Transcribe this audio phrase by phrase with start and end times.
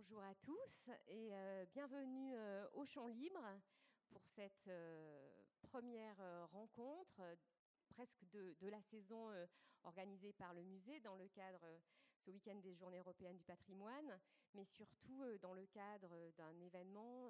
[0.00, 3.44] Bonjour à tous et euh, bienvenue euh, au Champ Libre
[4.08, 5.30] pour cette euh,
[5.60, 6.16] première
[6.52, 7.20] rencontre
[7.90, 9.28] presque de, de, la saison
[9.82, 11.66] organisée par le musée dans le cadre
[12.16, 14.18] ce week-end des Journées européennes du patrimoine,
[14.54, 17.28] mais surtout dans le cadre d'un événement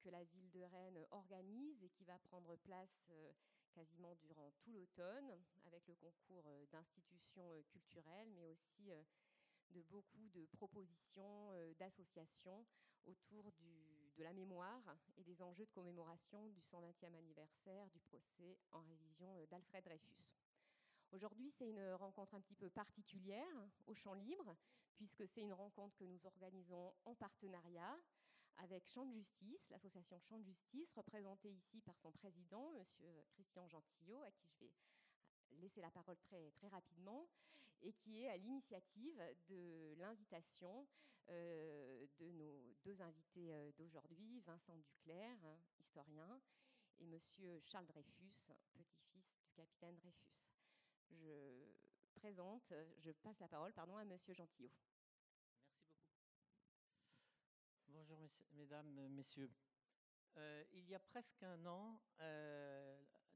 [0.00, 3.10] que la ville de Rennes organise et qui va prendre place
[3.72, 5.32] quasiment durant tout l'automne
[5.64, 8.92] avec le concours d'institutions culturelles, mais aussi
[9.70, 12.64] de beaucoup de propositions, euh, d'associations
[13.06, 18.80] autour de la mémoire et des enjeux de commémoration du 120e anniversaire du procès en
[18.82, 20.26] révision euh, d'Alfred Dreyfus.
[21.12, 24.56] Aujourd'hui, c'est une rencontre un petit peu particulière au Champ Libre,
[24.94, 27.98] puisque c'est une rencontre que nous organisons en partenariat
[28.58, 32.84] avec Champ de Justice, l'association Champ de Justice, représentée ici par son président, M.
[33.32, 34.70] Christian Gentillot, à qui je vais
[35.60, 37.26] laisser la parole très, très rapidement,
[37.82, 40.86] et qui est à l'initiative de l'invitation
[41.28, 45.38] euh, de nos deux invités euh, d'aujourd'hui, Vincent Duclerc,
[45.78, 46.40] historien,
[46.98, 50.50] et Monsieur Charles Dreyfus, petit-fils du capitaine Dreyfus.
[51.10, 51.64] Je
[52.14, 54.70] présente, je passe la parole pardon, à Monsieur Gentillot.
[55.70, 56.28] Merci beaucoup.
[57.88, 58.20] Bonjour
[58.52, 59.50] mesdames, messieurs.
[60.36, 62.00] Euh, il y a presque un an,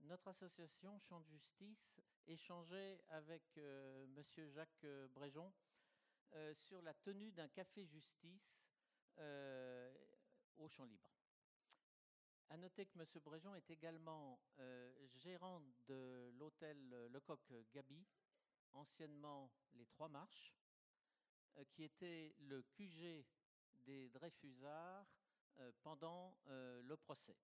[0.05, 5.53] notre association Champ de Justice échangeait avec euh, Monsieur Jacques euh, Bréjon
[6.35, 8.61] euh, sur la tenue d'un café justice
[9.19, 9.93] euh,
[10.57, 11.11] au Champ Libre.
[12.51, 14.39] À noter que Monsieur Bréjon est également
[15.15, 16.77] gérant de l'hôtel
[17.11, 17.41] Lecoq
[17.73, 18.07] Gabi,
[18.75, 20.55] anciennement les Trois Marches,
[21.71, 23.25] qui était le QG
[23.87, 25.07] des Dreyfusards
[25.83, 27.37] pendant le procès.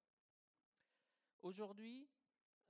[1.41, 2.07] Aujourd'hui,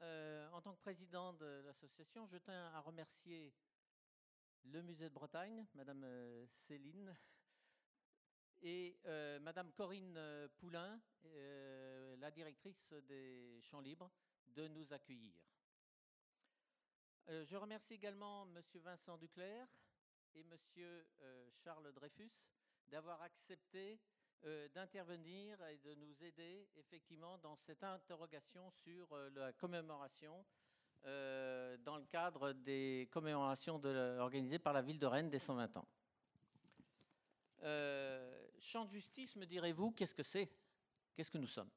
[0.02, 3.52] euh, en tant que président de l'association, je tiens à remercier
[4.64, 7.14] le musée de Bretagne, Madame euh, Céline,
[8.62, 11.00] et euh, Madame Corinne euh, Poulain,
[12.18, 14.10] la directrice des Champs Libres,
[14.46, 15.34] de nous accueillir.
[17.28, 19.68] Je remercie également Monsieur Vincent Duclerc
[20.34, 21.06] et Monsieur
[21.52, 22.48] Charles Dreyfus
[22.88, 24.00] d'avoir accepté
[24.74, 30.44] d'intervenir et de nous aider effectivement dans cette interrogation sur euh, la commémoration
[31.06, 33.80] euh, dans le cadre des commémorations
[34.18, 35.88] organisées par la ville de Rennes des 120 ans.
[37.62, 40.50] Euh, Champ de justice, me direz-vous, qu'est-ce que c'est?
[41.14, 41.70] Qu'est-ce que nous sommes?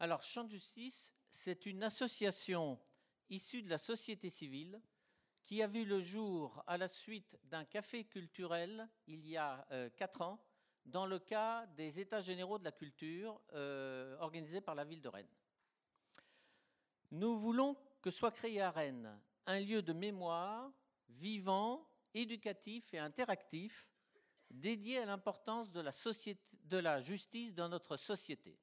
[0.00, 2.80] Alors, Champ de justice, c'est une association
[3.30, 4.80] issue de la société civile
[5.44, 9.88] qui a vu le jour à la suite d'un café culturel il y a euh,
[9.90, 10.44] quatre ans
[10.84, 15.08] dans le cas des États généraux de la culture euh, organisés par la ville de
[15.08, 15.26] Rennes.
[17.10, 20.70] Nous voulons que soit créé à Rennes un lieu de mémoire
[21.08, 23.88] vivant, éducatif et interactif
[24.50, 25.82] dédié à l'importance de,
[26.64, 28.58] de, la justice dans notre société.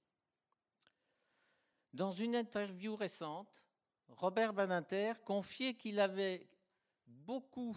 [1.93, 3.65] Dans une interview récente,
[4.07, 6.47] Robert Badinter confiait qu'il avait
[7.05, 7.75] beaucoup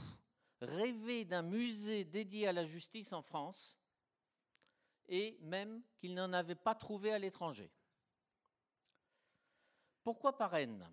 [0.60, 3.76] rêvé d'un musée dédié à la justice en France
[5.08, 7.70] et même qu'il n'en avait pas trouvé à l'étranger.
[10.02, 10.90] Pourquoi pas Rennes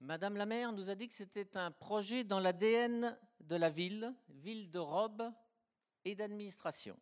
[0.00, 4.14] Madame la maire nous a dit que c'était un projet dans l'ADN de la ville,
[4.28, 5.30] ville de robe
[6.04, 6.98] et d'administration.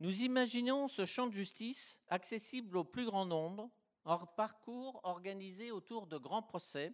[0.00, 3.70] Nous imaginons ce champ de justice accessible au plus grand nombre,
[4.04, 6.92] hors parcours organisé autour de grands procès,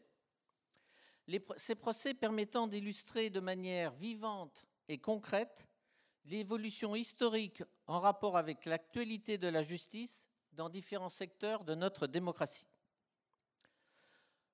[1.56, 5.68] ces procès permettant d'illustrer de manière vivante et concrète
[6.24, 12.66] l'évolution historique en rapport avec l'actualité de la justice dans différents secteurs de notre démocratie.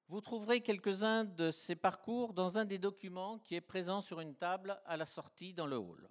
[0.08, 4.34] Vous trouverez quelques-uns de ces parcours dans un des documents qui est présent sur une
[4.34, 6.08] table à la sortie dans le hall.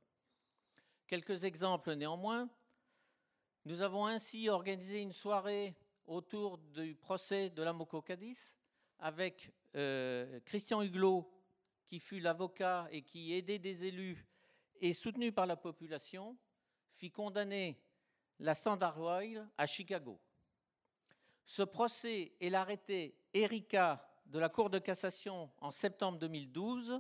[1.08, 2.50] Quelques exemples néanmoins.
[3.66, 5.76] Nous avons ainsi organisé une soirée
[6.06, 8.56] autour du procès de la Moco Cadiz
[9.00, 11.30] avec euh, Christian Huglot,
[11.88, 14.28] qui fut l'avocat et qui aidait des élus
[14.82, 16.38] et soutenu par la population,
[16.90, 17.82] fit condamner
[18.40, 20.20] la Standard Oil à Chicago.
[21.46, 27.00] Ce procès et l'arrêté Erika de la Cour de cassation en septembre 2012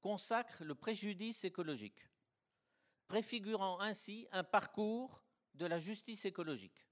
[0.00, 2.08] consacrent le préjudice écologique,
[3.08, 5.22] préfigurant ainsi un parcours
[5.54, 6.86] de la justice écologique.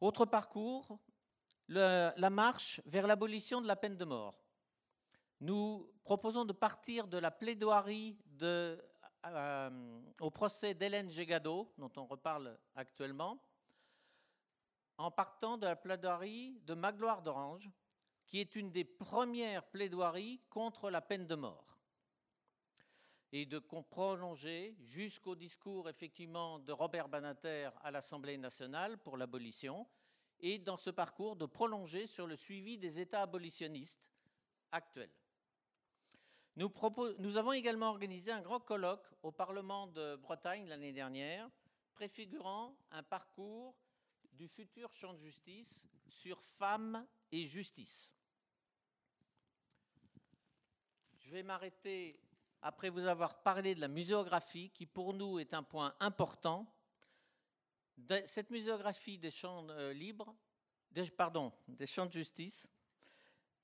[0.00, 0.98] Autre parcours,
[1.68, 4.41] la marche vers l'abolition de la peine de mort
[5.42, 12.56] nous proposons de partir de la plaidoirie euh, au procès d'Hélène Gégado, dont on reparle
[12.76, 13.42] actuellement,
[14.98, 17.68] en partant de la plaidoirie de Magloire d'Orange,
[18.28, 21.68] qui est une des premières plaidoiries contre la peine de mort.
[23.34, 29.88] et de prolonger jusqu'au discours effectivement de Robert Banater à l'Assemblée nationale pour l'abolition,
[30.38, 34.12] et dans ce parcours de prolonger sur le suivi des États abolitionnistes
[34.70, 35.10] actuels.
[36.56, 41.48] Nous, avons également organisé un grand colloque au Parlement de Bretagne l'année dernière,
[41.94, 43.74] préfigurant un parcours
[44.32, 48.12] du futur champ de justice sur femmes et justice.
[51.20, 52.20] Je vais m'arrêter
[52.60, 56.66] après vous avoir parlé de la muséographie, qui pour nous est un point important.
[58.26, 60.34] Cette muséographie des champs euh, libres,
[60.90, 62.68] des champs de justice,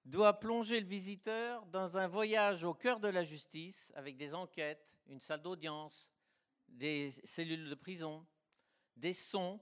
[0.08, 4.96] doit plonger le visiteur dans un voyage au cœur de la justice avec des enquêtes,
[5.06, 6.10] une salle d'audience,
[6.66, 8.26] des cellules de prison,
[8.96, 9.60] des sons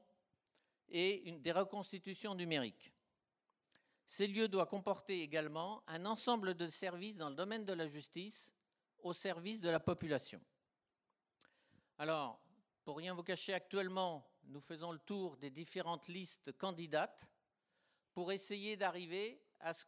[0.89, 2.93] et des reconstitutions numériques.
[4.07, 8.53] Ces lieux doivent comporter également un ensemble de services dans le domaine de la justice
[9.01, 10.41] au service de la population.
[11.99, 12.41] Alors,
[12.85, 17.27] pour rien vous cacher, actuellement, nous faisons le tour des différentes listes candidates
[18.15, 19.85] pour essayer d'arriver à ce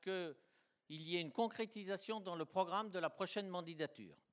[0.88, 4.24] qu'il y ait une concrétisation dans le programme de la prochaine mandature.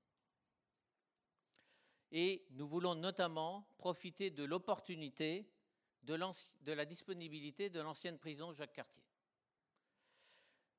[2.11, 5.51] Et nous voulons notamment profiter de l'opportunité
[6.03, 6.17] de,
[6.61, 9.03] de, la disponibilité de l'ancienne prison Jacques Cartier.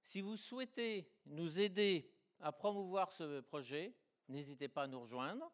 [0.02, 3.94] Si vous souhaitez nous aider à promouvoir ce projet,
[4.28, 5.52] n'hésitez pas à nous rejoindre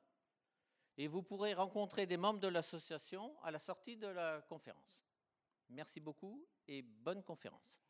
[0.98, 5.04] et vous pourrez rencontrer des membres de l'association à la sortie de la conférence.
[5.70, 7.82] Merci beaucoup et bonne conférence.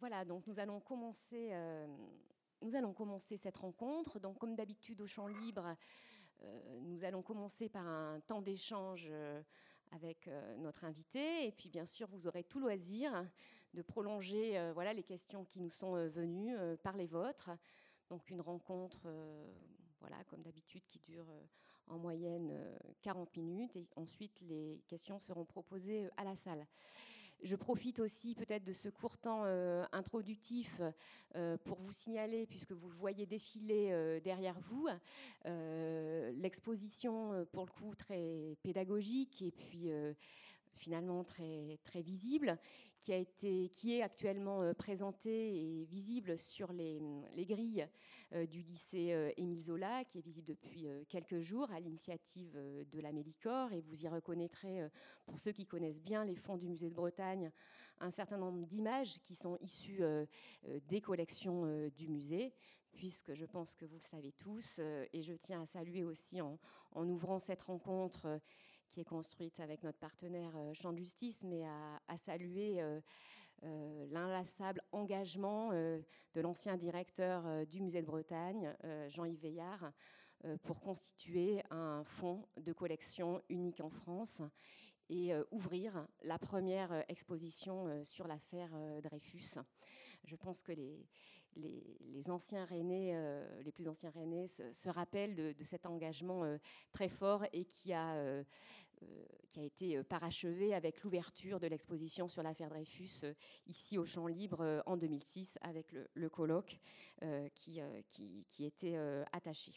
[0.00, 1.86] Voilà, donc nous allons commencer, euh,
[2.62, 4.20] nous allons commencer cette rencontre.
[4.20, 5.74] Donc, comme d'habitude au champ libre,
[6.42, 9.42] euh, nous allons commencer par un temps d'échange euh,
[9.90, 10.28] avec
[10.58, 13.26] notre invité, et puis bien sûr, vous aurez tout loisir
[13.72, 17.48] de prolonger, voilà, les questions qui nous sont venues par les vôtres.
[18.10, 19.08] Donc, une rencontre,
[20.00, 21.24] voilà, comme d'habitude, qui dure
[21.86, 22.54] en moyenne
[23.00, 26.66] 40 minutes, et ensuite les questions seront proposées à la salle.
[27.42, 30.80] Je profite aussi peut-être de ce court temps euh, introductif
[31.36, 34.88] euh, pour vous signaler, puisque vous le voyez défiler euh, derrière vous,
[36.34, 39.90] l'exposition pour le coup très pédagogique et puis
[40.78, 42.58] finalement très, très visible,
[43.00, 47.00] qui, a été, qui est actuellement euh, présentée et visible sur les,
[47.34, 47.86] les grilles
[48.32, 53.00] euh, du lycée euh, Émile Zola, qui est visible depuis quelques jours à l'initiative de
[53.00, 53.72] la Mélicor.
[53.72, 54.88] Et vous y reconnaîtrez,
[55.24, 57.50] pour ceux qui connaissent bien les fonds du musée de Bretagne,
[58.00, 60.02] un certain nombre d'images qui sont issues
[60.88, 62.52] des collections du musée
[62.92, 64.80] puisque je pense que vous le savez tous,
[65.12, 66.58] et je tiens à saluer aussi en,
[66.92, 68.40] en ouvrant cette rencontre
[68.90, 73.00] qui est construite avec notre partenaire euh, Champ de Justice, mais à, saluer euh,
[73.64, 78.74] euh, l'inlassable engagement de l'ancien directeur du Musée de Bretagne,
[79.08, 79.92] Jean-Yves Veillard,
[80.62, 84.42] pour constituer un fonds de collection unique en France
[85.10, 88.70] et ouvrir la première exposition sur l'affaire
[89.02, 89.58] Dreyfus.
[90.24, 91.08] Je pense que les,
[91.56, 93.14] les, anciens Rennais,
[93.62, 96.58] les plus anciens Rennais se, rappellent de, cet engagement
[96.92, 98.44] très fort et qui a
[99.56, 103.34] euh, été euh, parachevé avec l'ouverture de l'exposition sur l'affaire Dreyfus euh,
[103.66, 106.78] ici au Champ Libre en 2006 avec le, colloque
[107.54, 107.80] qui,
[108.60, 108.96] était
[109.32, 109.72] attaché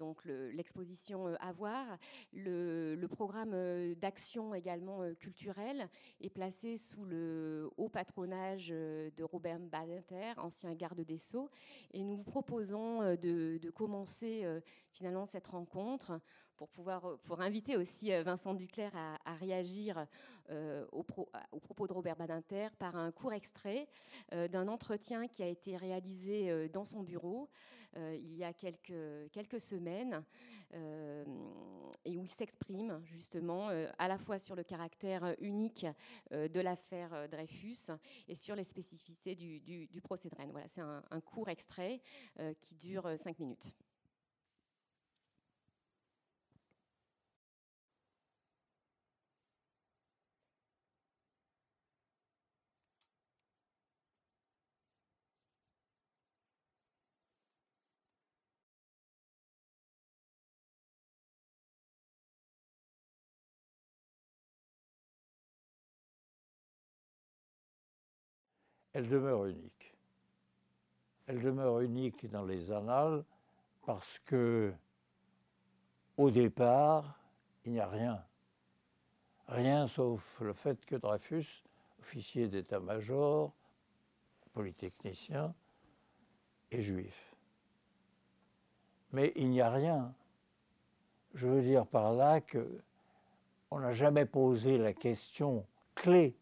[0.00, 1.86] donc l'exposition à voir.
[2.32, 3.54] Le, programme
[3.94, 5.88] d'action également culturel
[6.20, 11.50] est placé sous le haut patronage de Robert Badinter, ancien garde des Sceaux,
[11.92, 14.46] et nous vous proposons de commencer
[14.90, 16.20] finalement cette rencontre
[16.60, 20.06] pour pouvoir euh, pour inviter aussi euh, Vincent Duclerc à, réagir
[20.50, 23.88] euh, au, propos de Robert Badinter par un court extrait
[24.30, 27.48] d'un entretien qui a été réalisé dans son bureau
[27.96, 30.22] il y a quelques, quelques semaines
[32.04, 35.86] et où il s'exprime justement à la fois sur le caractère unique
[36.32, 37.90] de l'affaire Dreyfus
[38.28, 40.52] et sur les spécificités du, du, procès de Rennes.
[40.52, 42.02] Voilà, c'est un, un, court extrait
[42.60, 43.74] qui dure cinq minutes.
[68.92, 69.94] Elle demeure unique.
[71.26, 73.24] Elle demeure unique dans les annales
[73.86, 74.72] parce que,
[76.16, 77.18] au départ,
[77.64, 78.24] il n'y a rien.
[79.46, 81.64] Rien sauf le fait que Dreyfus,
[82.00, 83.52] officier d'état-major,
[84.52, 85.54] polytechnicien,
[86.70, 87.34] est juif.
[89.12, 90.14] Mais il n'y a rien.
[91.34, 92.80] Je veux dire par là que
[93.70, 96.36] on n'a jamais posé la question clé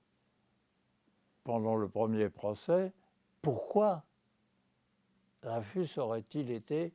[1.49, 2.93] pendant le premier procès,
[3.41, 4.05] pourquoi
[5.41, 6.93] Dreyfus aurait-il été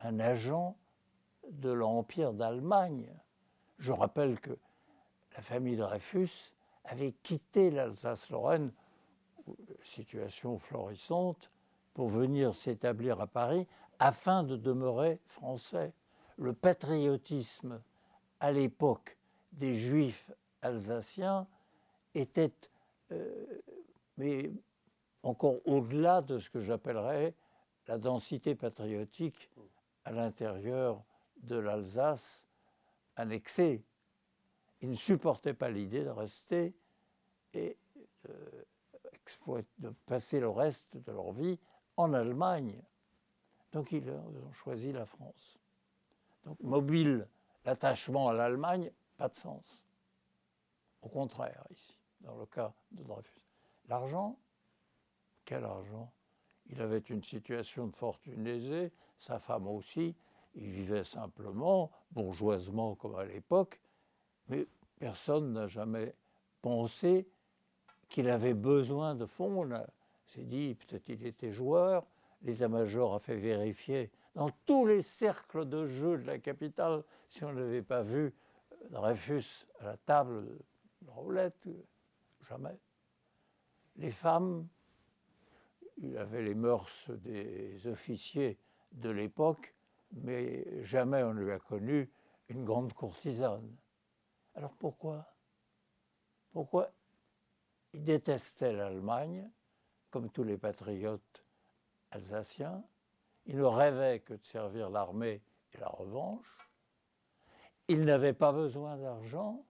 [0.00, 0.78] un agent
[1.50, 3.12] de l'Empire d'Allemagne?
[3.78, 4.56] Je rappelle que
[5.36, 8.72] la famille Dreyfus avait quitté l'Alsace-Lorraine,
[9.82, 11.50] situation florissante,
[11.92, 13.66] pour venir s'établir à Paris
[13.98, 15.92] afin de demeurer français.
[16.38, 17.82] Le patriotisme
[18.40, 19.18] à l'époque
[19.52, 20.30] des juifs
[20.62, 21.46] alsaciens
[22.14, 22.54] était
[23.10, 23.60] euh,
[25.22, 27.34] encore au-delà de ce que j'appellerais
[27.86, 29.50] la densité patriotique
[30.04, 31.02] à l'intérieur
[31.42, 32.46] de l'Alsace
[33.16, 33.82] annexée.
[34.80, 36.74] Ils ne supportaient pas l'idée de rester
[37.54, 37.76] et
[38.28, 41.58] euh, de passer le reste de leur vie
[41.96, 42.82] en Allemagne.
[43.72, 45.58] Donc ils ont choisi la France.
[46.44, 47.28] Donc mobile,
[47.64, 49.64] l'attachement à l'Allemagne, pas de sens.
[51.02, 53.41] Au contraire, ici, dans le cas de Dreyfus.
[53.88, 54.38] L'argent
[55.44, 56.12] Quel argent?
[56.66, 60.14] Il avait une situation de fortune aisée, sa femme aussi,
[60.54, 63.80] il vivait simplement, bourgeoisement comme à l'époque,
[64.48, 64.66] mais
[64.98, 66.14] personne n'a jamais
[66.60, 67.28] pensé
[68.08, 69.70] qu'il avait besoin de fonds.
[69.70, 69.86] On
[70.26, 72.06] s'est dit, peut-être il était joueur,
[72.42, 77.52] l'état-major a fait vérifier dans tous les cercles de jeu de la capitale, si on
[77.52, 78.32] n'avait pas vu
[78.90, 80.46] Dreyfus à la table
[81.02, 81.68] de roulette,
[82.42, 82.78] jamais
[83.96, 84.68] les femmes,
[85.98, 88.58] il avait les mœurs des officiers
[88.92, 89.74] de l'époque,
[90.12, 92.10] mais jamais on ne lui a connu
[92.48, 93.76] une grande courtisane.
[94.54, 95.26] Alors pourquoi?
[96.52, 96.90] Pourquoi
[97.94, 99.50] il détestait l'Allemagne,
[100.10, 101.44] comme tous les patriotes
[102.10, 102.84] alsaciens?
[103.46, 106.58] Il ne rêvait que de servir l'armée et la revanche.
[107.88, 109.64] Il n'avait pas besoin d'argent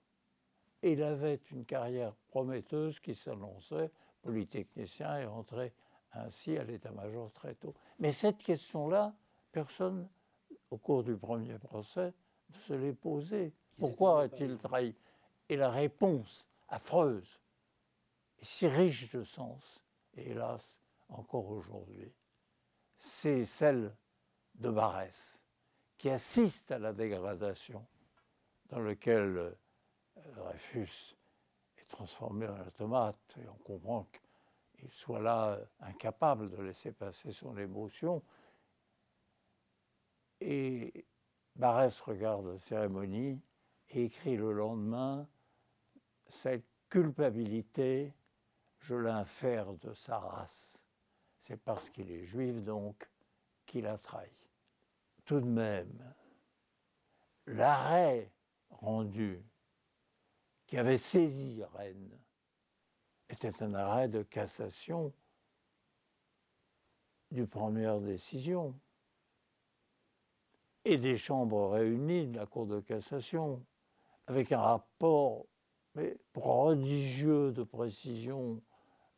[0.83, 3.91] il avait une carrière prometteuse qui s'annonçait
[4.23, 5.73] polytechnicien et entré
[6.12, 7.75] ainsi à l'état-major très tôt.
[7.99, 9.14] Mais cette question-là,
[9.50, 10.09] personne,
[10.71, 12.12] au cours du premier procès,
[12.50, 13.52] ne se l'est posée.
[13.79, 14.95] Pourquoi a-t-il trahi?
[15.49, 17.41] Et la réponse affreuse,
[18.38, 19.83] et si riche de sens,
[20.14, 20.75] et hélas,
[21.09, 22.12] encore aujourd'hui,
[22.97, 23.95] c'est celle
[24.55, 25.41] de Barès,
[25.99, 27.87] qui assiste à la dégradation
[28.67, 29.55] dans laquelle euh,
[30.35, 31.17] Dreyfus
[31.92, 33.37] transformé en automate.
[33.40, 34.08] Et on comprend
[34.75, 38.22] qu'il soit là incapable de laisser passer son émotion.
[40.40, 41.06] Et
[41.54, 43.40] Barès regarde la cérémonie
[43.90, 45.28] et écrit le lendemain
[46.28, 48.12] Cette culpabilité,
[48.80, 50.78] je l'infère de sa race.
[51.38, 53.08] C'est parce qu'il est juif donc
[53.66, 54.30] qu'il a trahi.
[55.25, 56.14] Tout de même,
[57.46, 58.32] l'arrêt
[58.70, 59.44] rendu
[60.73, 62.19] qui avait saisi Rennes
[63.29, 65.12] était un arrêt de cassation
[67.31, 68.75] du première décision
[70.87, 73.62] et des chambres réunies de la Cour de cassation
[74.26, 75.45] avec un rapport
[75.95, 78.62] mais prodigieux de précision,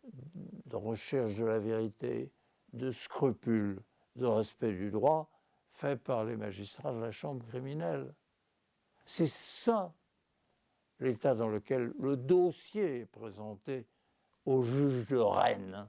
[0.03, 2.33] de recherche de la vérité,
[2.73, 3.81] de scrupules,
[4.17, 5.31] de respect du droit
[5.71, 8.13] fait par les magistrats de la Chambre criminelle.
[9.07, 9.95] C'est ça
[11.01, 13.87] l'état dans lequel le dossier est présenté
[14.47, 15.87] au juge de Rennes.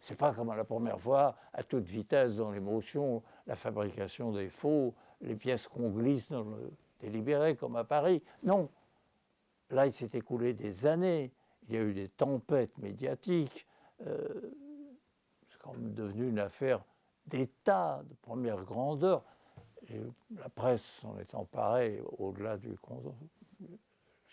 [0.00, 4.32] Ce n'est pas comme à la première fois, à toute vitesse dans l'émotion, la fabrication
[4.32, 8.22] des faux, les pièces qu'on glisse dans le délibéré comme à Paris.
[8.42, 8.68] Non.
[9.70, 11.32] Là, il s'est écoulé des années.
[11.68, 13.66] Il y a eu des tempêtes médiatiques.
[14.06, 14.28] Euh,
[15.48, 16.84] c'est quand même devenu une affaire
[17.26, 19.24] d'État de première grandeur.
[20.36, 22.76] la presse s'en est emparée au-delà du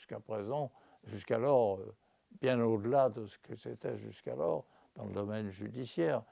[0.04, 0.70] jusqu'à présent,
[1.06, 1.96] jusqu'alors, euh,
[2.42, 6.24] bien au-delà de ce que c'était jusqu'alors dans le domaine judiciaire.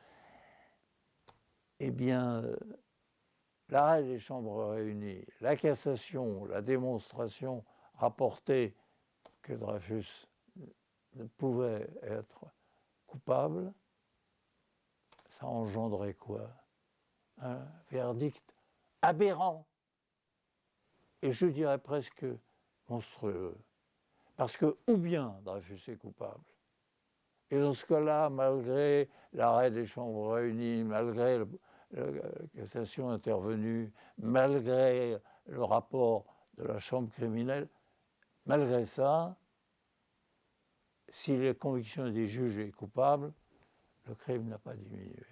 [1.79, 2.57] Eh bien, euh,
[3.69, 7.63] l'arrêt des chambres réunies, la cassation, la démonstration
[7.95, 8.75] rapportée
[9.41, 10.27] que Dreyfus
[11.13, 12.43] ne pouvait être
[13.07, 13.71] coupable,
[15.29, 16.49] ça engendrait quoi?
[17.37, 18.53] Un verdict
[19.01, 19.65] aberrant.
[21.21, 22.25] Et je dirais presque
[22.91, 23.57] monstrueux.
[24.35, 26.43] Parce que ou bien Dreyfus est coupable,
[27.49, 31.45] Et dans ce cas-là, malgré l'arrêt des chambres réunies, malgré la
[32.55, 35.17] cassation intervenue, malgré
[35.47, 36.25] le rapport
[36.57, 37.67] de la chambre criminelle,
[38.45, 39.37] malgré ça,
[41.09, 43.33] si les convictions des juges est coupable,
[44.07, 45.25] le crime n'a pas diminué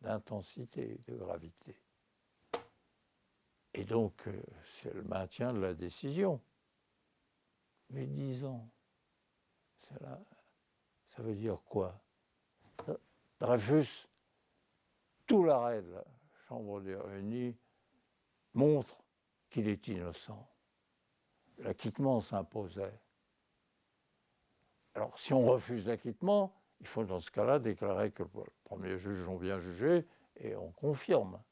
[0.00, 1.76] d'intensité de gravité.
[3.74, 6.40] Et donc, euh, c'est le maintien de la décision.
[7.90, 8.68] Mais disons,
[9.80, 10.20] ça,
[11.08, 11.98] ça veut dire quoi?
[13.40, 14.08] Dreyfus,
[15.26, 16.04] tout l'arrêt de la
[16.48, 17.56] Chambre des réunis
[18.54, 19.02] montre
[19.50, 20.48] qu'il est innocent.
[21.58, 22.98] L'acquittement s'imposait.
[24.94, 28.28] Alors, si on refuse l'acquittement, il faut dans ce cas-là déclarer que le
[28.64, 31.42] premier juge ont bien jugé et on confirme.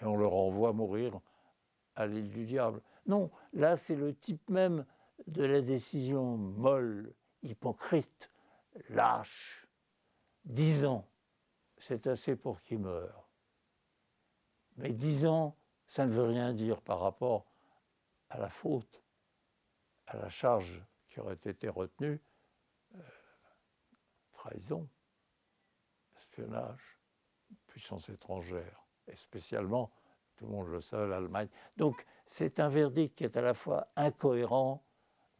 [0.00, 1.20] Et on le renvoie mourir
[1.94, 2.80] à l'île du diable.
[3.06, 4.84] Non, là c'est le type même
[5.26, 8.30] de la décision molle, hypocrite,
[8.88, 9.66] lâche.
[10.44, 11.06] Dix ans,
[11.76, 13.28] c'est assez pour qu'il meure.
[14.76, 17.46] Mais dix ans, ça ne veut rien dire par rapport
[18.28, 19.02] à la faute,
[20.06, 22.20] à la charge qui aurait été retenue,
[22.94, 22.98] euh,
[24.32, 24.88] trahison,
[26.16, 26.98] espionnage,
[27.66, 29.92] puissance étrangère, et spécialement
[30.36, 31.48] tout le monde le sait, l'Allemagne.
[31.76, 34.82] Donc c'est un verdict qui est à la fois incohérent,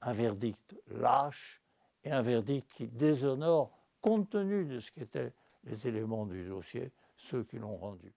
[0.02, 1.62] un verdict lâche
[2.04, 5.32] et un verdict qui déshonore, compte tenu de ce qu'étaient
[5.64, 8.14] les éléments du dossier, ceux qui l'ont rendu.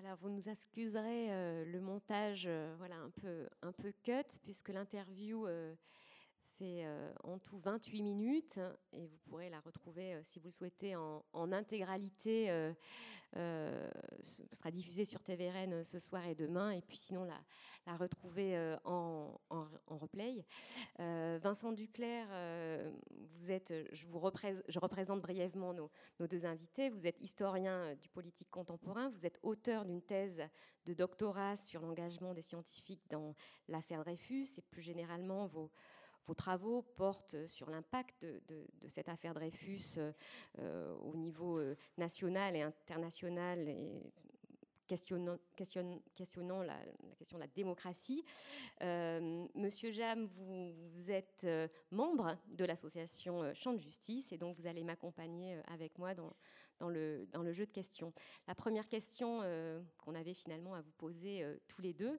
[0.00, 4.68] Voilà, vous nous excuserez euh, le montage euh, voilà, un, peu, un peu cut, puisque
[4.68, 5.74] l'interview euh,
[6.60, 8.58] euh, en tout 28 minutes
[8.92, 11.22] et vous pourrez la retrouver, euh, si vous le souhaitez, en,
[11.52, 12.50] intégralité.
[13.36, 13.90] Euh,
[14.22, 19.38] ce sera diffusée sur TVRN ce soir et demain, et puis sinon la, retrouver en,
[19.86, 20.44] replay.
[20.98, 22.26] Vincent Duclerc,
[23.36, 26.90] vous êtes, je, vous représente brièvement nos, nos, deux invités.
[26.90, 30.42] Vous êtes historien du politique contemporain, vous êtes auteur d'une thèse
[30.84, 33.34] de doctorat sur l'engagement des scientifiques dans
[33.68, 35.70] l'affaire Dreyfus et plus généralement vos
[36.28, 39.98] vos travaux portent sur l'impact de, cette affaire Dreyfus
[40.58, 44.12] euh, au niveau euh, national et international et
[44.86, 46.76] questionnant, questionnant la,
[47.16, 48.22] question de la démocratie.
[48.82, 51.46] Euh, Monsieur Jam, vous, êtes
[51.90, 57.26] membre de l'association Champ de Justice et donc vous allez m'accompagner avec moi dans, le,
[57.32, 58.12] dans le jeu de questions.
[58.46, 59.40] La première question
[59.96, 62.18] qu'on avait finalement à vous poser tous les deux,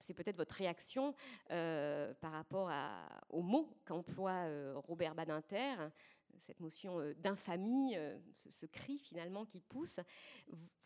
[0.00, 1.14] c'est peut-être votre réaction
[1.50, 2.70] euh, par rapport
[3.28, 5.76] au mot qu'emploie euh, Robert Badinter,
[6.38, 7.94] cette notion euh, d'infamie,
[8.34, 10.00] ce, cri finalement qui pousse.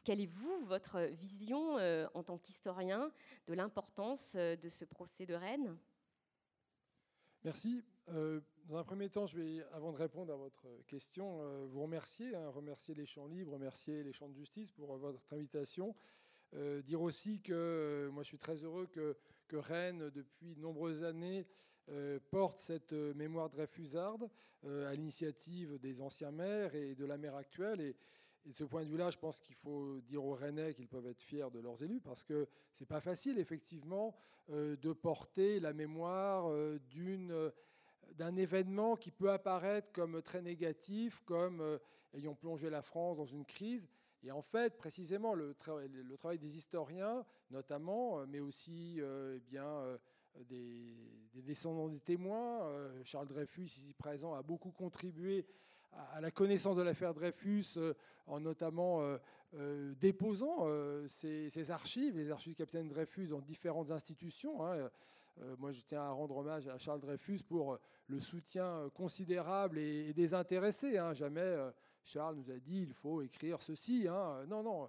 [0.02, 1.76] Quelle est, vous, votre vision
[2.14, 3.10] en tant qu'historien
[3.46, 5.78] de l'importance de ce procès de Rennes?
[7.42, 7.82] Merci.
[8.06, 12.48] dans un premier temps, je vais, avant de répondre à votre question, vous remercier, hein,
[12.50, 15.94] remercier les champs libres, remercier les champs de justice pour votre invitation.
[16.56, 19.16] Euh, dire aussi que euh, moi je suis très heureux que,
[19.48, 21.46] que Rennes, depuis de nombreuses années,
[21.88, 24.30] euh, porte cette mémoire Dreyfusarde
[24.64, 27.80] à l'initiative des anciens maires et de la maire actuelle.
[27.80, 27.96] Et,
[28.46, 31.22] de ce point de vue-là, je pense qu'il faut dire aux Rennais qu'ils peuvent être
[31.22, 34.14] fiers de leurs élus parce que c'est pas facile, effectivement,
[34.50, 36.52] de porter la mémoire
[38.12, 41.78] d'un événement qui peut apparaître comme très négatif, comme
[42.12, 43.88] ayant plongé la France dans une crise.
[44.24, 49.66] Et en fait, précisément, le, travail des historiens, notamment, euh, mais aussi euh, eh bien,
[49.66, 49.98] euh,
[50.48, 52.66] des, descendants des témoins,
[53.04, 55.46] Charles Dreyfus, ici présent, a beaucoup contribué
[55.92, 57.78] à, la connaissance de l'affaire Dreyfus,
[58.26, 59.00] en notamment
[60.00, 60.66] déposant
[61.06, 64.66] ses, archives, les archives du capitaine Dreyfus, dans différentes institutions.
[64.66, 64.90] Hein.
[65.58, 70.98] moi, je tiens à rendre hommage à Charles Dreyfus pour le soutien considérable et, désintéressé.
[70.98, 71.12] Hein.
[71.12, 71.56] Jamais
[72.04, 74.06] Charles nous a dit il faut écrire ceci.
[74.08, 74.44] Hein.
[74.46, 74.88] Non, non,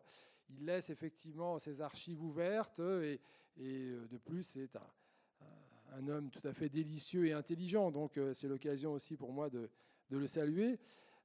[0.50, 3.20] il laisse effectivement ses archives ouvertes et,
[3.60, 7.90] euh, de plus, c'est un, homme tout à fait délicieux et intelligent.
[7.90, 9.70] Donc, euh, c'est l'occasion aussi pour moi de,
[10.10, 10.78] le saluer.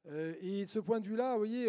[0.07, 1.69] Euh, et de ce point de vue-là, vous voyez,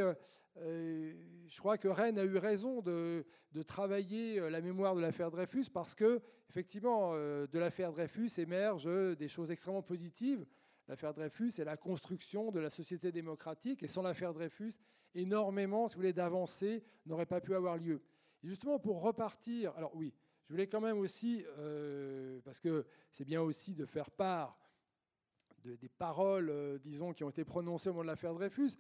[0.55, 5.65] je crois que Rennes a eu raison de, de travailler la mémoire de l'affaire Dreyfus
[5.73, 10.45] parce que, effectivement, de l'affaire Dreyfus émergent des choses extrêmement positives.
[10.87, 13.83] L'affaire Dreyfus c'est la construction de la société démocratique.
[13.83, 14.73] Et sans l'affaire Dreyfus,
[15.15, 18.01] énormément, si vous voulez, d'avancées n'auraient pas pu avoir lieu.
[18.43, 20.13] Et justement, pour repartir, alors oui,
[20.45, 24.57] je voulais quand même aussi, euh, parce que c'est bien aussi de faire part
[25.63, 28.71] de, des paroles, euh, disons, qui ont été prononcées au moment de l'affaire Dreyfus.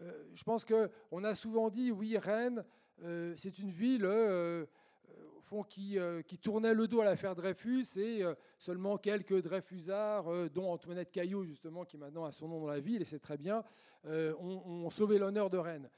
[0.00, 2.64] Euh, je pense qu'on a souvent dit, oui, Rennes,
[3.36, 4.06] c'est une ville
[5.68, 8.24] qui, qui tournait le dos à l'affaire Dreyfus et
[8.58, 13.02] seulement quelques Dreyfusards, dont Antoinette Caillot, justement, qui maintenant a son nom dans la ville,
[13.02, 13.64] et c'est très bien,
[14.06, 15.90] ont, sauvé l'honneur de Rennes.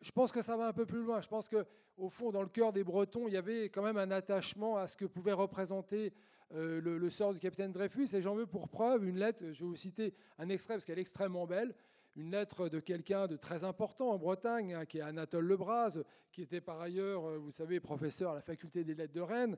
[0.00, 1.20] Je pense que ça va un peu plus loin.
[1.20, 4.10] Je pense qu'au fond, dans le cœur des Bretons, il y avait quand même un
[4.10, 6.12] attachement à ce que pouvait représenter
[6.50, 8.08] le, sort du capitaine Dreyfus.
[8.14, 10.98] Et j'en veux pour preuve une lettre, je vais vous citer un extrait parce qu'elle
[10.98, 11.74] est extrêmement belle,
[12.16, 15.98] une lettre de quelqu'un de très important en Bretagne, hein, qui est Anatole Lebras,
[16.32, 19.56] qui était par ailleurs, euh, vous savez, professeur à la faculté des lettres de Rennes.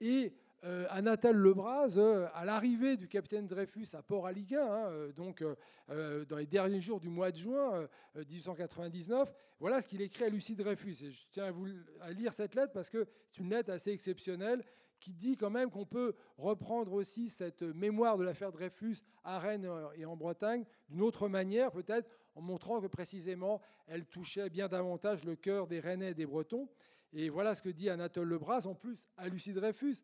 [0.00, 0.32] Et
[0.64, 5.44] euh, Anatole Lebras, euh, à l'arrivée du capitaine Dreyfus à Port-Aliguin, hein, donc
[5.88, 7.86] dans les derniers jours du mois de juin
[8.16, 11.04] 1899, voilà ce qu'il écrit à Lucie Dreyfus.
[11.04, 11.66] Et je tiens à vous
[12.00, 14.64] à lire cette lettre parce que c'est une lettre assez exceptionnelle
[15.04, 19.70] qui dit quand même qu'on peut reprendre aussi cette mémoire de l'affaire Dreyfus à Rennes
[19.96, 25.22] et en Bretagne d'une autre manière, peut-être en montrant que précisément elle touchait bien davantage
[25.24, 26.70] le cœur des Rennais et des Bretons.
[27.12, 29.96] Et voilà ce que dit Anatole Lebras, en plus à Lucie Dreyfus,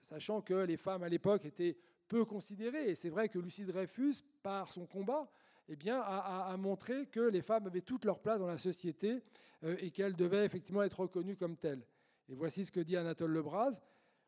[0.00, 1.78] sachant que les femmes à l'époque étaient
[2.08, 2.90] peu considérées.
[2.90, 5.30] Et c'est vrai que Lucie Dreyfus, par son combat,
[5.68, 9.22] eh bien, a, a, montré que les femmes avaient toute leur place dans la société
[9.62, 11.86] euh, et qu'elles devaient effectivement être reconnues comme telles.
[12.28, 13.80] Et voici ce que dit Anatole Lebras.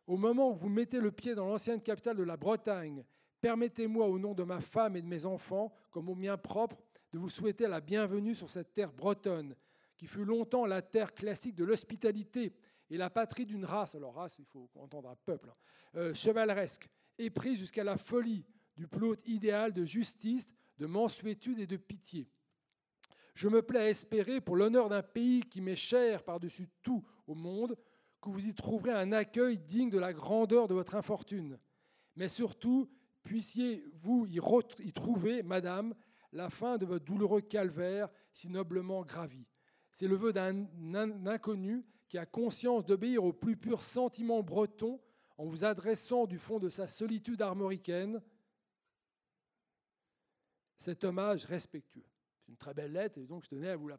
[0.07, 3.05] Au moment où vous mettez le pied dans l'ancienne capitale de la Bretagne,
[3.41, 7.19] permettez-moi au nom de ma femme et de mes enfants, comme au mien propre, de
[7.19, 9.57] vous souhaiter la bienvenue sur cette terre bretonne,
[9.97, 12.53] qui fut longtemps la terre classique de l'hospitalité
[12.91, 15.57] et la patrie d'une race, alors race, il faut entendre un peuple, hein,
[15.97, 16.89] euh, chevaleresque,
[17.19, 18.45] éprise jusqu'à la folie
[18.77, 22.29] du plot idéal de justice, de mansuétude et de pitié.
[23.35, 27.35] Je me plais à espérer, pour l'honneur d'un pays qui m'est cher par-dessus tout au
[27.35, 27.77] monde,
[28.25, 31.59] que vous y trouverez un accueil digne de la grandeur de votre infortune.
[32.17, 32.91] Mais surtout,
[33.23, 35.95] puissiez-vous y, trouver, Madame,
[36.33, 39.47] la fin de votre douloureux calvaire si noblement gravi.
[39.93, 45.01] C'est le vœu d'un inconnu qui a conscience d'obéir au plus pur sentiment breton
[45.37, 48.23] en vous adressant du fond de sa solitude armoricaine
[50.79, 52.07] cet hommage respectueux.
[52.41, 53.99] C'est une très belle lettre et donc je tenais à, vous la,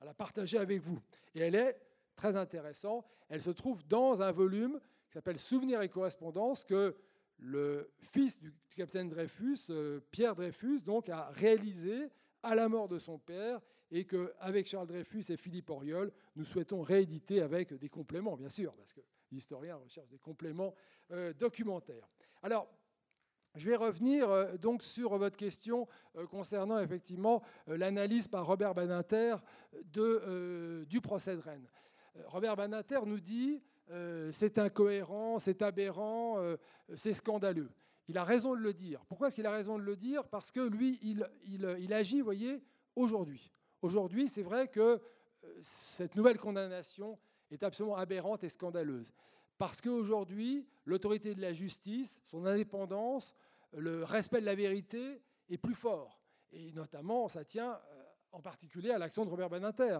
[0.00, 0.98] à la partager avec vous.
[1.34, 1.80] Et elle est
[2.16, 3.04] très intéressant.
[3.28, 6.96] Elle se trouve dans un volume qui s'appelle Souvenirs et correspondances que
[7.40, 12.10] le fils du capitaine Dreyfus, euh, Pierre Dreyfus, donc, a réalisé
[12.42, 16.80] à la mort de son père et qu'avec Charles Dreyfus et Philippe Auriol, nous souhaitons
[16.82, 19.00] rééditer avec des compléments, bien sûr, parce que
[19.32, 20.74] l'historien recherche des compléments
[21.10, 22.08] euh, documentaires.
[22.42, 22.68] Alors,
[23.56, 25.88] je vais revenir euh, donc sur votre question
[26.30, 29.36] concernant effectivement l'analyse par Robert Badinter
[29.82, 31.68] du procès de Rennes.
[32.26, 36.56] Robert Banater nous dit euh, c'est incohérent, c'est aberrant, euh,
[36.94, 37.70] c'est scandaleux.
[38.08, 39.04] Il a raison de le dire.
[39.06, 40.24] Pourquoi est-ce qu'il a raison de le dire?
[40.28, 42.62] Parce que lui, il, il, agit, voyez,
[42.94, 43.52] aujourd'hui.
[43.82, 47.18] Aujourd'hui, c'est vrai que euh, cette nouvelle condamnation
[47.50, 49.12] est absolument aberrante et scandaleuse.
[49.58, 53.34] Parce qu'aujourd'hui, l'autorité de la justice, son indépendance,
[53.72, 56.20] le respect de la vérité est plus fort.
[56.52, 57.78] Et notamment, ça tient
[58.32, 59.98] en particulier à l'action de Robert Banater.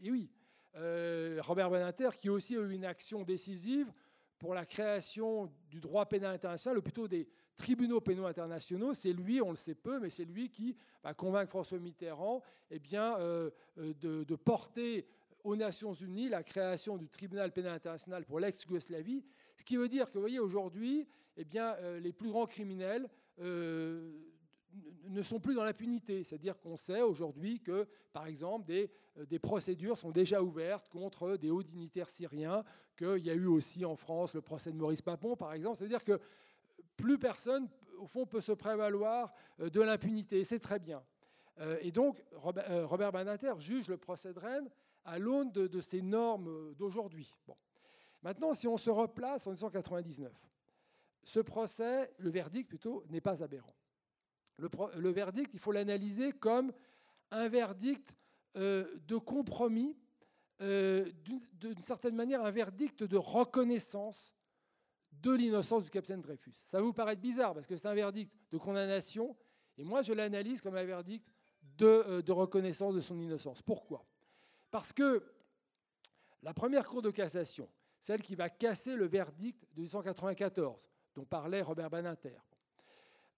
[0.00, 0.30] et oui,
[0.76, 3.92] euh, Robert Benater, qui aussi a eu une action décisive
[4.38, 8.94] pour la création du droit pénal international, ou plutôt des tribunaux pénaux internationaux.
[8.94, 12.78] C'est lui, on le sait peu, mais c'est lui qui va convaincre François Mitterrand eh
[12.78, 15.06] bien, euh, euh, de, porter
[15.42, 19.24] aux Nations Unies la création du tribunal pénal international pour l'ex-Yougoslavie.
[19.56, 23.08] Ce qui veut dire que, vous voyez, aujourd'hui, eh bien, les plus grands criminels
[25.08, 26.24] ne sont plus dans l'impunité.
[26.24, 31.36] C'est-à-dire qu'on sait aujourd'hui que, par exemple, des, euh, des, procédures sont déjà ouvertes contre
[31.36, 32.64] des hauts dignitaires syriens,
[32.96, 35.78] qu'il y a eu aussi en France le procès de Maurice Papon, par exemple.
[35.78, 36.20] C'est-à-dire que
[36.96, 40.44] plus personne, au fond, peut se prévaloir euh, de l'impunité.
[40.44, 41.02] C'est très bien.
[41.60, 44.70] Euh, et donc, Robert Banater juge le procès de Rennes
[45.04, 47.34] à l'aune de, de, ces normes d'aujourd'hui.
[47.46, 47.56] Bon.
[48.22, 50.32] Maintenant, si on se replace en 1999,
[51.24, 53.74] ce procès, le verdict plutôt, n'est pas aberrant
[54.58, 56.72] le, verdict, il faut l'analyser comme
[57.30, 58.16] un verdict
[58.56, 59.96] euh, de compromis,
[60.60, 61.10] euh,
[61.54, 64.34] d'une certaine manière un verdict de reconnaissance
[65.12, 66.54] de l'innocence du capitaine Dreyfus.
[66.66, 69.36] Ça va vous paraître bizarre parce que c'est un verdict de condamnation,
[69.76, 71.26] et moi je l'analyse comme un verdict
[71.76, 73.62] de, euh, de, reconnaissance de son innocence.
[73.62, 74.04] Pourquoi?
[74.70, 75.22] Parce que
[76.42, 77.68] la première cour de cassation,
[78.00, 82.38] celle qui va casser le verdict de 1894, dont parlait Robert Baninter,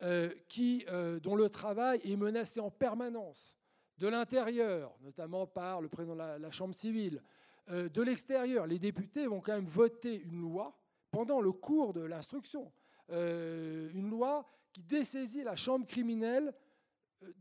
[0.02, 3.54] euh, qui, euh, dont le travail est menacé en permanence,
[3.98, 7.22] de l'intérieur, notamment par le président de la, Chambre civile,
[7.68, 8.66] euh, de l'extérieur.
[8.66, 10.74] Les députés vont quand même voter une loi
[11.10, 12.72] pendant le cours de l'instruction,
[13.10, 16.54] une loi qui dessaisit la Chambre criminelle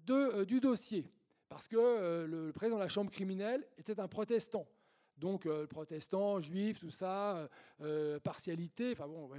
[0.06, 1.10] du dossier,
[1.48, 4.67] parce que le président de la Chambre criminelle était un protestant.
[5.17, 7.48] Donc, protestants, juifs, tout ça,
[8.24, 9.30] partialité, enfin bon,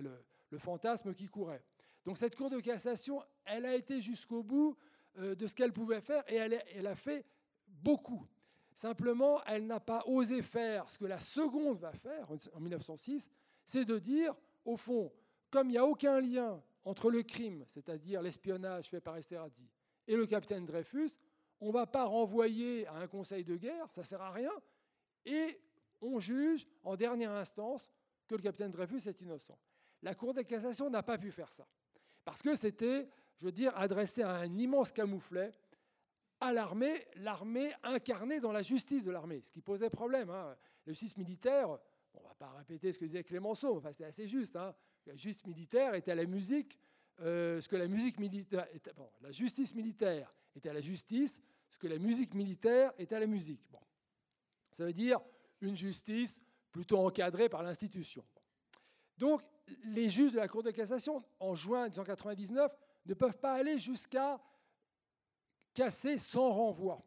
[0.50, 1.62] le, fantasme qui courait.
[2.04, 4.76] Donc, cette Cour de cassation, elle a été jusqu'au bout
[5.16, 7.24] de ce qu'elle pouvait faire et elle a fait
[7.66, 8.26] beaucoup.
[8.74, 13.28] Simplement, elle n'a pas osé faire ce que la seconde va faire en 1906,
[13.64, 14.34] c'est de dire,
[14.64, 15.12] au fond,
[15.50, 19.68] comme il n'y a aucun lien entre le crime, c'est-à-dire l'espionnage fait par Esterhazy,
[20.06, 21.10] et le capitaine Dreyfus,
[21.60, 24.52] on ne va pas renvoyer à un conseil de guerre, ça ne sert à rien,
[25.26, 25.60] et
[26.00, 27.90] on juge en dernière instance
[28.26, 29.58] que le capitaine Dreyfus est innocent.
[30.02, 31.66] La Cour de cassation n'a pas pu faire ça,
[32.24, 35.52] parce que c'était, je veux dire, adressé à un immense camouflet
[36.40, 40.30] à l'armée, l'armée incarnée dans la justice de l'armée, ce qui posait problème.
[40.30, 40.56] Hein.
[40.86, 41.68] La justice militaire,
[42.14, 44.56] on ne va pas répéter ce que disait Clémenceau, c'était assez juste.
[44.56, 44.74] Hein.
[45.06, 46.78] La justice militaire était à la musique,
[47.20, 51.78] euh, ce que la musique militaire, bon, la justice militaire était à la justice, ce
[51.78, 53.60] que la musique militaire est à la musique.
[53.70, 53.80] Bon.
[54.72, 55.20] Ça veut dire
[55.60, 56.40] une justice
[56.72, 58.24] plutôt encadrée par l'institution.
[59.18, 59.42] Donc,
[59.84, 64.40] les juges de la Cour de cassation, en juin 1999, ne peuvent pas aller jusqu'à
[65.74, 67.02] cassé sans renvoi.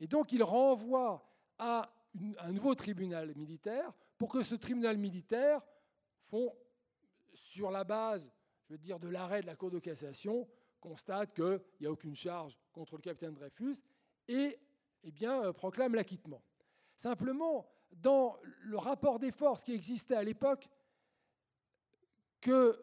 [0.00, 1.26] Et donc il renvoie
[1.58, 1.92] à
[2.38, 5.60] un nouveau tribunal militaire pour que ce tribunal militaire
[6.20, 6.54] font,
[7.34, 8.30] sur la base,
[8.64, 10.46] je veux dire, de l'arrêt de la Cour de cassation,
[10.80, 13.76] constate qu'il n'y a aucune charge contre le capitaine Dreyfus
[14.28, 14.58] et
[15.04, 16.42] eh bien, euh, proclame l'acquittement.
[16.96, 20.68] Simplement, dans le rapport des forces qui existait à l'époque,
[22.42, 22.78] que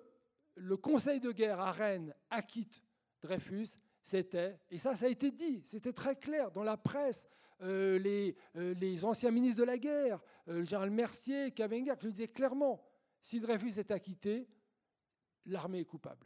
[0.56, 2.82] le Conseil de guerre à Rennes acquitte
[3.22, 7.28] Dreyfus, c'était, et ça, ça a été dit, c'était très clair dans la presse,
[7.62, 12.12] euh, les, euh, les, anciens ministres de la guerre, euh, le général Mercier, Kavenga, le
[12.12, 12.82] disaient clairement,
[13.22, 14.48] si Dreyfus est acquitté,
[15.46, 16.26] l'armée est coupable.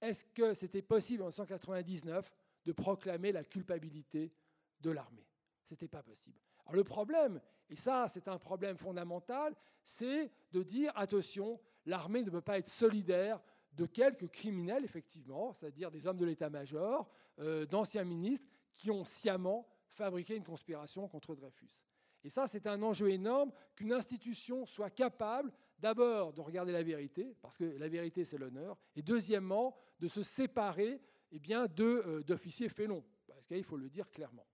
[0.00, 2.32] Est-ce que c'était possible en 1999
[2.64, 4.32] de proclamer la culpabilité
[4.80, 5.26] de l'armée?
[5.64, 6.38] Ce n'était pas possible.
[6.64, 12.30] Alors le problème, et ça c'est un problème fondamental, c'est de dire, attention, l'armée ne
[12.30, 13.40] peut pas être solidaire
[13.72, 19.66] de quelques criminels, effectivement, c'est-à-dire des hommes de l'état-major, euh, d'anciens ministres, qui ont sciemment
[19.88, 21.84] fabriqué une conspiration contre Dreyfus.
[22.24, 27.36] Et ça, c'est un enjeu énorme qu'une institution soit capable d'abord de regarder la vérité,
[27.40, 31.00] parce que la vérité, c'est l'honneur, et deuxièmement, de se séparer
[31.32, 34.46] eh bien, euh, d'officiers félons, parce qu'il faut le dire clairement.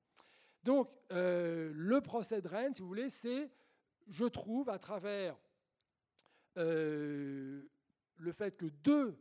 [0.63, 3.51] Donc, euh, le procès de Rennes, si vous voulez, c'est,
[4.09, 5.37] je trouve, à travers
[6.57, 9.17] le fait que deux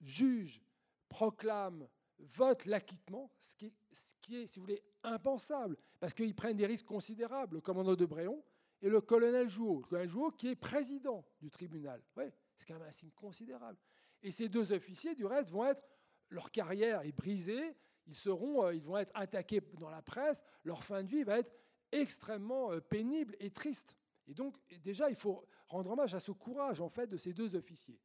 [0.00, 0.62] juges
[1.08, 6.86] proclament, votent l'acquittement, ce qui, est, si vous voulez, impensable, parce qu'ils prennent des risques
[6.86, 8.42] considérables, le commandant de Bréon
[8.82, 9.80] et le colonel Jouot.
[9.80, 12.02] Colonel qui est président du tribunal.
[12.16, 13.78] Ouais, c'est quand même un signe considérable.
[14.22, 15.82] Et ces deux officiers, du reste, vont être,
[16.30, 20.82] leur carrière est brisée, ils, seront, euh, ils vont être attaqués dans la presse, leur
[20.82, 21.52] fin de vie va être
[21.92, 23.96] extrêmement euh, pénible et triste.
[24.26, 27.56] Et donc, déjà, il faut rendre hommage à ce courage, en fait, de ces deux
[27.56, 28.00] officiers.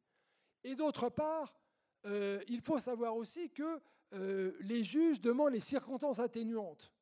[0.64, 1.54] Et d'autre part,
[2.06, 3.80] euh, il faut savoir aussi que
[4.12, 6.92] euh, les juges demandent les circonstances atténuantes.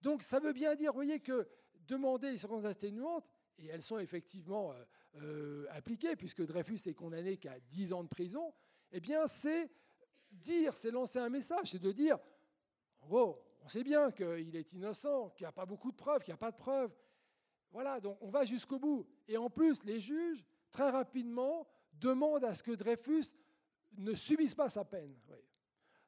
[0.00, 3.98] Donc, ça veut bien dire, vous voyez, que demander les circonstances atténuantes, et elles sont
[3.98, 4.72] effectivement
[5.16, 8.54] euh, appliquées, puisque Dreyfus est condamné qu'à 10 ans de prison,
[8.92, 9.70] eh bien, c'est
[10.30, 12.18] dire, c'est lancer un message, c'est de dire,
[13.00, 16.22] en gros, on sait bien qu'il est innocent, qu'il n'y a pas beaucoup de preuves,
[16.22, 16.94] qu'il n'y a pas de preuves,
[17.70, 19.06] voilà, donc on va jusqu'au bout.
[19.26, 23.24] Et en plus, les juges, très rapidement, demandent à ce que Dreyfus
[23.96, 25.14] ne subisse pas sa peine.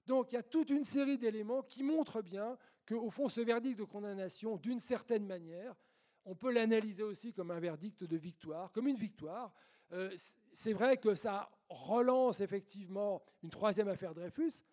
[0.06, 3.78] Donc il y a toute une série d'éléments qui montrent bien qu'au fond, ce verdict
[3.78, 5.76] de condamnation, d'une certaine manière,
[6.24, 9.52] on peut l'analyser aussi comme un verdict de victoire, comme une victoire.
[9.92, 10.14] Euh,
[10.52, 14.64] c'est vrai que ça relance effectivement une troisième affaire Dreyfus,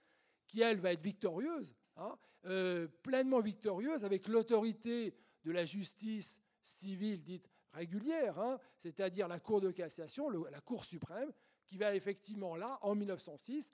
[0.47, 7.24] qui, elle, va être victorieuse, hein, euh, pleinement victorieuse, avec l'autorité de la justice civile
[7.24, 11.32] dite régulière, hein, c'est-à-dire la Cour de cassation, la Cour suprême,
[11.66, 13.72] qui va effectivement là, en 1906,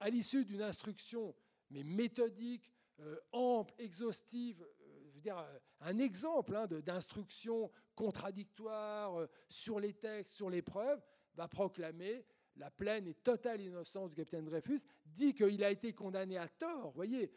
[0.00, 1.34] à l'issue d'une instruction,
[1.70, 9.94] mais méthodique, euh, ample, exhaustive, euh, dire, euh, un exemple hein, d'instruction contradictoire sur les
[9.94, 11.00] textes, sur les preuves,
[11.34, 12.24] va proclamer
[12.56, 16.92] la pleine et totale innocence du capitaine Dreyfus, dit qu'il a été condamné à tort,
[16.92, 17.32] voyez,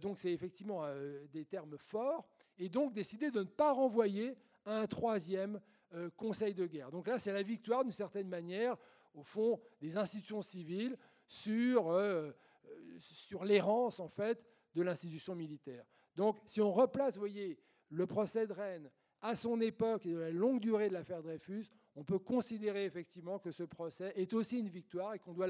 [0.00, 0.84] donc c'est effectivement
[1.32, 2.28] des termes forts,
[2.60, 5.60] et donc décider de ne pas renvoyer à un troisième
[5.94, 6.90] euh, conseil de guerre.
[6.90, 8.76] Donc là, c'est la victoire, d'une certaine manière,
[9.14, 10.96] au fond, des institutions civiles
[11.26, 12.30] sur, euh,
[12.66, 14.44] euh, sur l'errance, en fait,
[14.74, 15.84] de l'institution militaire.
[16.14, 18.90] Donc, si on replace, vous voyez, le procès de Rennes
[19.22, 23.38] à son époque et de la longue durée de l'affaire Dreyfus, on peut considérer effectivement
[23.38, 25.48] que ce procès est aussi une victoire et qu'on doit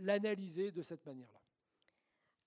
[0.00, 1.40] l'analyser de cette manière-là.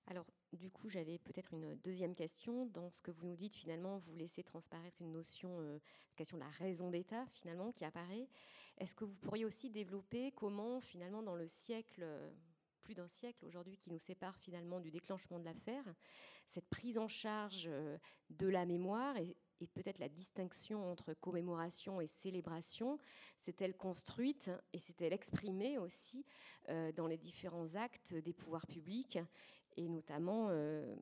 [0.08, 0.26] Alors,
[0.58, 2.66] du coup, j'avais peut-être une deuxième question.
[2.66, 6.38] Dans ce que vous nous dites, finalement, vous laissez transparaître une notion, euh, la question
[6.38, 8.28] de la raison d'État, finalement, qui apparaît.
[8.78, 12.06] Est-ce que vous pourriez aussi développer comment, finalement, dans le siècle,
[12.82, 15.86] plus d'un siècle aujourd'hui, qui nous sépare finalement du déclenchement de l'affaire,
[16.46, 17.98] cette prise en charge euh,
[18.30, 19.38] de la mémoire et,
[19.76, 22.98] peut-être la distinction entre commémoration et célébration,
[23.38, 26.26] s'est-elle construite et s'est-elle exprimée aussi
[26.70, 29.20] euh, dans les différents actes des pouvoirs publics
[29.78, 30.96] et notamment euh,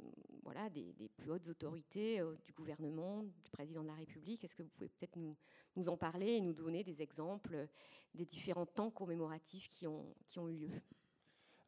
[0.43, 4.43] voilà, des, plus hautes autorités du gouvernement, du président de la République.
[4.43, 7.67] Est-ce que vous pouvez peut-être nous, en parler et nous donner des exemples
[8.15, 10.81] des différents temps commémoratifs qui ont, qui ont eu lieu?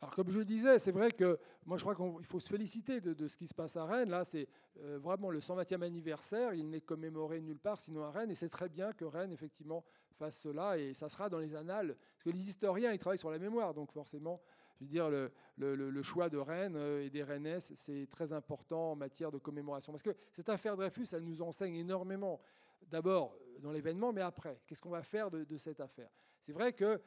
[0.02, 3.02] Alors, comme je le disais, c'est vrai que moi, je crois qu'il faut se féliciter
[3.02, 4.10] de, ce qui se passe à Rennes.
[4.10, 4.48] Là, c'est
[4.80, 6.56] euh, vraiment le 120e anniversaire.
[6.56, 8.32] Il n'est commémoré nulle part, sinon à Rennes.
[8.32, 9.84] Et c'est très bien que Rennes, effectivement,
[10.18, 10.80] fasse cela.
[10.80, 11.96] Et ça sera dans les annales.
[12.16, 13.76] Parce que les historiens, ils travaillent sur la mémoire.
[13.76, 14.42] Donc, forcément,
[14.82, 15.10] je veux dire,
[15.58, 19.92] le, choix de Rennes euh, et des Rennais, c'est très important en matière de commémoration.
[19.94, 22.42] Parce que cette affaire Dreyfus, elle nous enseigne énormément.
[22.90, 26.10] D'abord, dans l'événement, mais après, qu'est-ce qu'on va faire de, cette affaire?
[26.40, 27.00] C'est vrai que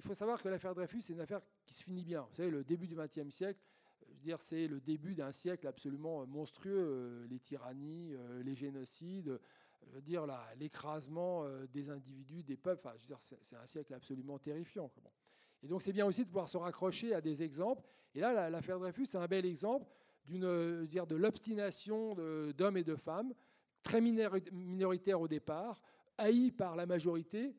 [0.00, 2.22] faut savoir que l'affaire Dreyfus, c'est une affaire qui se finit bien.
[2.22, 3.60] Vous savez, le début du XXe siècle,
[4.08, 6.72] je veux dire, c'est le début d'un siècle absolument monstrueux.
[6.74, 9.38] Euh, les tyrannies, euh, les génocides,
[9.92, 12.80] je veux l'écrasement euh, des individus, des peuples.
[12.84, 14.90] Enfin, je veux dire, c'est un siècle absolument terrifiant.
[15.62, 17.82] Et donc, c'est bien aussi de pouvoir se raccrocher à des exemples.
[18.14, 19.90] Et là, l'affaire Dreyfus, c'est un bel exemple
[20.26, 22.14] d'une, dire, de l'obstination
[22.56, 23.32] d'hommes et de femmes,
[23.82, 25.80] très minoritaires au départ,
[26.18, 27.54] haïs par la majorité,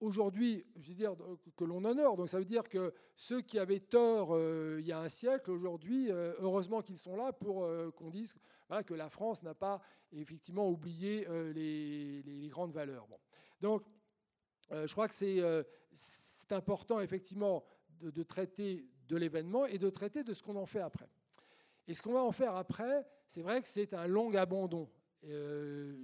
[0.00, 1.14] aujourd'hui, je veux dire,
[1.56, 2.16] que l'on honore.
[2.16, 5.50] Donc ça veut dire que ceux qui avaient tort euh, il y a un siècle,
[5.50, 8.34] aujourd'hui, euh, heureusement qu'ils sont là pour euh, qu'on dise
[8.86, 9.80] que la France n'a pas
[10.12, 13.08] effectivement oublié les, grandes valeurs.
[13.62, 13.82] Donc
[14.70, 15.42] je crois que c'est
[16.52, 17.64] important effectivement
[18.00, 21.08] de, traiter de l'événement et de traiter de ce qu'on en fait après.
[21.86, 24.88] Et ce qu'on va en faire après, c'est vrai que c'est un long abandon.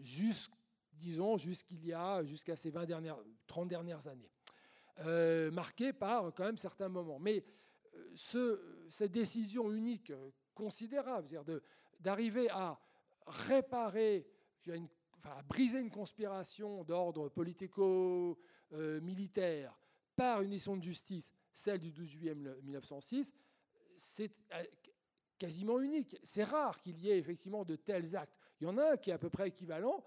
[0.01, 0.57] jusqu'à
[0.99, 4.31] disons, jusqu'il y a, jusqu'à ces 20 dernières, 30 dernières années,
[5.01, 7.19] euh, marqué par quand même certains moments.
[7.19, 7.45] Mais
[7.95, 11.61] euh, ce, cette décision unique, euh, considérable, c'est-à-dire
[12.01, 12.81] d'arriver à
[13.27, 14.27] réparer,
[15.25, 19.77] à briser une conspiration d'ordre politico-militaire
[20.17, 23.33] par une décision de justice, celle du 12 juillet 1906,
[23.97, 24.31] c'est
[25.39, 26.17] quasiment unique.
[26.23, 28.37] C'est rare qu'il y ait effectivement de tels actes.
[28.61, 30.05] Il y en a un qui est à peu près équivalent,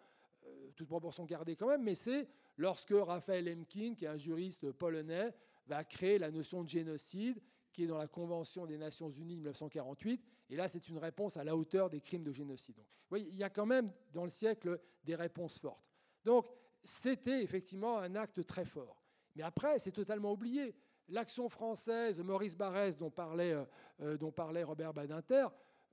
[0.76, 5.34] toute proportion gardée quand même, mais c'est lorsque Raphaël Lemkin, qui est un juriste polonais,
[5.66, 7.42] va créer la notion de génocide,
[7.74, 10.24] qui est dans la Convention des Nations Unies de 1948.
[10.50, 12.78] Et là, c'est une réponse à la hauteur des crimes de génocide.
[13.10, 15.86] Donc, il y a quand même dans le siècle des réponses fortes.
[16.24, 16.48] Donc,
[16.84, 18.97] c'était effectivement un acte très fort.
[19.38, 20.74] Mais après, c'est totalement oublié.
[21.10, 23.64] L'action française, Maurice Barrès, dont parlait, euh,
[24.02, 25.48] euh, dont parlait Robert Badinter,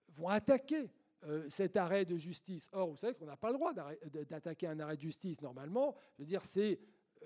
[0.08, 0.90] vont attaquer
[1.24, 2.70] euh, cet arrêt de justice.
[2.72, 5.94] Or, vous savez qu'on n'a pas le droit d'attaquer un arrêt de justice normalement.
[6.16, 6.80] Je veux dire, c'est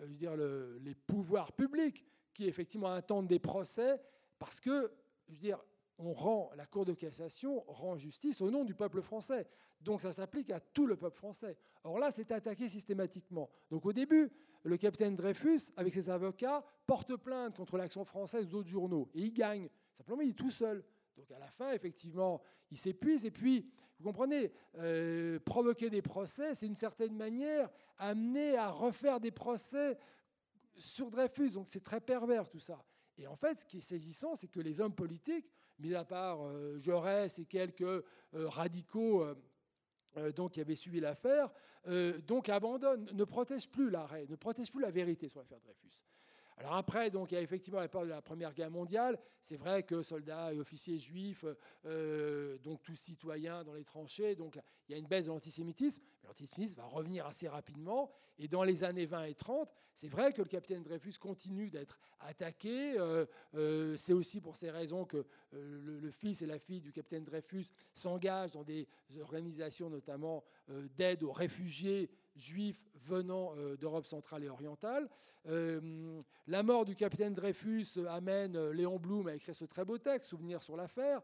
[0.09, 2.05] dire, les pouvoirs publics
[2.35, 4.01] qui effectivement attendent des procès
[4.39, 4.93] parce que,
[5.29, 5.65] je veux dire,
[5.99, 9.47] on rend, la Cour de cassation rend justice au nom du peuple français.
[9.81, 11.57] Donc ça s'applique à tout le peuple français.
[11.85, 13.51] Or là, c'est attaqué systématiquement.
[13.71, 14.31] Donc au début,
[14.62, 19.09] le capitaine Dreyfus, avec ses avocats, porte plainte contre l'action française d'autres journaux.
[19.14, 19.68] Et il gagne.
[19.92, 20.85] Simplement, il est tout seul.
[21.16, 22.40] Donc à la fin, effectivement,
[22.71, 23.25] il s'épuise.
[23.25, 27.68] Et puis, vous comprenez, euh, provoquer des procès, c'est une certaine manière
[27.99, 29.99] amener à refaire des procès
[30.77, 31.51] sur Dreyfus.
[31.51, 32.85] Donc c'est très pervers tout ça.
[33.16, 36.42] Et en fait, ce qui est saisissant, c'est que les hommes politiques, mis à part
[36.42, 39.25] euh, Jaurès et quelques euh, radicaux
[40.35, 41.51] donc, qui avaient suivi l'affaire,
[42.27, 46.03] donc abandonnent, ne protègent plus l'arrêt, ne protègent plus la vérité sur l'affaire Dreyfus.
[46.59, 49.16] Alors après, donc, il y a effectivement la peur de la Première Guerre mondiale.
[49.40, 51.44] C'est vrai que soldats et officiers juifs,
[51.87, 56.03] euh, donc tous citoyens dans les tranchées, donc il y a une baisse de l'antisémitisme.
[56.25, 58.11] L'antisémitisme va revenir assez rapidement.
[58.40, 61.99] Et dans les années 20 et 30, c'est vrai que le capitaine Dreyfus continue d'être
[62.21, 62.99] attaqué.
[62.99, 67.24] Euh, euh, c'est aussi pour ces raisons que le, fils et la fille du capitaine
[67.24, 68.89] Dreyfus s'engagent dans des
[69.20, 70.45] organisations notamment
[70.97, 75.09] d'aide aux réfugiés juifs venant euh, d'Europe centrale et orientale.
[75.47, 79.99] Euh, la mort du capitaine Dreyfus amène euh, Léon Blum à écrire ce très beau
[79.99, 81.22] texte, Souvenirs sur l'affaire.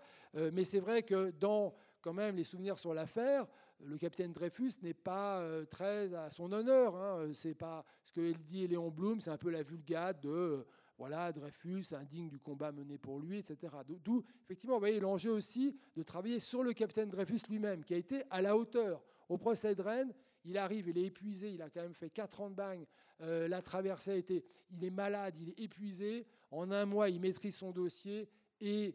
[0.52, 3.46] mais c'est vrai que dans quand même les souvenirs sur l'affaire,
[3.80, 6.94] le capitaine Dreyfus n'est pas très à son honneur.
[6.96, 7.30] Hein.
[7.32, 10.66] C'est pas ce que dit Léon Blum, c'est un peu la vulgate de
[10.98, 13.74] voilà, Dreyfus, indigne du combat mené pour lui, etc.
[14.04, 17.96] D'où, effectivement, vous voyez l'enjeu aussi de travailler sur le capitaine Dreyfus lui-même, qui a
[17.96, 19.02] été à la hauteur.
[19.28, 20.12] Au procès de Rennes,
[20.44, 22.84] il arrive, il est épuisé, il a quand même fait 4 ans de bagne,
[23.20, 26.26] euh, la traversée a été, il est malade, il est épuisé.
[26.50, 28.28] En un mois, il maîtrise son dossier
[28.60, 28.94] et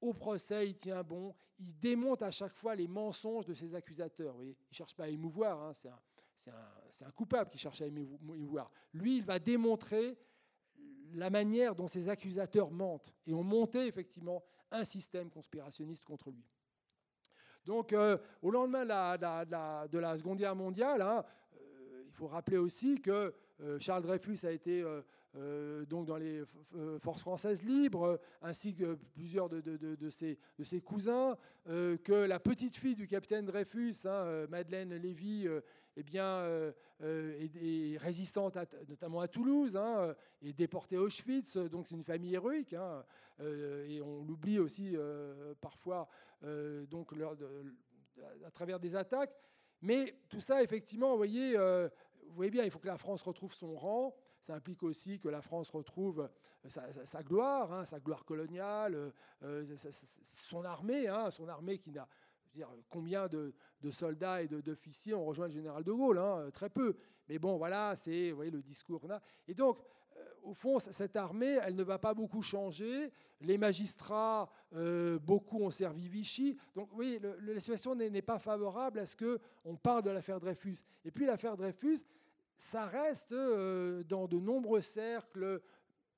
[0.00, 4.36] au procès, il tient bon, il démonte à chaque fois les mensonges de ses accusateurs.
[4.42, 8.70] il ne cherche pas à émouvoir, hein, c'est un, coupable qui cherche à émouvoir.
[8.92, 10.16] Lui, il va démontrer
[11.14, 16.44] la manière dont ses accusateurs mentent et ont monté effectivement un système conspirationniste contre lui.
[17.68, 21.22] Donc, euh, au lendemain de la, Seconde Guerre mondiale, hein,
[21.54, 24.82] euh, il faut rappeler aussi que euh, Charles Dreyfus a été
[25.36, 26.42] euh, donc dans les
[26.74, 31.36] euh, forces françaises libres, ainsi que plusieurs de, ses, cousins,
[31.68, 35.46] euh, que la petite fille du capitaine Dreyfus, hein, Madeleine Lévy,
[35.96, 36.44] eh bien,
[37.00, 38.56] est, résistante
[38.88, 43.04] notamment à Toulouse, hein, est déportée à Auschwitz, donc c'est une famille héroïque, hein,
[43.40, 44.96] et on l'oublie aussi
[45.60, 46.08] parfois
[46.88, 47.12] donc,
[48.46, 49.34] à travers des attaques.
[49.82, 53.52] Mais tout ça, effectivement, vous voyez, vous voyez bien, il faut que la France retrouve
[53.52, 54.16] son rang.
[54.48, 56.26] Ça implique aussi que la France retrouve
[56.64, 56.68] euh,
[57.04, 59.10] sa, gloire, hein, sa gloire coloniale, euh,
[59.42, 59.76] euh,
[60.22, 62.08] son armée, hein, son armée qui n'a
[62.88, 63.52] combien de,
[63.90, 66.96] soldats et d'officiers ont rejoint le général de Gaulle hein, Très peu.
[67.28, 69.20] Mais bon, voilà, c'est le discours qu'on a.
[69.46, 69.80] Et donc,
[70.42, 73.12] au fond, cette armée, elle ne va pas beaucoup changer.
[73.42, 74.48] Les magistrats,
[75.20, 76.56] beaucoup ont servi Vichy.
[76.74, 80.78] Donc, oui, la situation n'est pas favorable à ce qu'on parle de l'affaire Dreyfus.
[81.04, 81.98] Et puis, l'affaire Dreyfus,
[82.58, 85.62] ça reste euh, dans de nombreux cercles,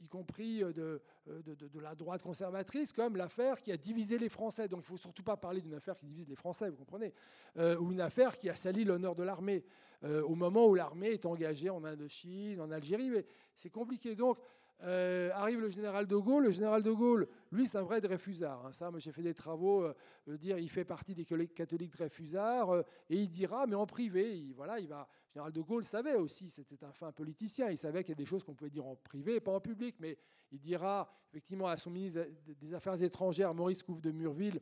[0.01, 4.31] y compris euh, euh, de, de, la droite conservatrice, comme l'affaire qui a divisé les
[4.31, 4.67] Français.
[4.67, 7.13] Donc il ne faut surtout pas parler d'une affaire qui divise les Français, vous comprenez,
[7.57, 9.65] ou une affaire qui a sali l'honneur de l'armée,
[10.03, 13.11] au moment où l'armée est engagée en Indochine, en Algérie.
[13.11, 14.17] Mais c'est compliqué.
[14.17, 14.39] Donc
[14.83, 16.45] euh, arrive le général de Gaulle.
[16.45, 18.67] Le général de Gaulle, lui, c'est un vrai Dreyfusard.
[18.67, 18.73] Hein.
[18.73, 19.83] Ça, moi, j'ai fait des travaux.
[19.83, 19.95] Euh,
[20.39, 24.55] dire, il fait partie des catholiques Dreyfusards euh, et il dira, mais en privé, il,
[24.55, 25.09] voilà, il va.
[25.29, 27.71] Le général de Gaulle savait aussi, c'était un fin politicien.
[27.71, 29.61] Il savait qu'il y a des choses qu'on pouvait dire en privé et pas en
[29.61, 29.97] public.
[30.01, 30.17] Mais
[30.51, 32.27] il dira effectivement à son ministre
[32.61, 34.61] des Affaires étrangères, Maurice Couve de Murville,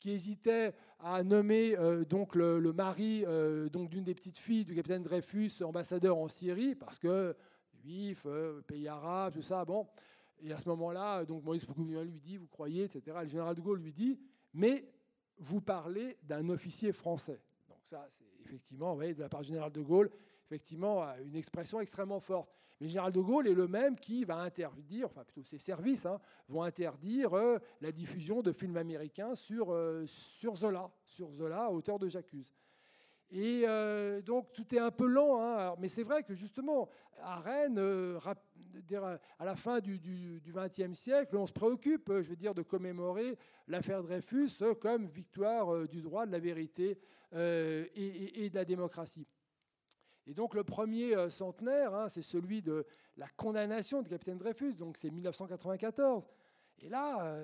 [0.00, 1.76] qui hésitait à nommer
[2.08, 3.24] donc le, le mari
[3.70, 7.36] donc d'une des petites filles du capitaine Dreyfus ambassadeur en Syrie parce que
[8.26, 9.64] euh, pays arabes, tout ça.
[9.64, 9.86] Bon.
[10.40, 13.16] Et à ce moment-là, donc Maurice Poucouvien lui dit, vous croyez, etc.
[13.22, 14.18] le général de Gaulle lui dit,
[14.54, 14.84] mais
[15.38, 17.40] vous parlez d'un officier français.
[17.68, 20.10] Donc ça, c'est effectivement, vous voyez, de la part du général de Gaulle,
[20.46, 22.50] effectivement, une expression extrêmement forte.
[22.80, 26.06] Mais le général de Gaulle est le même qui va interdire, enfin plutôt ses services
[26.06, 31.70] hein, vont interdire euh, la diffusion de films américains sur, euh, sur Zola, sur Zola,
[31.70, 32.52] auteur de J'accuse.
[33.30, 35.74] Et euh, donc tout est un peu lent, hein.
[35.78, 36.88] mais c'est vrai que justement,
[37.20, 38.18] à Rennes, euh,
[39.38, 44.02] à la fin du XXe siècle, on se préoccupe, je veux dire, de commémorer l'affaire
[44.02, 46.98] Dreyfus comme victoire euh, du droit, de la vérité
[47.32, 49.26] et, de la démocratie.
[50.26, 52.86] Et donc le premier centenaire, hein, c'est celui de
[53.18, 56.26] la condamnation du capitaine Dreyfus, donc c'est 1994.
[56.80, 57.38] Et là,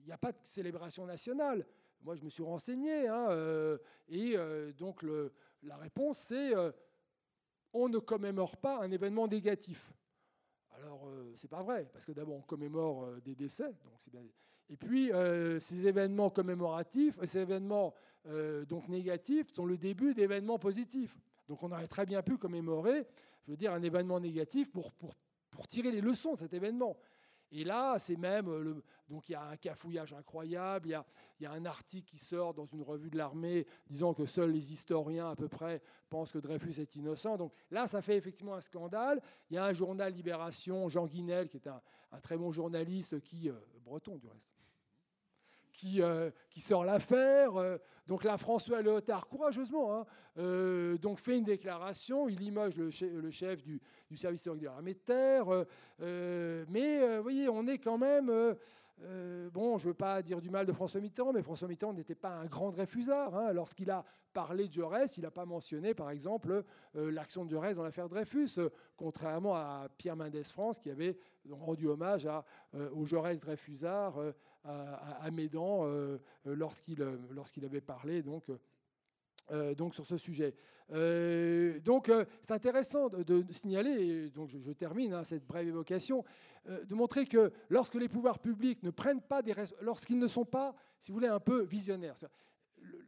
[0.00, 1.66] il n'y a pas de célébration nationale.
[2.02, 3.76] Moi, je me suis renseigné, hein, euh,
[4.08, 5.04] et euh, donc
[5.62, 6.72] la réponse, c'est euh,
[7.74, 9.92] on ne commémore pas un événement négatif.
[10.72, 14.22] Alors, c'est pas vrai, parce que d'abord, on commémore des décès, donc bien.
[14.70, 15.10] Et puis,
[15.60, 17.92] ces événements commémoratifs, ces événements
[18.66, 21.18] donc négatifs, sont le début d'événements positifs.
[21.48, 23.06] Donc, on aurait très bien pu commémorer,
[23.44, 26.96] je veux dire, un événement négatif pour tirer les leçons de cet événement.
[27.52, 28.48] Et là, c'est même.
[28.48, 30.88] Euh, donc, il y a un cafouillage incroyable.
[30.88, 31.04] Il y, a,
[31.38, 34.52] il y, a, un article qui sort dans une revue de l'armée disant que seuls
[34.52, 37.36] les historiens, à peu près, pensent que Dreyfus est innocent.
[37.36, 39.20] Donc là, ça fait effectivement un scandale.
[39.50, 41.82] Il y a un journal Libération, Jean Guinel, qui est un,
[42.22, 43.48] très bon journaliste, qui.
[43.48, 44.59] Euh, breton, du reste
[45.80, 47.56] qui, euh, qui sort l'affaire.
[47.56, 50.06] Euh, donc là, François Léotard, courageusement, hein,
[50.38, 53.80] euh, donc fait une déclaration, il limoge le, chef du,
[54.14, 55.46] service de l'armée de terre.
[56.68, 58.26] mais vous voyez, on est quand même...
[59.52, 62.14] bon, je ne veux pas dire du mal de François Mitterrand, mais François Mitterrand n'était
[62.16, 63.34] pas un grand Dreyfusard.
[63.34, 63.52] Hein.
[63.52, 66.64] Lorsqu'il a parlé de Jaurès, il n'a pas mentionné, par exemple,
[66.94, 68.58] l'action de Jaurès dans l'affaire Dreyfus,
[68.96, 71.16] contrairement à Pierre Mendès France, qui avait
[71.48, 72.28] rendu hommage
[72.92, 74.18] au Jaurès Dreyfusard
[74.64, 78.44] à, Médan euh, euh, lorsqu'il euh, lorsqu'il avait parlé donc,
[79.76, 80.54] donc sur ce sujet.
[81.82, 82.10] donc
[82.42, 86.24] c'est intéressant de, signaler, et donc je, termine hein, cette brève évocation,
[86.68, 90.74] de montrer que lorsque les pouvoirs publics ne prennent pas des lorsqu'ils ne sont pas,
[91.00, 92.14] si vous voulez, un peu visionnaires.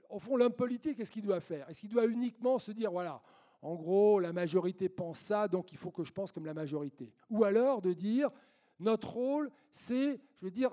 [0.09, 1.68] Au fond, l'homme politique, qu'est-ce qu'il doit faire?
[1.70, 3.22] Est-ce qu'il doit uniquement se dire, voilà,
[3.61, 7.12] en gros, la majorité pense ça, donc il faut que je pense comme la majorité?
[7.30, 8.30] Ou alors de dire,
[8.80, 10.72] notre rôle, c'est, je veux dire,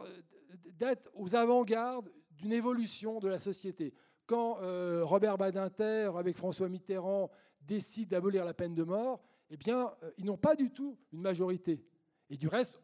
[0.78, 3.94] d'être aux avant-gardes d'une évolution de la société.
[4.26, 7.32] Quand euh, Robert Badinter, avec François Mitterrand,
[7.62, 11.22] décide d'abolir la peine de mort, eh bien, euh, ils n'ont pas du tout une
[11.22, 11.84] majorité.
[12.30, 12.78] Et du reste,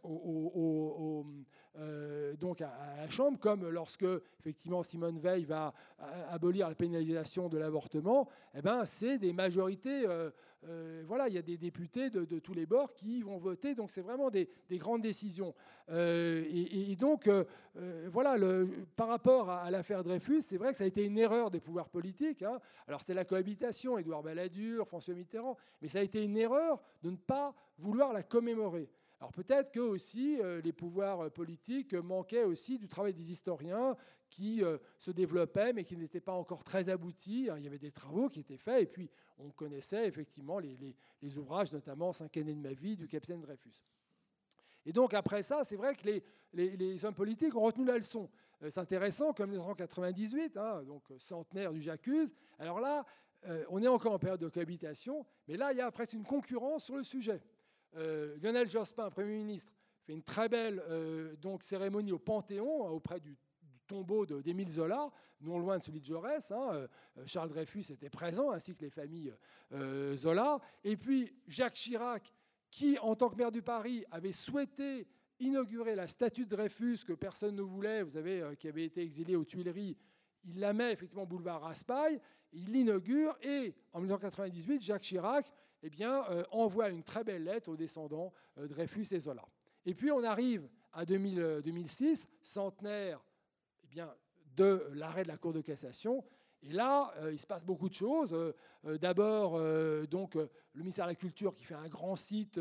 [1.78, 4.06] euh, donc à, la Chambre, comme lorsque
[4.40, 5.74] effectivement Simone Veil va
[6.30, 10.08] abolir la pénalisation de l'avortement, eh ben, c'est des majorités.
[10.08, 10.32] Euh,
[10.68, 13.92] euh, voilà, il y a des députés de, tous les bords qui vont voter, donc
[13.92, 15.54] c'est vraiment des, grandes décisions.
[15.92, 17.30] Et, donc,
[18.08, 18.36] voilà,
[18.96, 21.90] par rapport à, l'affaire Dreyfus, c'est vrai que ça a été une erreur des pouvoirs
[21.90, 22.42] politiques.
[22.42, 22.60] Hein.
[22.88, 27.12] Alors c'était la cohabitation, Édouard Balladur, François Mitterrand, mais ça a été une erreur de
[27.12, 28.90] ne pas vouloir la commémorer.
[29.20, 33.96] Alors peut-être que aussi euh, les pouvoirs euh, politiques manquaient aussi du travail des historiens
[34.30, 37.50] qui euh, se développaient mais qui n'étaient pas encore très aboutis.
[37.50, 41.38] Hein, il y avait des travaux qui étaient faits et puis on connaissait effectivement les,
[41.38, 43.84] ouvrages, notamment Cinq années de ma vie du capitaine Dreyfus.
[44.86, 46.22] Et donc après ça, c'est vrai que
[46.54, 48.30] les, hommes politiques ont retenu la leçon.
[48.62, 52.34] C'est intéressant, comme 1998, hein, donc centenaire du J'accuse.
[52.60, 53.06] Alors là,
[53.70, 56.86] on est encore en période de cohabitation, mais là, il y a presque une concurrence
[56.86, 57.42] sur le sujet.
[57.96, 59.72] Euh, Lionel Jospin, Premier ministre,
[60.04, 63.38] fait une très belle euh, donc, cérémonie au Panthéon hein, auprès du,
[63.88, 66.50] tombeau d'Émile Zola, non loin de celui de Jaurès.
[66.50, 66.88] Hein, euh,
[67.28, 69.32] Charles Dreyfus était présent, ainsi que les familles
[70.16, 70.60] Zola.
[70.84, 72.34] Et puis Jacques Chirac,
[72.72, 75.08] qui, en tant que maire du Paris, avait souhaité
[75.40, 78.04] inaugurer la statue de Dreyfus que personne ne voulait,
[78.60, 79.96] qui avait été exilé aux Tuileries.
[80.46, 82.20] Il la met effectivement boulevard Raspail,
[82.54, 85.52] il l'inaugure et en 1998, Jacques Chirac
[85.86, 89.46] eh bien, euh, envoie une très belle lettre aux descendants euh, Dreyfus et Zola.
[89.86, 93.24] Et puis on arrive à 2006, euh, centenaire
[93.84, 94.12] eh bien,
[94.56, 96.24] de l'arrêt de la Cour de cassation,
[96.64, 98.36] et là, il se passe beaucoup de choses.
[98.84, 99.60] D'abord,
[100.08, 102.60] donc le ministère de la Culture qui fait un grand site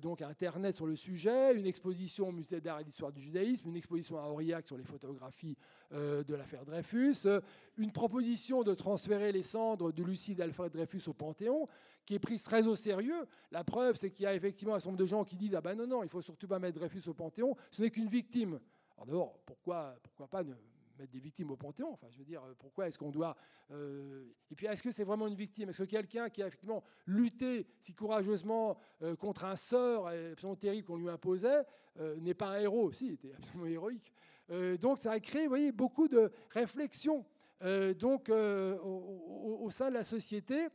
[0.00, 3.76] donc internet sur le sujet, une exposition au musée d'art et d'histoire du judaïsme, une
[3.76, 5.58] exposition à Aurillac sur les photographies
[5.90, 7.28] de l'affaire Dreyfus,
[7.76, 11.68] une proposition de transférer les cendres de Lucie d'Alfred Dreyfus au Panthéon,
[12.08, 13.26] qui est prise très au sérieux.
[13.50, 15.60] La preuve, c'est qu'il y a effectivement un certain nombre de gens qui disent ah
[15.60, 17.54] ben non non, il faut surtout pas mettre Dreyfus au Panthéon.
[17.70, 18.58] Ce n'est qu'une victime.
[18.96, 20.54] Alors d'abord, pourquoi pourquoi pas ne
[20.98, 21.92] mettre des victimes au Panthéon?
[21.92, 23.36] Enfin, je veux dire, pourquoi est-ce qu'on doit...
[23.72, 25.68] Euh, et puis, est-ce que c'est vraiment une victime?
[25.68, 30.86] Est-ce que quelqu'un qui a effectivement lutté si courageusement euh, contre un sort absolument terrible
[30.86, 31.62] qu'on lui imposait
[32.00, 32.90] euh, n'est pas un héros?
[32.90, 34.14] Si, il était absolument héroïque.
[34.80, 37.26] donc, ça a créé, vous voyez, beaucoup de réflexions
[37.98, 40.68] donc, au, sein de la société.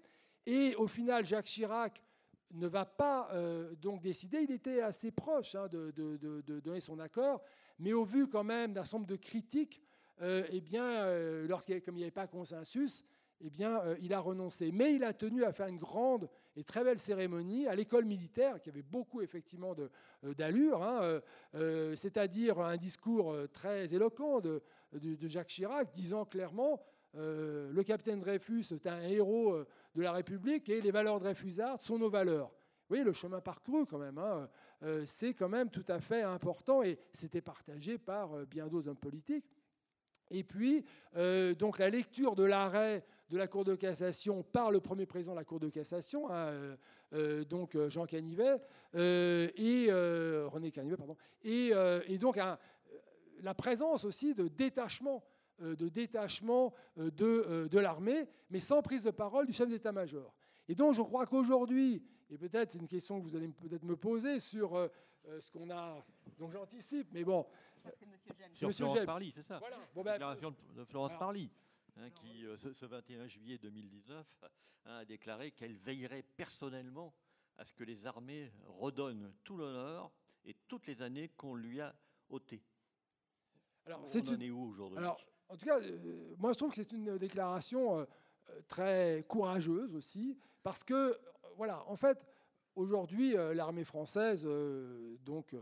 [0.45, 2.03] Et au final, Jacques Chirac
[2.51, 3.29] ne va pas
[3.81, 4.41] donc décider.
[4.41, 7.41] Il était assez proche hein, de, de, donner son accord,
[7.79, 9.81] mais au vu quand même d'un certain nombre de critiques
[10.21, 13.03] euh, eh bien, euh, lorsqu'il comme il n'y avait pas consensus,
[13.41, 14.71] eh bien, euh, il a renoncé.
[14.71, 18.61] Mais il a tenu à faire une grande et très belle cérémonie à l'école militaire,
[18.61, 19.75] qui avait beaucoup effectivement
[20.21, 21.19] d'allure, hein,
[21.95, 24.61] c'est-à-dire un discours très éloquent de,
[25.23, 26.79] Jacques Chirac, disant clairement
[27.15, 29.65] le capitaine Dreyfus est un héros
[29.95, 32.51] de la République et les valeurs dreyfusardes sont nos valeurs.
[32.89, 34.49] Voyez, le chemin parcouru quand même, hein,
[35.05, 39.45] c'est quand même tout à fait important et c'était partagé par bien d'autres hommes politiques.
[40.33, 40.83] Et puis,
[41.15, 45.33] euh, donc la lecture de l'arrêt de la Cour de cassation par le premier président
[45.33, 46.75] de la Cour de cassation, hein, euh,
[47.13, 48.59] euh, donc Jean Canivet,
[48.95, 51.71] et René Canivet, pardon, et,
[52.19, 52.37] donc
[53.41, 55.23] la présence aussi de détachement,
[55.59, 60.33] de détachement de, de l'armée, mais sans prise de parole du chef d'état-major.
[60.67, 63.95] Et donc je crois qu'aujourd'hui, et peut-être c'est une question que vous allez peut-être me
[63.95, 64.89] poser sur
[65.39, 66.03] ce qu'on a,
[66.39, 67.45] donc j'anticipe, mais bon,
[68.53, 69.77] c'est Monsieur Florence Parly, c'est ça voilà.
[69.93, 71.49] bon, ben, Déclaration de Florence Parly.
[71.97, 74.25] Hein, qui, euh, ce, 21 juillet 2019,
[74.85, 77.13] hein, a déclaré qu'elle veillerait personnellement
[77.57, 80.11] à ce que les armées redonnent tout l'honneur
[80.43, 81.95] et toutes les années qu'on lui a
[82.29, 82.63] ôté.
[83.85, 84.97] Alors, On en est où aujourd'hui?
[84.97, 88.05] Alors, en tout cas, euh, moi je trouve que c'est une déclaration euh,
[88.67, 91.17] très courageuse aussi, parce que,
[91.57, 92.25] voilà, en fait,
[92.75, 94.47] aujourd'hui, l'armée française,
[95.23, 95.53] donc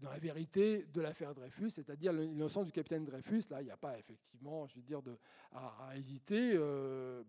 [0.00, 3.42] dans la vérité de l'affaire Dreyfus, c'est-à-dire l'innocence du capitaine Dreyfus.
[3.50, 5.00] Là, il n'y a pas effectivement, je veux dire,
[5.52, 6.52] à, hésiter.
[6.54, 7.22] Euh.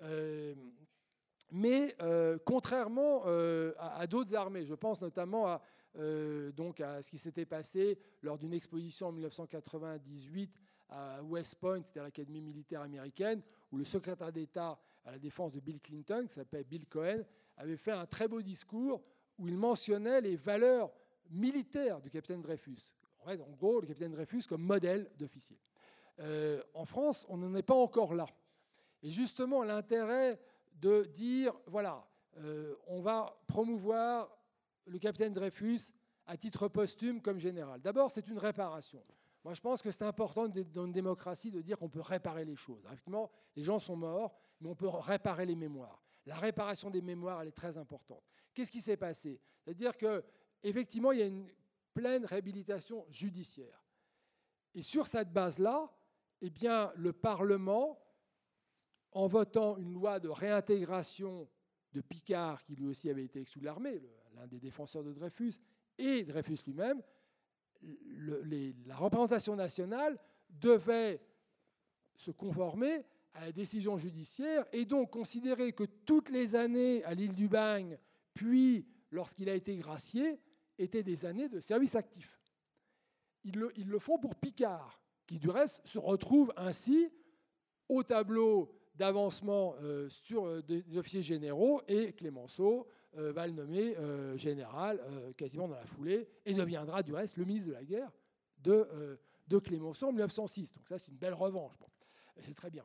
[0.00, 0.54] Euh,
[1.50, 3.24] mais euh, contrairement
[3.78, 5.62] à, d'autres armées, je pense notamment à,
[5.94, 12.02] donc à ce qui s'était passé lors d'une exposition en 1998 à West Point, c'était
[12.02, 16.64] l'Académie militaire américaine, où le secrétaire d'État à la défense de Bill Clinton, qui s'appelle
[16.64, 17.22] Bill Cohen,
[17.56, 19.02] avait fait un très beau discours
[19.38, 20.92] où il mentionnait les valeurs
[21.30, 22.92] militaire du capitaine Dreyfus.
[23.24, 25.58] En gros, le capitaine Dreyfus comme modèle d'officier.
[26.20, 28.26] Euh, en France, on n'en est pas encore là.
[29.02, 30.38] Et justement, l'intérêt
[30.74, 32.06] de dire, voilà,
[32.38, 34.36] euh, on va promouvoir
[34.86, 35.92] le capitaine Dreyfus
[36.26, 37.80] à titre posthume comme général.
[37.80, 39.04] D'abord, c'est une réparation.
[39.44, 42.54] Moi, je pense que c'est important dans une démocratie de dire qu'on peut réparer les
[42.54, 42.84] choses.
[42.86, 46.00] Effectivement, les gens sont morts, mais on peut réparer les mémoires.
[46.26, 48.22] La réparation des mémoires, elle est très importante.
[48.54, 49.40] Qu'est-ce qui s'est passé?
[49.64, 51.50] C'est-à-dire qu'effectivement, il y a une
[51.92, 53.84] pleine réhabilitation judiciaire.
[54.74, 55.92] Et sur cette base-là,
[56.40, 57.98] eh bien, le Parlement,
[59.10, 61.48] en votant une loi de réintégration
[61.92, 64.00] de Picard, qui lui aussi avait été exclu de l'armée,
[64.34, 65.54] l'un des défenseurs de Dreyfus,
[65.98, 67.02] et Dreyfus lui-même,
[68.86, 70.18] la représentation nationale
[70.48, 71.20] devait
[72.16, 73.04] se conformer
[73.34, 77.98] à la décision judiciaire et donc considérer que toutes les années à l'île du Bagne,
[78.34, 80.38] puis lorsqu'il a été gracié,
[80.78, 82.38] étaient des années de service actif.
[83.44, 87.10] Ils le, font pour Picard, qui du reste se retrouve ainsi
[87.88, 93.96] au tableau d'avancement euh, sur euh, des officiers généraux et Clémenceau euh, va le nommer
[94.36, 95.00] général
[95.36, 98.10] quasiment dans la foulée et deviendra du reste le ministre de la guerre
[98.58, 100.74] de, de Clémenceau en 1906.
[100.74, 101.74] Donc ça c'est une belle revanche.
[102.40, 102.84] C'est très bien.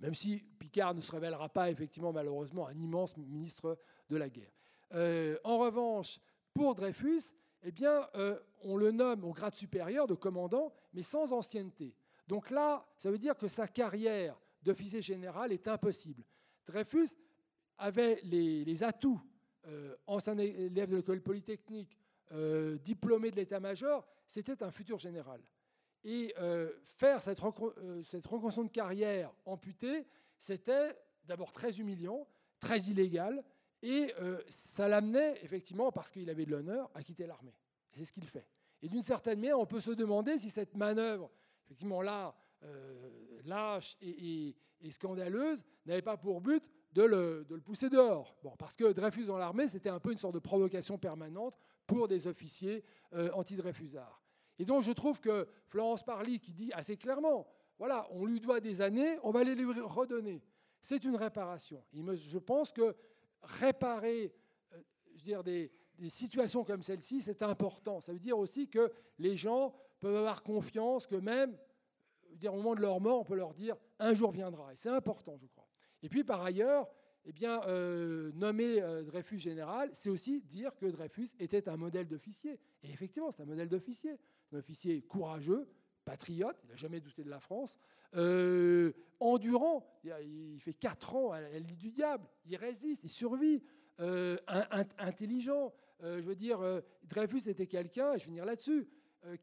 [0.00, 4.52] Même si Picard ne se révélera pas effectivement malheureusement un immense ministre de la guerre.
[5.44, 6.18] en revanche,
[6.54, 8.08] pour Dreyfus, eh bien,
[8.62, 11.94] on le nomme au grade supérieur de commandant, mais sans ancienneté.
[12.30, 16.22] Donc là, ça veut dire que sa carrière d'officier général est impossible.
[16.64, 17.08] Dreyfus
[17.80, 19.20] avait les, atouts,
[19.66, 21.96] euh, ancien élève de l'école polytechnique,
[22.32, 25.40] euh, diplômé de l'état-major, c'était un futur général.
[26.04, 27.40] Et euh, faire cette,
[28.04, 30.06] cette reconstruction de carrière amputée,
[30.38, 32.26] c'était d'abord très humiliant,
[32.60, 33.42] très illégal,
[33.82, 34.12] et
[34.48, 37.54] ça l'amenait effectivement, parce qu'il avait de l'honneur, à quitter l'armée.
[37.92, 38.46] C'est ce qu'il fait.
[38.82, 41.30] Et d'une certaine manière, on peut se demander si cette manœuvre,
[41.64, 44.54] effectivement là, euh, lâche et,
[44.90, 48.36] scandaleuse n'avait pas pour but de le, pousser dehors.
[48.42, 52.08] Bon, parce que Dreyfus dans l'armée, c'était un peu une sorte de provocation permanente pour
[52.08, 52.84] des officiers
[53.14, 54.22] euh, anti-Dreyfusards.
[54.58, 57.46] Et donc je trouve que Florence Parly, qui dit assez clairement,
[57.78, 60.42] voilà, on lui doit des années, on va les lui redonner.
[60.80, 61.82] C'est une réparation.
[61.92, 62.94] je pense que
[63.42, 64.34] réparer
[64.72, 64.82] euh,
[65.12, 68.00] je veux dire, des, des situations comme celle-ci, c'est important.
[68.00, 71.56] Ça veut dire aussi que les gens peuvent avoir confiance que même
[72.48, 74.72] au moment de leur mort, on peut leur dire un jour viendra.
[74.72, 75.68] Et c'est important, je crois.
[76.02, 76.88] Et puis par ailleurs,
[77.26, 82.06] eh bien, euh, nommer euh, Dreyfus général, c'est aussi dire que Dreyfus était un modèle
[82.06, 82.58] d'officier.
[82.82, 84.18] Et effectivement, c'est un modèle d'officier.
[84.52, 85.68] Un officier courageux,
[86.04, 87.78] patriote, il n'a jamais douté de la France,
[88.16, 93.62] euh, endurant, il fait quatre ans à l'île du diable, il résiste, il survit,
[94.98, 95.72] intelligent.
[96.02, 96.58] je veux dire,
[97.04, 98.88] Dreyfus était quelqu'un, je vais venir là-dessus,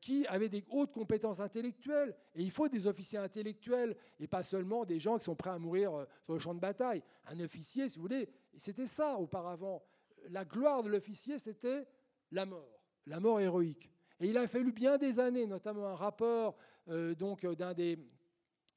[0.02, 2.16] qui avaient des hautes compétences intellectuelles.
[2.36, 5.60] Et il faut des officiers intellectuels et pas seulement des gens qui sont prêts à
[5.60, 7.04] mourir euh, sur le champ de bataille.
[7.26, 9.84] Un officier, si vous voulez, c'était ça auparavant.
[10.30, 11.88] La gloire de l'officier, c'était
[12.32, 13.92] la mort, la mort héroïque.
[14.20, 16.58] Et il a fallu bien des années, notamment un rapport
[16.90, 17.98] euh, donc d'un des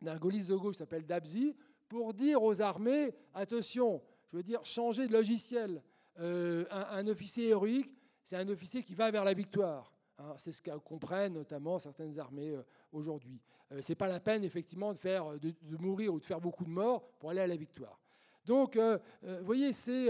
[0.02, 1.54] d'un gaulliste de gauche qui s'appelle Dabzi,
[1.86, 5.82] pour dire aux armées attention, je veux dire changer de logiciel.
[6.16, 7.94] un officier héroïque,
[8.24, 9.92] c'est un officier qui va vers la victoire.
[10.20, 12.62] Hein, c'est ce que comprennent notamment certaines armées euh,
[12.92, 13.40] aujourd'hui.
[13.72, 16.40] Euh, ce n'est pas la peine, effectivement, de, faire, euh, de, mourir ou de faire
[16.40, 17.98] beaucoup de morts pour aller à la victoire.
[18.44, 20.08] Donc, vous voyez, c'est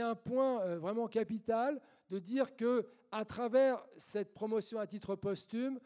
[0.00, 1.80] un point vraiment capital
[2.10, 5.80] de dire que à travers cette promotion à titre posthume,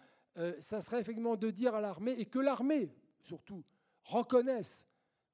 [0.59, 2.93] ça serait effectivement de dire à l'armée, et que l'armée,
[3.23, 3.65] surtout,
[4.03, 4.87] reconnaisse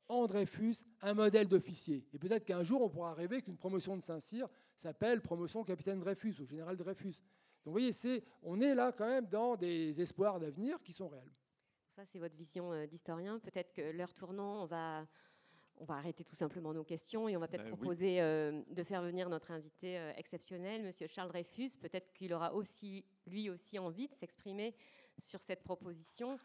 [0.07, 2.07] en Dreyfus un modèle d'officier.
[2.13, 6.35] Et peut-être qu'un jour, on pourra rêver qu'une promotion de Saint-Cyr s'appelle promotion capitaine Dreyfus
[6.41, 7.23] ou général Dreyfus.
[7.67, 11.33] Donc vous voyez, on est là quand même dans des espoirs d'avenir qui sont réels.
[11.97, 13.41] Ça, c'est votre vision euh, d'historien.
[13.41, 15.05] Peut-être que l'heure tournant, on va,
[15.79, 18.83] on va arrêter tout simplement nos questions et on va peut-être ben proposer euh, de
[18.85, 21.71] faire venir notre invité euh, exceptionnel, Monsieur Charles Dreyfus.
[21.81, 24.77] Peut-être qu'il aura aussi, lui aussi, envie de s'exprimer
[25.19, 26.39] sur cette proposition.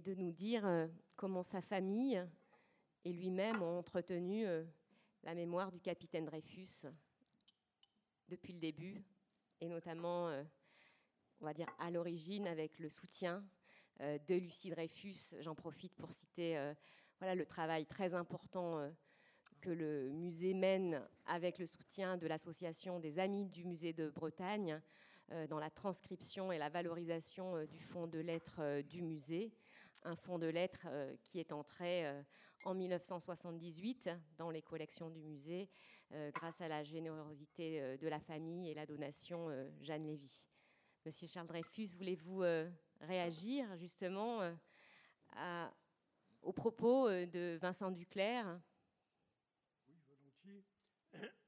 [0.00, 0.86] De nous dire euh,
[1.16, 2.24] comment sa famille
[3.04, 4.64] et lui-même ont entretenu euh,
[5.22, 6.86] la mémoire du capitaine Dreyfus
[8.28, 9.04] depuis le début,
[9.60, 10.42] et notamment, euh,
[11.40, 13.44] on va dire, à l'origine avec le soutien
[14.00, 15.36] de Lucie Dreyfus.
[15.40, 16.72] J'en profite pour citer
[17.18, 18.90] voilà, le travail très important
[19.60, 24.80] que le musée mène avec le soutien de l'association des Amis du musée de Bretagne
[25.50, 29.52] dans la transcription et la valorisation du fonds de lettres du musée
[30.04, 32.22] un fonds de lettres euh, qui est entré euh,
[32.64, 35.70] en 1978 dans les collections du musée
[36.12, 39.48] euh, grâce à la générosité de la famille et la donation
[39.80, 40.46] Jeanne Lévy.
[41.06, 42.42] Monsieur Charles Dreyfus, voulez-vous
[43.00, 44.40] réagir justement
[45.32, 45.72] à,
[46.42, 48.60] aux propos de Vincent Duclerc?
[49.88, 50.66] Oui, volontiers.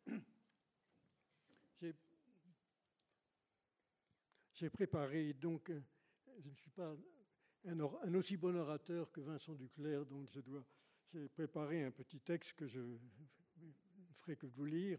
[4.55, 5.71] j'ai préparé, donc,
[6.39, 6.95] je ne suis pas
[7.67, 10.65] un, aussi bon orateur que Vincent Duclerc, donc je dois,
[11.13, 12.99] j'ai préparé un petit texte que je ne
[14.21, 14.99] ferai que vous lire.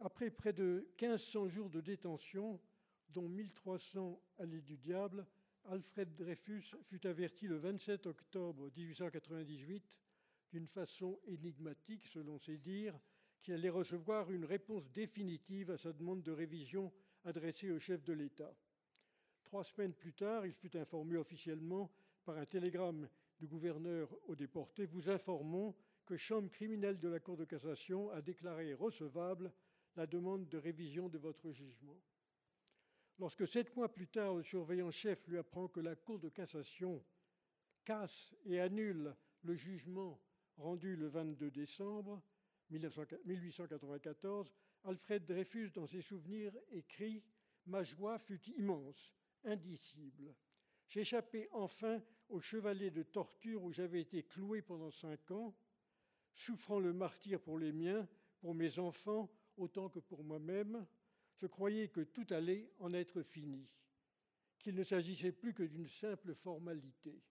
[0.00, 2.60] Après près de 1500 jours de détention,
[3.08, 5.26] dont 1300 à l'île du Diable,
[5.64, 9.84] Alfred Dreyfus fut averti le 27 octobre 1898,
[10.52, 12.98] d'une façon énigmatique selon ses dires,
[13.42, 16.92] qu'il allait recevoir une réponse définitive à sa demande de révision
[17.24, 18.54] adressée au chef de l'État.
[19.46, 21.88] Trois semaines plus tard, il fut informé officiellement
[22.24, 25.72] par un télégramme du gouverneur aux déportés, vous informons
[26.04, 29.52] que Chambre criminelle de la Cour de cassation a déclaré recevable
[29.94, 31.96] la demande de révision de votre jugement.
[33.20, 37.04] Lorsque sept mois plus tard, le surveillant-chef lui apprend que la Cour de cassation
[37.84, 40.20] casse et annule le jugement
[40.56, 42.20] rendu le 22 décembre
[42.70, 47.22] 1894, Alfred Dreyfus, dans ses souvenirs, écrit
[47.66, 50.34] Ma joie fut immense, indicible.
[50.88, 55.54] J'échappais enfin au chevalet de torture où j'avais été cloué pendant cinq ans,
[56.34, 58.08] souffrant le martyr pour les miens,
[58.40, 60.86] pour mes enfants, autant que pour moi-même,
[61.36, 63.68] je croyais que tout allait en être fini,
[64.58, 67.22] qu'il ne s'agissait plus que d'une simple formalité.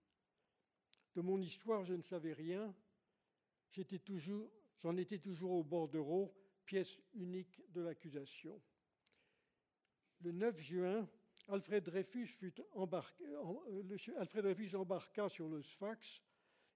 [1.16, 2.74] De mon histoire, je ne savais rien.
[3.72, 6.34] J'en étais toujours au bordereau,
[6.66, 8.62] pièce unique de l'accusation.
[10.22, 11.10] Le 9 juin,
[11.50, 11.84] Euh, Alfred
[14.44, 16.22] Dreyfus embarqua sur le Sfax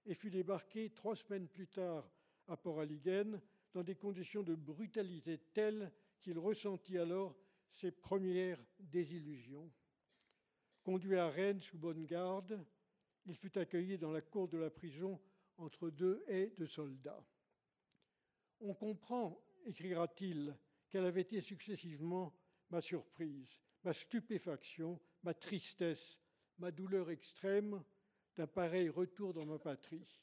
[0.06, 2.10] et fut débarqué trois semaines plus tard
[2.46, 3.40] à Port-Aliguen
[3.72, 7.36] dans des conditions de brutalité telles qu'il ressentit alors
[7.68, 9.70] ses premières désillusions.
[10.82, 12.64] Conduit à Rennes sous bonne garde,
[13.26, 15.20] il fut accueilli dans la cour de la prison
[15.58, 17.24] entre deux haies de soldats.
[18.60, 20.56] On comprend, écrira-t-il,
[20.88, 22.34] quelle avait été successivement
[22.70, 26.18] ma surprise, ma stupéfaction, ma tristesse,
[26.58, 27.82] ma douleur extrême
[28.36, 30.20] d'un pareil retour dans ma patrie.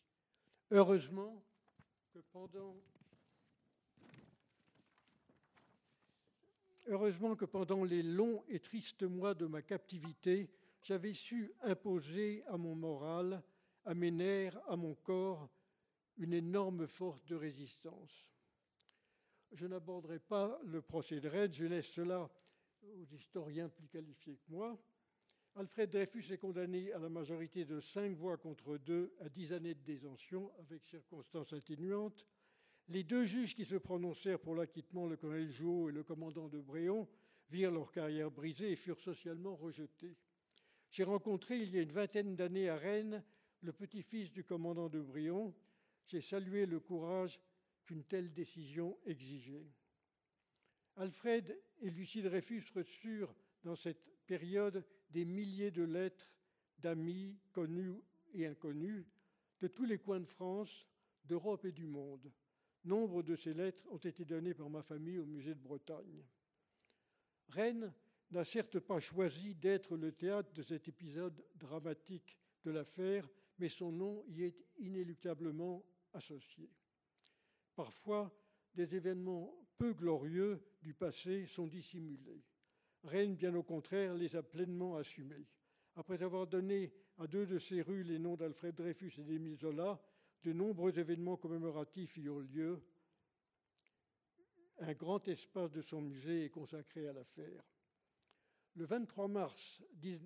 [0.72, 1.44] Heureusement
[7.36, 10.50] que pendant les longs et tristes mois de ma captivité,
[10.82, 13.44] j'avais su imposer à mon moral,
[13.86, 15.50] à mes nerfs, à mon corps,
[16.18, 18.30] une énorme force de résistance.
[19.52, 22.30] Je n'aborderai pas le procès de je laisse cela
[22.96, 24.78] aux historiens plus qualifiés que moi.
[25.56, 29.74] Alfred Dreyfus est condamné à la majorité de cinq voix contre deux à dix années
[29.74, 32.26] de détention avec circonstances atténuantes.
[32.90, 36.62] Les deux juges qui se prononcèrent pour l'acquittement, le colonel Jouot et le commandant de
[36.62, 37.08] Bréon,
[37.50, 40.16] virent leur carrière brisée et furent socialement rejetés.
[40.90, 43.24] J'ai rencontré il y a une vingtaine d'années à Rennes
[43.62, 45.54] le petit-fils du commandant de Bréon.
[46.06, 47.42] J'ai salué le courage
[47.84, 49.68] qu'une telle décision exigeait.
[50.98, 53.34] Alfred et Lucie Dreyfus reçurent
[53.64, 56.34] dans cette période des milliers de lettres
[56.80, 58.02] d'amis connus
[58.34, 59.06] et inconnus
[59.62, 60.88] de tous les coins de France,
[61.24, 62.32] d'Europe et du monde.
[62.84, 66.24] Nombre de ces lettres ont été données par ma famille au musée de Bretagne.
[67.50, 67.94] Rennes
[68.32, 73.30] n'a certes pas choisi d'être le théâtre de cet épisode dramatique de l'affaire,
[73.60, 76.70] mais son nom y est inéluctablement associé.
[77.76, 78.36] Parfois,
[78.74, 82.44] des événements peu glorieux du passé sont dissimulés.
[83.04, 85.48] Rennes, bien au contraire, les a pleinement assumés.
[85.96, 90.02] Après avoir donné à deux de ses rues les noms d'Alfred Dreyfus et d'Émile Zola,
[90.44, 92.82] de nombreux événements commémoratifs y ont lieu.
[94.80, 97.64] Un grand espace de son musée est consacré à l'affaire.
[98.76, 99.84] Le 23 mars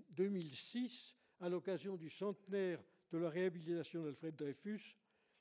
[0.09, 4.97] 2006, à l'occasion du centenaire de la réhabilitation d'Alfred Dreyfus,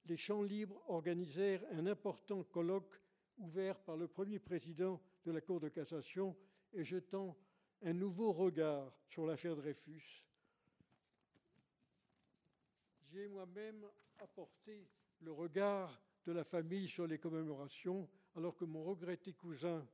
[0.07, 3.01] les Champs libres organisèrent un important colloque
[3.41, 6.37] ouvert par le premier président de la Cour de cassation
[6.73, 7.37] et jetant
[7.83, 10.25] un nouveau regard sur l'affaire Dreyfus.
[13.11, 13.85] J'ai moi-même
[14.19, 14.87] apporté
[15.23, 19.87] le regard de la famille sur les commémorations, alors que mon regretté cousin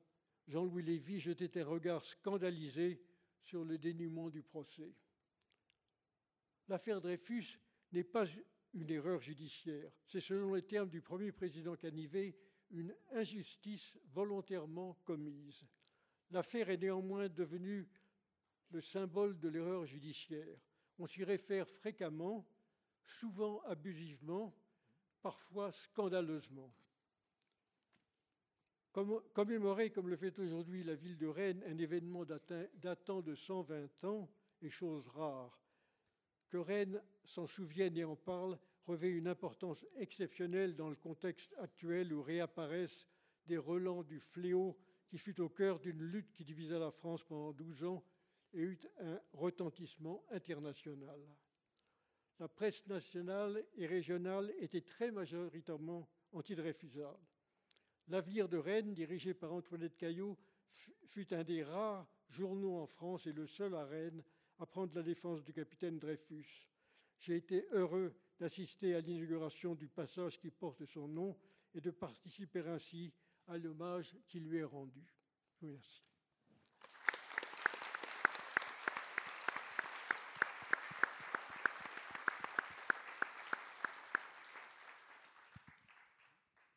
[0.49, 3.01] Jean-Louis Lévy jetait un regard scandalisé
[3.43, 4.93] sur le dénouement du procès.
[6.69, 7.59] L'affaire Dreyfus
[7.93, 8.27] n'est pas
[8.75, 12.37] une erreur judiciaire, c'est selon les termes du premier président Canivet
[12.71, 15.67] une injustice volontairement commise.
[16.31, 17.89] L'affaire est néanmoins devenue
[18.71, 20.59] le symbole de l'erreur judiciaire.
[20.99, 22.47] On s'y réfère fréquemment
[23.05, 24.55] souvent abusivement,
[25.23, 26.75] parfois scandaleusement.
[29.35, 34.31] Commémorer, comme le fait aujourd'hui la ville de Rennes, un événement datant de 120 ans
[34.63, 35.61] est chose rare.
[36.49, 42.13] Que Rennes s'en souvienne et en parle revêt une importance exceptionnelle dans le contexte actuel
[42.13, 43.09] où réapparaissent
[43.47, 44.79] des relents du fléau
[45.09, 48.05] qui fut au cœur d'une lutte qui divisa la France pendant 12 ans
[48.53, 51.21] et eut un retentissement international.
[52.39, 57.25] La presse nationale et régionale était très majoritairement anti-dreyfusarde.
[58.09, 60.37] L'avenir de Rennes, dirigé par Antoinette Caillot,
[61.07, 64.23] fut un des rares journaux en France et le seul à Rennes
[64.59, 66.69] à prendre la défense du capitaine Dreyfus.
[67.19, 71.37] J'ai été heureux d'assister à l'inauguration du passage qui porte son nom
[71.75, 73.13] et de participer ainsi
[73.47, 75.05] à l'hommage qui lui est rendu.
[75.55, 76.03] Je vous remercie.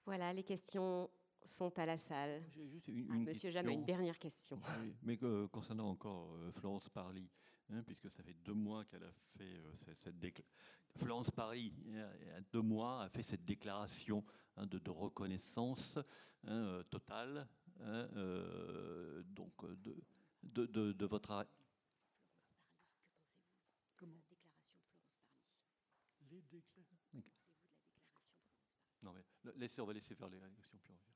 [0.05, 1.09] Voilà, les questions
[1.45, 2.43] sont à la salle.
[3.09, 4.59] Ah, monsieur Jamais, une dernière question.
[5.03, 7.29] mais euh, concernant encore euh, Florence Parly,
[7.71, 10.55] hein, puisque ça fait deux mois qu'elle a fait euh, cette, déclaration.
[10.97, 14.23] Florence Parly, il y a deux mois, a fait cette déclaration
[14.57, 15.97] hein, de, reconnaissance
[16.45, 17.47] hein, totale
[19.35, 19.53] donc
[20.43, 21.47] de, de, de, votre.
[23.95, 24.19] Comment?
[24.29, 24.67] Déclaration
[26.51, 27.13] de Florence Parly.
[27.13, 27.23] Les
[29.01, 31.08] non, mais laissez, on va laisser faire les questions, puis hein.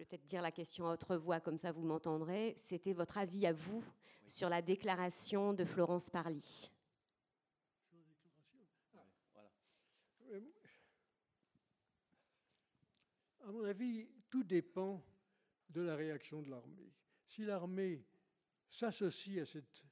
[0.00, 2.54] Vais peut-être dire la question à autre voix, comme ça vous m'entendrez.
[2.56, 3.84] C'était votre avis à vous
[4.26, 6.70] sur la déclaration de Florence Parly.
[13.42, 15.04] À mon avis, tout dépend
[15.68, 16.94] de la réaction de l'armée.
[17.26, 18.02] Si l'armée
[18.70, 19.84] s'associe à cette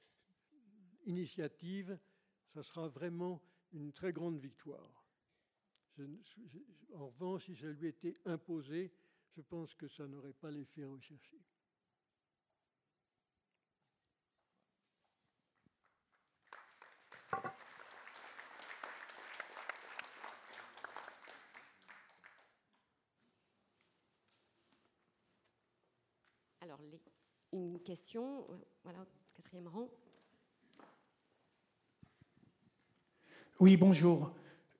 [1.05, 1.99] initiative,
[2.47, 3.43] ça sera vraiment
[3.73, 4.99] une très grande victoire
[6.93, 8.91] en revanche, si ça lui était imposé,
[9.39, 11.39] je pense que ça n'aurait pas l'effet recherché.
[26.59, 26.81] Alors,
[27.53, 28.45] une question,
[28.83, 29.05] voilà,
[29.37, 29.89] quatrième rang.
[33.61, 34.33] Oui, bonjour.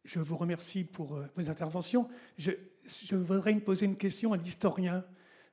[0.10, 2.10] Je vous remercie pour euh, vos interventions.
[2.36, 2.52] Je,
[3.16, 5.06] voudrais poser une question à l'historien.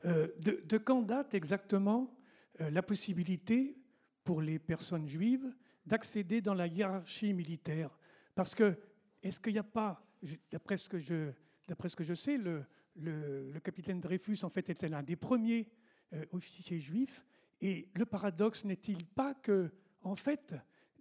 [0.07, 2.17] Euh, de, quand date exactement
[2.63, 3.77] euh, la possibilité
[4.25, 5.55] pour les personnes juives
[5.85, 7.99] d'accéder dans la hiérarchie militaire?
[8.35, 8.79] Parce que,
[9.23, 10.03] est-ce qu'il n'y a pas,
[10.51, 11.33] d'après ce, que je,
[11.69, 12.65] ce que je sais, le,
[12.97, 15.69] le, capitaine Dreyfus, en fait, était l'un des premiers
[16.33, 17.27] officiers juifs.
[17.61, 20.55] Et le paradoxe n'est-il pas que, en fait,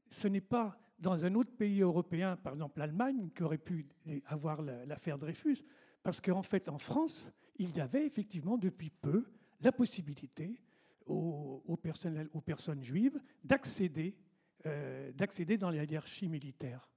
[0.09, 3.87] ce n'est pas dans un autre pays européen, par exemple l'Allemagne, qui aurait pu
[4.25, 5.63] avoir l'affaire Dreyfus,
[6.03, 9.25] parce qu'en fait, en France, il y avait effectivement depuis peu
[9.61, 10.61] la possibilité
[11.05, 14.17] aux, personnes, juives d'accéder
[14.65, 16.89] euh, d'accéder dans la hiérarchie militaire.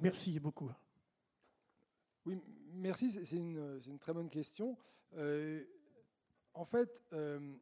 [0.00, 0.68] Merci beaucoup.
[2.26, 2.40] Oui,
[2.72, 4.76] merci, c'est une, une, très bonne question.
[5.14, 5.64] Euh,
[6.54, 7.54] en fait, euh,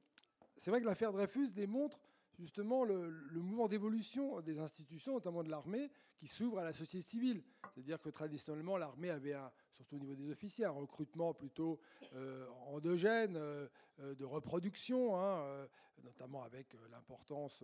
[0.57, 2.01] c'est vrai que l'affaire Dreyfus démontre
[2.41, 7.43] justement le, mouvement d'évolution des institutions, notamment de l'armée, qui s'ouvre à la société civile.
[7.75, 11.79] C'est-à-dire que traditionnellement, l'armée avait, un, surtout au niveau des officiers, un recrutement plutôt
[12.15, 13.69] euh, endogène, euh,
[14.01, 15.69] euh, de reproduction, hein,
[16.03, 17.63] notamment avec l'importance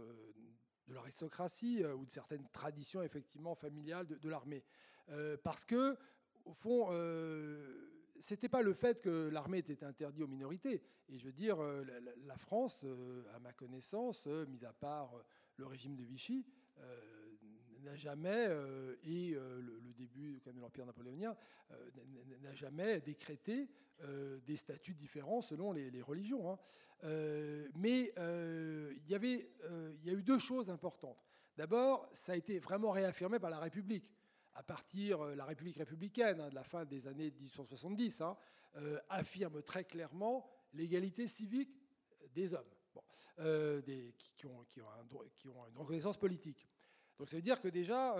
[0.87, 4.63] de l'aristocratie ou de certaines traditions effectivement familiales de, de l'armée.
[5.43, 5.97] parce que,
[6.45, 6.91] au fond,
[8.21, 10.83] c'était pas le fait que l'armée était interdite aux minorités.
[11.09, 11.85] Et je veux dire, euh,
[12.25, 15.13] la, France, euh, à ma connaissance, euh, mis à part
[15.57, 16.45] le régime de Vichy,
[17.83, 18.49] n'a jamais,
[19.05, 21.37] et le, début de l'Empire napoléonien,
[22.43, 23.71] n'a jamais décrété
[24.45, 26.51] des statuts différents selon les, religions.
[26.51, 26.59] Hein.
[27.77, 31.25] mais il y il y a eu deux choses importantes.
[31.57, 34.16] D'abord, ça a été vraiment réaffirmé par la République
[34.57, 38.37] à partir de euh, la République républicaine hein, de la fin des années 1870, hein,
[38.77, 41.71] euh, affirme très clairement l'égalité civique
[42.35, 42.65] des hommes,
[43.39, 46.67] euh, des, qui, ont, qui, ont une reconnaissance politique.
[47.19, 48.15] Donc ça veut dire que déjà,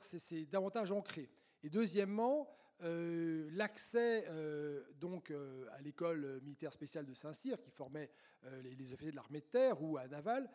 [0.00, 1.28] c'est davantage ancré.
[1.64, 4.24] Et deuxièmement, l'accès
[5.00, 5.32] donc
[5.72, 8.08] à l'école militaire spéciale de Saint-Cyr, qui formait
[8.62, 10.48] les, les, officiers de l'armée de terre ou à Naval,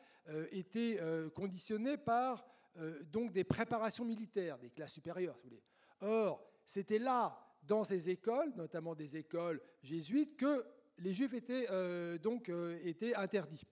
[0.51, 0.97] était
[1.35, 2.47] conditionné par
[2.77, 5.63] euh, donc des préparations militaires, des classes supérieures, si vous voulez.
[6.01, 10.65] Or, c'était là, dans ces écoles, notamment des écoles jésuites, que
[10.97, 13.65] les juifs étaient euh, donc euh, étaient interdits.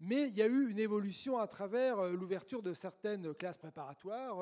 [0.00, 4.38] Mais il y a eu une évolution à travers l'ouverture de certaines classes préparatoires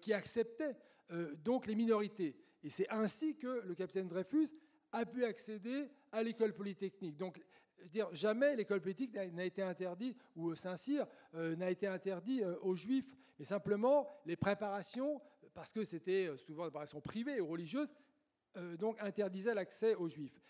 [0.00, 0.76] qui acceptaient
[1.42, 2.36] donc les minorités.
[2.62, 4.50] Et c'est ainsi que le capitaine Dreyfus
[4.92, 7.16] a pu accéder à l'école polytechnique.
[7.16, 7.40] Donc
[8.12, 13.16] jamais l'école politique n'a été interdite, ou Saint-Cyr euh, n'a été interdit euh, aux juifs,
[13.38, 15.20] mais simplement les préparations,
[15.54, 17.92] parce que c'était euh, souvent des préparations privées ou religieuses,
[18.80, 20.40] donc interdisaient l'accès aux juifs.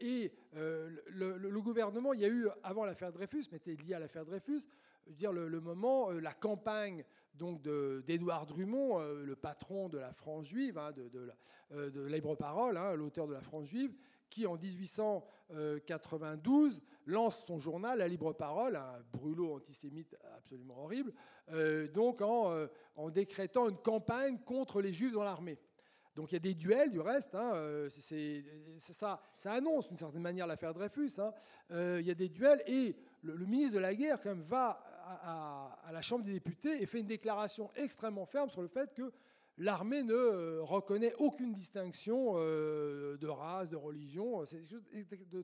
[0.00, 4.24] et le, gouvernement, il y a eu, avant l'affaire Dreyfus, mais c'était lié à l'affaire
[4.24, 4.60] Dreyfus,
[5.08, 7.04] dire le, moment, la campagne
[7.34, 7.60] donc
[8.06, 13.32] d'Édouard Drummond, le patron de la France juive, hein, de, Libre Parole, hein, l'auteur de
[13.32, 13.92] la France juive,
[14.30, 21.12] qui en 1892 lance son journal La Libre Parole, un brûlot antisémite absolument horrible,
[21.52, 25.58] euh, donc euh, en, décrétant une campagne contre les juifs dans l'armée.
[26.14, 27.88] Donc il y a des duels du reste, hein, euh,
[28.78, 31.12] ça, ça annonce d'une certaine manière l'affaire Dreyfus.
[31.18, 31.32] Hein.
[31.70, 34.82] il y a des duels et le, ministre de la guerre quand même va
[35.24, 39.12] à, la Chambre des députés et fait une déclaration extrêmement ferme sur le fait que
[39.58, 44.44] l'armée ne euh, reconnaît aucune distinction euh, de race, de religion.
[44.44, 45.42] C'est quelque chose de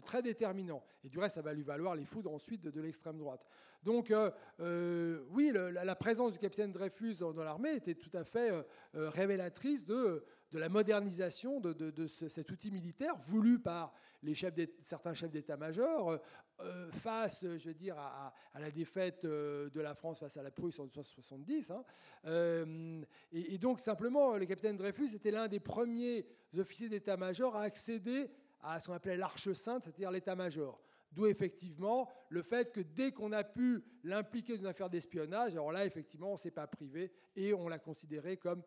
[0.00, 0.82] très, déterminant.
[1.04, 3.44] Et du reste, ça va lui valoir les foudres ensuite de, l'extrême droite.
[3.82, 8.52] Donc, euh, oui, la, présence du capitaine Dreyfus dans, l'armée était tout à fait
[8.94, 16.20] révélatrice de, la modernisation de, cet outil militaire voulu par les chefs certains chefs d'état-major,
[16.60, 20.50] euh, face, je veux dire, à, la défaite euh, de la France face à la
[20.50, 21.70] Prusse en 1970.
[21.70, 21.84] Hein.
[22.26, 23.00] Euh,
[23.30, 28.28] et, donc, simplement, le capitaine Dreyfus était l'un des premiers officiers d'état-major à accéder
[28.60, 30.82] à ce qu'on appelait l'arche sainte, c'est-à-dire l'état-major.
[31.12, 35.70] D'où effectivement le fait que dès qu'on a pu l'impliquer dans une affaire d'espionnage, alors
[35.70, 38.62] là, effectivement, on ne s'est pas privé et on l'a considéré comme,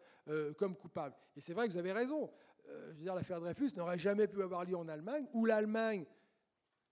[0.57, 1.15] comme coupable.
[1.35, 2.31] Et c'est vrai que vous avez raison.
[2.95, 6.05] Dire, l'affaire Dreyfus n'aurait jamais pu avoir lieu en Allemagne, où l'Allemagne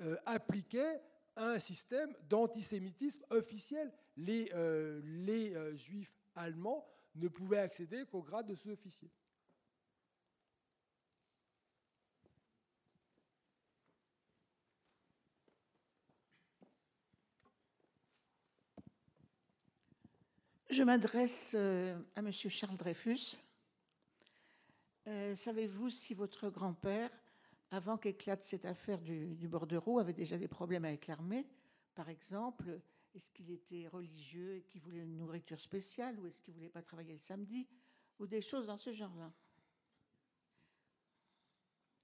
[0.02, 1.02] euh, appliquait
[1.36, 3.92] un système d'antisémitisme officiel.
[4.16, 9.10] Les, euh, les euh, juifs allemands ne pouvaient accéder qu'au grade de sous-officier.
[20.70, 22.32] Je m'adresse à M.
[22.32, 23.38] Charles Dreyfus.
[25.36, 27.10] Savez-vous si votre grand-père
[27.72, 31.48] avant qu'éclate cette affaire du, du, bordereau, avait déjà des problèmes avec l'armée?
[31.96, 32.80] Par exemple,
[33.16, 36.70] est-ce qu'il était religieux et qu'il voulait une nourriture spéciale ou est-ce qu'il ne voulait
[36.70, 37.68] pas travailler le samedi?
[38.20, 39.32] Ou des choses dans ce genre-là?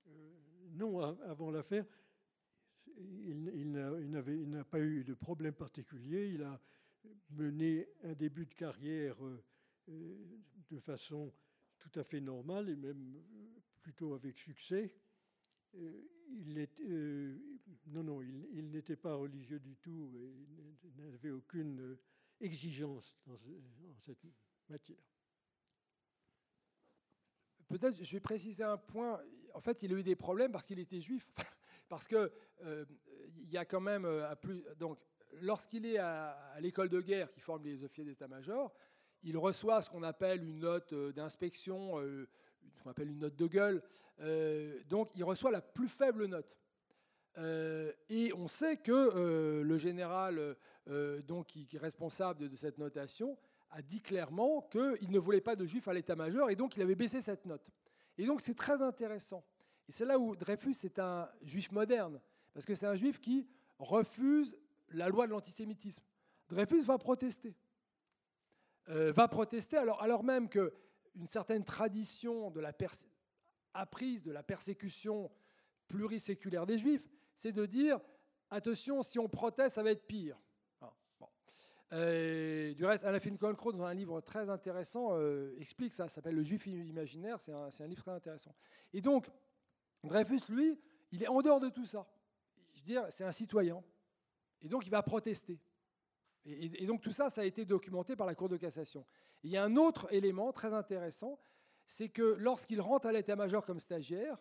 [0.08, 0.34] Euh,
[0.72, 1.86] Non, avant l'affaire,
[2.98, 6.30] il, il n'a pas eu de problème particulier.
[6.34, 6.60] Il a
[7.30, 9.44] mené un début de carrière euh,
[10.70, 11.32] de façon
[11.90, 13.22] tout à fait normale et même
[13.82, 14.94] plutôt avec succès.
[15.76, 17.38] Euh, il euh,
[17.88, 21.98] non, non, il, n'était pas religieux du tout et n'avait aucune
[22.42, 23.38] exigence dans,
[24.00, 24.26] cette
[24.68, 24.98] matière.
[27.68, 29.22] Peut-être, je vais préciser un point.
[29.54, 31.32] En fait, il a eu des problèmes parce qu'il était juif.
[31.88, 32.32] parce que
[32.64, 32.86] euh,
[33.38, 34.64] il y a quand même à plus.
[34.78, 35.00] Donc,
[35.42, 38.74] lorsqu'il est à, l'école de guerre qui forme les officiers d'état-major,
[39.26, 42.00] il reçoit ce qu'on appelle une note d'inspection
[42.76, 43.82] ce qu'on appelle une note de gueule.
[44.22, 46.58] Euh, donc il reçoit la plus faible note.
[47.38, 50.56] Euh, et on sait que euh, le général
[51.28, 53.38] donc, qui, est responsable de, cette notation
[53.72, 56.96] a dit clairement qu'il ne voulait pas de juifs à l'état-major et donc il avait
[56.96, 57.68] baissé cette note.
[58.18, 59.44] Et donc c'est très intéressant.
[59.90, 62.22] Et c'est là où Dreyfus est un juif moderne,
[62.54, 63.48] parce que c'est un juif qui
[63.80, 64.56] refuse
[64.90, 66.04] la loi de l'antisémitisme.
[66.48, 67.56] Dreyfus va protester.
[68.88, 70.74] Va protester alors, alors même que
[71.16, 72.74] une certaine tradition de la
[73.74, 75.32] apprise de la persécution
[75.88, 78.00] pluriséculaire des Juifs, c'est de dire
[78.50, 80.40] attention, si on proteste, ça va être pire.
[80.82, 80.94] Ah,
[81.94, 86.36] euh, du reste, Alain Finkielkraut, dans un livre très intéressant, euh, explique ça, ça s'appelle
[86.36, 88.56] Le Juif imaginaire, c'est un, un, livre très intéressant.
[88.94, 89.30] Et donc,
[90.04, 90.80] Dreyfus, lui,
[91.12, 92.08] il est en dehors de tout ça.
[92.72, 93.84] Je veux dire, c'est un citoyen.
[94.62, 95.60] Et donc, il va protester.
[96.46, 99.06] Et, donc tout ça, ça a été documenté par la Cour de cassation.
[99.44, 101.40] il y a un autre élément très intéressant,
[101.88, 104.38] c'est que lorsqu'il rentre à l'état-major comme stagiaire,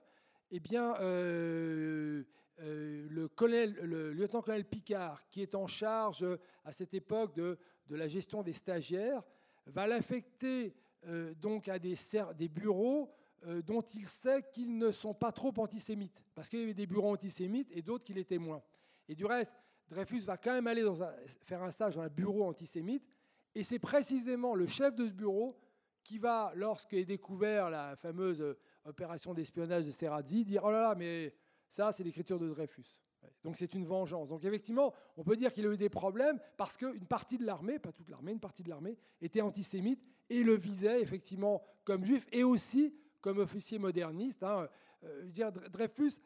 [0.51, 2.25] eh bien, euh,
[2.61, 6.27] euh, le, lieutenant-colonel Picard, qui est en charge
[6.65, 7.59] à cette époque de,
[7.91, 9.23] la gestion des stagiaires,
[9.67, 10.75] va l'affecter
[11.07, 11.95] euh, donc à des,
[12.37, 13.11] des bureaux
[13.67, 17.13] dont il sait qu'ils ne sont pas trop antisémites, parce qu'il y avait des bureaux
[17.13, 18.63] antisémites et d'autres qui l'étaient moins.
[19.07, 19.53] Et du reste,
[19.89, 20.85] Dreyfus va quand même aller
[21.43, 23.19] faire un stage dans un bureau antisémite,
[23.55, 25.57] et c'est précisément le chef de ce bureau
[26.03, 30.95] qui va, lorsqu'est découvert la fameuse euh, opération d'espionnage de Serrazzi, dire Oh là là,
[30.95, 31.35] mais
[31.69, 32.99] ça, c'est l'écriture de Dreyfus.
[33.43, 34.29] Donc c'est une vengeance.
[34.31, 37.79] Donc effectivement, on peut dire qu'il a eu des problèmes parce qu'une partie de l'armée,
[37.79, 42.27] pas toute l'armée, une partie de l'armée était antisémite et le visait effectivement comme juif
[42.33, 44.43] et aussi comme officier moderniste.
[44.43, 44.69] Hein.
[45.05, 46.21] Euh, dire, Dreyfus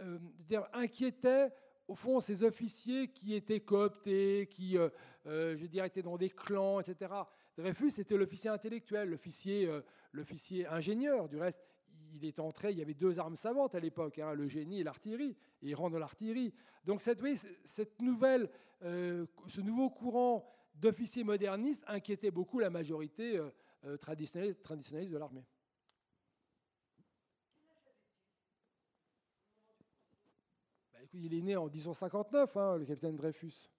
[0.00, 1.50] euh, dire, inquiétait
[1.88, 4.88] au fond, ces officiers qui étaient cooptés, qui, euh,
[5.26, 7.12] euh, je dirais, étaient dans des clans, etc.
[7.56, 9.82] Dreyfus était l'officier intellectuel, l'officier, euh,
[10.12, 11.28] l'officier ingénieur.
[11.28, 11.60] Du reste,
[12.14, 14.84] il est entré, il y avait deux armes savantes à l'époque, hein, le génie et
[14.84, 16.54] l'artillerie, et il rentre dans l'artillerie.
[16.84, 17.20] Donc cette,
[18.00, 18.48] nouvelle,
[18.82, 23.40] ce nouveau courant d'officiers modernistes inquiétait beaucoup la majorité
[24.00, 25.44] traditionnaliste, traditionnaliste de l'armée.
[31.14, 33.70] Il est né en 1859, hein, le capitaine Dreyfus.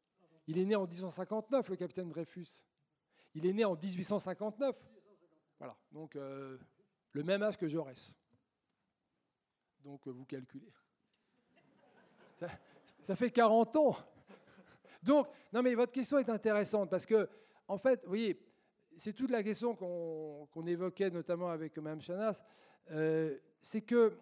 [0.47, 2.65] Il est né en 1859, le capitaine Dreyfus.
[3.33, 4.75] Il est né en 1859.
[5.59, 6.57] Voilà, donc euh,
[7.11, 8.13] le même âge que Jaurès.
[9.83, 10.71] Donc euh, vous calculez.
[13.01, 13.95] Ça, fait 40 ans.
[15.03, 17.29] Donc, non mais votre question est intéressante parce que,
[17.67, 18.39] en fait, vous voyez,
[18.97, 22.43] c'est toute la question qu'on évoquait notamment avec Mme Chanas,
[22.91, 24.17] euh, c'est que,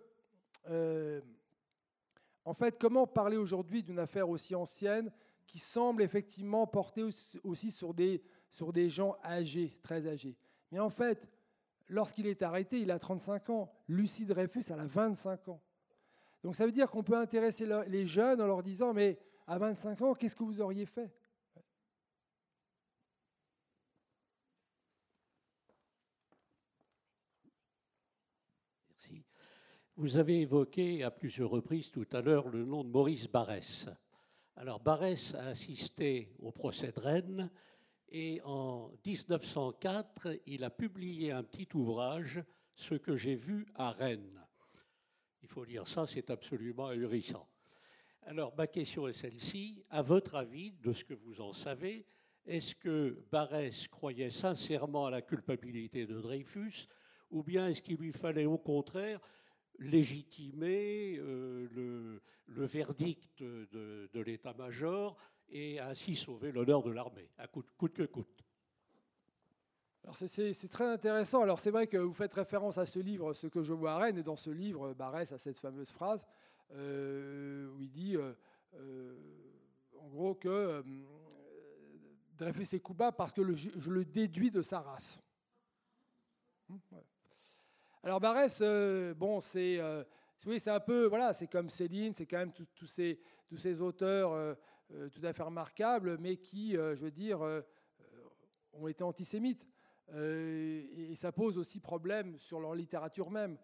[2.46, 5.12] en fait, comment parler aujourd'hui d'une affaire aussi ancienne
[5.48, 7.04] qui semble effectivement porter
[7.44, 8.22] aussi sur des,
[8.89, 10.36] gens âgés, très âgés?
[10.72, 11.28] Mais en fait,
[11.88, 13.72] lorsqu'il est arrêté, il a 35 ans.
[13.88, 15.62] Lucie Dreyfus, elle a 25 ans.
[16.44, 19.18] Donc ça veut dire qu'on peut intéresser les jeunes en leur disant, mais
[19.48, 21.10] à 25 ans, qu'est-ce que vous auriez fait
[28.89, 29.24] Merci.
[29.96, 33.88] Vous avez évoqué à plusieurs reprises tout à l'heure le nom de Maurice Barrès.
[34.56, 37.52] Alors Barès a assisté au procès de Rennes
[38.10, 44.44] et en 1904, il a publié un petit ouvrage, Ce que j'ai vu à Rennes.
[45.44, 47.48] Il faut dire ça, c'est absolument ahurissant.
[48.24, 49.86] Alors ma question est celle-ci.
[49.91, 52.08] À votre avis, de ce que vous en savez,
[52.48, 56.88] est-ce que Barès croyait sincèrement à la culpabilité de Dreyfus
[57.30, 59.20] ou bien est-ce qu'il lui fallait au contraire
[59.80, 61.67] légitimer euh,
[62.47, 65.17] le, verdict de, l'état-major
[65.49, 68.43] et ainsi sauver l'honneur de l'armée, à coûte, que coûte.
[70.13, 71.41] C'est très intéressant.
[71.41, 73.97] Alors c'est vrai que vous faites référence à ce livre, Ce que je vois à
[73.97, 76.26] Rennes, et dans ce livre, Barès a cette fameuse phrase
[76.71, 79.15] euh, où il dit, euh,
[79.97, 80.84] en gros, que
[82.38, 85.19] Dreyfus est coupable parce que je le déduis de sa race.
[86.69, 86.80] Hum,
[88.06, 90.04] alors Barès, euh, bon, c'est euh,
[90.45, 93.80] oui, c'est un peu, voilà, c'est comme Céline, c'est quand même tous ces, tous ces
[93.80, 94.56] auteurs euh,
[95.10, 97.39] tout à fait remarquables, mais qui, je veux dire,
[98.74, 99.66] ont été antisémites.
[100.14, 103.58] et ça pose aussi problème sur leur littérature même.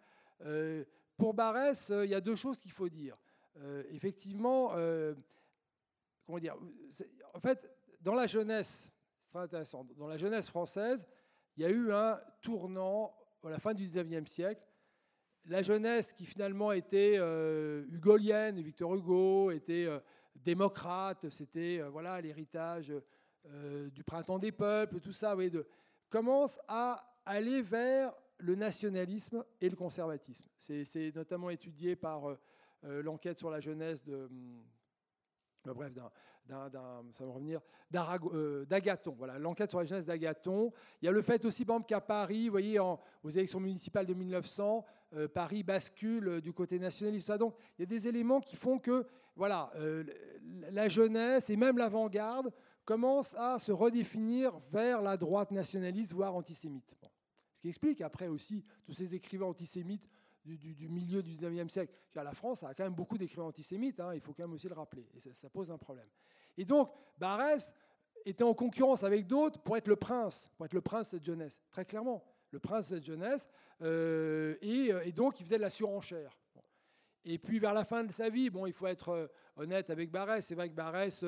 [1.17, 3.17] pour Barès, il y a deux choses qu'il faut dire.
[3.91, 4.69] effectivement,
[6.25, 6.55] comment dire,
[7.33, 7.69] en fait,
[7.99, 8.89] dans la jeunesse,
[9.25, 11.05] c'est intéressant, dans la jeunesse française,
[11.57, 13.13] il y a eu un tournant
[13.47, 14.61] à la fin du XIXe siècle.
[15.45, 19.99] La jeunesse qui finalement était euh, hugolienne, Victor Hugo, était euh,
[20.35, 22.93] démocrate, c'était euh, voilà l'héritage
[23.93, 25.35] du printemps des peuples, tout ça,
[26.09, 30.45] commence à aller vers le nationalisme et le conservatisme.
[30.59, 32.37] C'est notamment étudié par
[32.83, 34.29] l'enquête sur la jeunesse de,
[36.51, 37.61] hum, bref, ça va revenir,
[38.33, 39.15] euh, d'Agathon.
[39.17, 40.71] Voilà, l'enquête sur la jeunesse d'Agathon.
[41.01, 44.05] Il y a le fait aussi, par exemple, qu'à Paris, vous voyez, aux élections municipales
[44.05, 47.31] de 1900, euh, Paris bascule euh, du côté nationaliste.
[47.33, 49.71] Donc, il y a des éléments qui font que, voilà,
[50.71, 52.51] la jeunesse et même l'avant-garde
[52.83, 56.93] commencent à se redéfinir vers la droite nationaliste, voire antisémite.
[57.53, 60.09] Ce qui explique après aussi tous ces écrivains antisémites
[60.45, 61.93] du, milieu du 19e siècle.
[62.15, 64.73] La France a quand même beaucoup d'écrivains antisémites, hein, il faut quand même aussi le
[64.73, 66.07] rappeler, et ça, pose un problème.
[66.57, 67.73] Et donc, Barès
[68.25, 71.25] était en concurrence avec d'autres pour être le prince, pour être le prince de cette
[71.25, 73.47] jeunesse, très clairement, le prince de cette jeunesse,
[73.81, 76.37] euh, euh, et, donc il faisait de la surenchère.
[77.25, 80.09] Et puis vers la fin de sa vie, bon, il faut être euh, honnête avec
[80.11, 81.23] Barès, c'est vrai que Barès,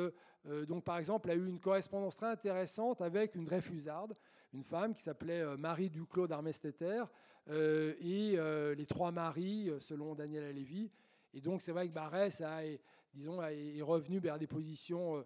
[0.68, 4.16] donc par exemple, a eu une correspondance très intéressante avec une Dreyfusarde,
[4.54, 7.04] une femme qui s'appelait Marie Duclos d'Armesteter,
[7.50, 10.92] euh, et euh, les trois maris, euh, selon Daniel Alévi.
[11.34, 12.62] Et donc, c'est vrai que Barès a,
[13.14, 15.26] disons, est revenu vers des positions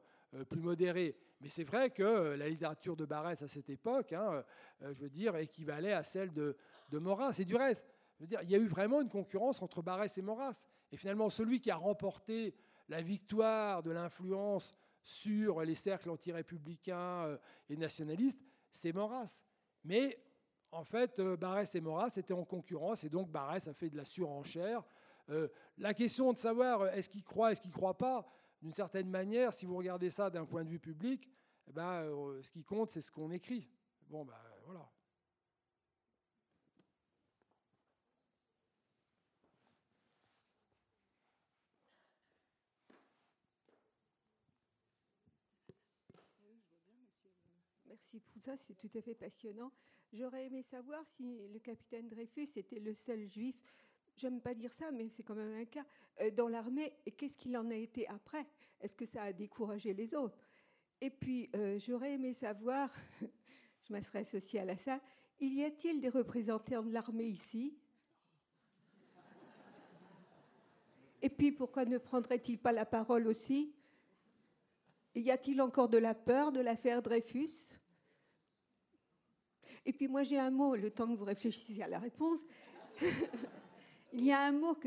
[0.49, 1.16] plus modérées.
[1.41, 4.44] Mais c'est vrai que la littérature de Barès à cette époque, hein,
[4.82, 6.56] je veux dire, équivalait à celle de,
[6.90, 7.36] de Maurras.
[7.40, 7.86] Et du reste,
[8.20, 10.68] il y a eu vraiment une concurrence entre Barès et Maurras.
[10.91, 12.56] Et finalement, celui qui a remporté
[12.88, 17.38] la victoire de l'influence sur les cercles anti-républicains
[17.70, 18.40] et nationalistes,
[18.72, 19.44] c'est Maurras.
[19.84, 20.20] Mais
[20.72, 23.98] en fait, euh, Barès et Maurras étaient en concurrence et donc Barès a fait de
[23.98, 24.84] la surenchère.
[25.30, 25.47] Euh,
[25.77, 28.26] la question de savoir euh, est-ce qu'il croit, est-ce qu'il ne croit pas,
[28.61, 31.30] d'une certaine manière, si vous regardez ça d'un point de vue public,
[31.68, 32.03] eh ben,
[32.41, 33.68] ce qui compte, c'est ce qu'on écrit.
[34.07, 34.35] Bon, ben
[34.65, 34.88] voilà.
[47.88, 49.72] Merci pour ça, c'est tout à fait passionnant.
[50.14, 53.56] J'aurais aimé savoir si le capitaine Dreyfus était le seul juif
[54.16, 55.86] j'aime pas dire ça, mais c'est quand même un cas,
[56.32, 58.46] dans l'armée, qu'est-ce qu'il en a été après?
[58.82, 60.38] Est-ce que ça a découragé les autres?
[61.02, 62.90] Et puis, j'aurais aimé savoir,
[63.90, 65.02] je aussi à la salle,
[65.40, 67.78] il y a-t-il des représentants de l'armée ici?
[71.22, 73.74] Et puis, pourquoi ne prendrait-il pas la parole aussi?
[75.16, 77.80] Y a-t-il encore de la peur de l'affaire Dreyfus?
[79.86, 82.42] Et puis, moi, j'ai un mot, le temps que vous réfléchissiez à la réponse.
[84.18, 84.80] Il y a un mot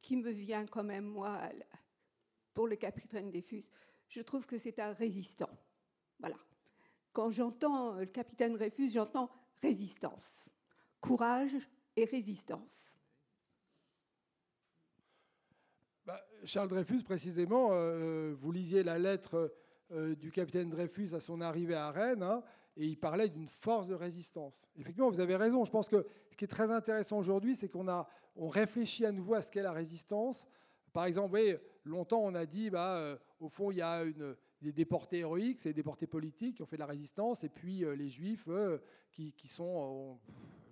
[0.00, 1.40] qui me vient quand même, moi,
[2.52, 3.62] pour le capitaine Dreyfus.
[4.08, 5.50] Je trouve que c'est un résistant.
[6.18, 6.36] Voilà.
[7.12, 9.30] Quand j'entends le capitaine Dreyfus, j'entends
[9.60, 10.50] résistance.
[11.00, 11.56] Courage
[11.94, 12.96] et résistance.
[16.04, 19.54] Bah, Charles Dreyfus, précisément, euh, vous lisiez la lettre
[19.92, 22.42] euh, du capitaine Dreyfus à son arrivée à Rennes, hein,
[22.76, 24.66] et il parlait d'une force de résistance.
[24.76, 25.64] Effectivement, vous avez raison.
[25.64, 29.12] Je pense que ce qui est très intéressant aujourd'hui, c'est qu'on a, on réfléchit à
[29.12, 30.46] nouveau à ce qu'est la résistance.
[30.92, 31.38] Par exemple,
[31.84, 34.04] longtemps on a dit, bah, euh, au fond, il y a
[34.60, 37.84] des déportés héroïques, c'est des déportés politiques qui ont fait de la résistance, et puis
[37.96, 38.48] les juifs
[39.10, 40.18] qui, sont,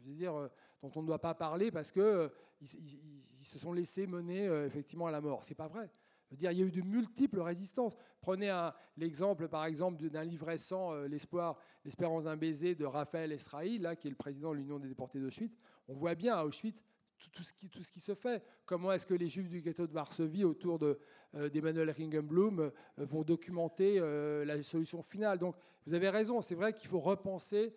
[0.07, 0.51] veux dire,
[0.82, 2.31] dont on ne doit pas parler parce que
[2.61, 5.45] ils, se sont laissés mener euh, effectivement à la mort.
[5.45, 5.91] C'est pas vrai.
[6.32, 7.97] Dire, il y a eu de multiples résistances.
[8.20, 8.57] Prenez
[8.97, 13.97] l'exemple, par exemple, d'un livre récent, euh, L'espoir, l'espérance d'un baiser de Raphaël Esraï, là,
[13.97, 15.57] qui est le président de l'Union des déportés d'Auschwitz.
[15.89, 16.81] On voit bien à Auschwitz
[17.28, 18.42] tout, ce qui, se fait.
[18.64, 24.01] Comment est-ce que les Juifs du ghetto de Varsovie, autour euh, d'Emmanuel Ringenblum, vont documenter
[24.01, 25.38] la solution finale?
[25.38, 25.56] Donc,
[25.86, 26.42] vous avez raison.
[26.42, 27.74] C'est vrai qu'il faut repenser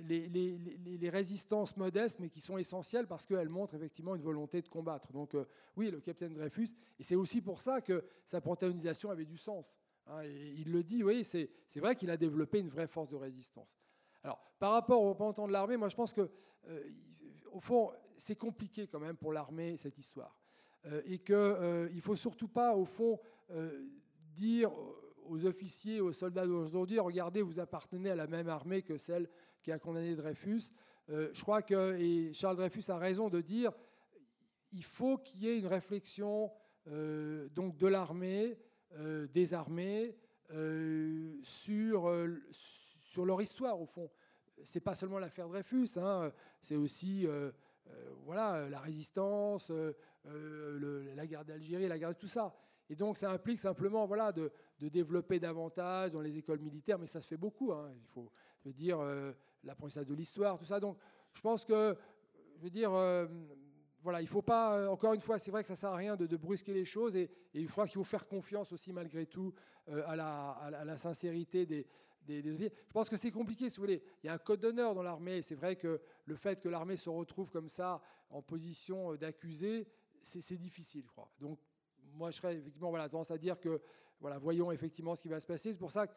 [0.00, 5.12] les, résistances modestes, mais qui sont essentielles parce qu'elles montrent effectivement une volonté de combattre.
[5.12, 5.44] Donc euh,
[5.76, 9.74] oui, le capitaine Dreyfus, et c'est aussi pour ça que sa protagonisation avait du sens.
[10.06, 13.76] Hein, il le dit, oui, c'est vrai qu'il a développé une vraie force de résistance.
[14.22, 16.30] Alors, par rapport au représentant de l'armée, moi je pense que,
[16.68, 16.82] euh,
[17.52, 20.38] au fond, c'est compliqué quand même pour l'armée cette histoire.
[20.86, 23.18] Euh, et qu'il ne faut surtout pas, au fond,
[24.34, 24.72] dire
[25.28, 29.28] aux officiers, aux soldats d'aujourd'hui, regardez, vous appartenez à la même armée que celle
[29.62, 30.70] qui a condamné Dreyfus.
[31.08, 33.72] Euh, je crois que, et Charles Dreyfus a raison de dire,
[34.72, 36.50] il faut qu'il y ait une réflexion
[36.88, 38.58] euh, donc de l'armée,
[38.94, 40.16] euh, des armées,
[41.42, 42.08] sur,
[42.52, 44.08] sur leur histoire, au fond.
[44.62, 46.30] C'est pas seulement l'affaire Dreyfus, hein,
[46.62, 47.26] c'est aussi
[48.24, 49.70] voilà, la résistance,
[50.24, 52.54] la guerre d'Algérie, la guerre tout ça.
[52.88, 57.06] Et donc, ça implique simplement voilà, de, de, développer davantage dans les écoles militaires, mais
[57.06, 57.72] ça se fait beaucoup.
[57.72, 57.90] Hein.
[57.94, 58.30] Il faut
[58.72, 58.98] dire,
[59.66, 60.80] l'apprentissage de l'histoire, tout ça.
[60.80, 60.98] Donc,
[61.32, 61.96] je pense que,
[62.56, 63.26] je veux dire, euh,
[64.02, 66.16] voilà, il faut pas, euh, encore une fois, c'est vrai que ça sert à rien
[66.16, 69.52] de, brusquer les choses et, et je crois qu'il faut faire confiance aussi, malgré tout,
[69.88, 71.86] euh, à, la, à, la, sincérité des,
[72.28, 74.02] Je pense que c'est compliqué, si vous voulez.
[74.22, 75.42] Il y a un code d'honneur dans l'armée.
[75.42, 79.86] C'est vrai que le fait que l'armée se retrouve comme ça, en position d'accusé,
[80.22, 81.30] c'est difficile, je crois.
[81.38, 81.58] Donc,
[82.14, 83.80] moi, je serais effectivement voilà, tendance à dire que,
[84.20, 85.72] voilà, voyons effectivement ce qui va se passer.
[85.72, 86.14] C'est pour ça que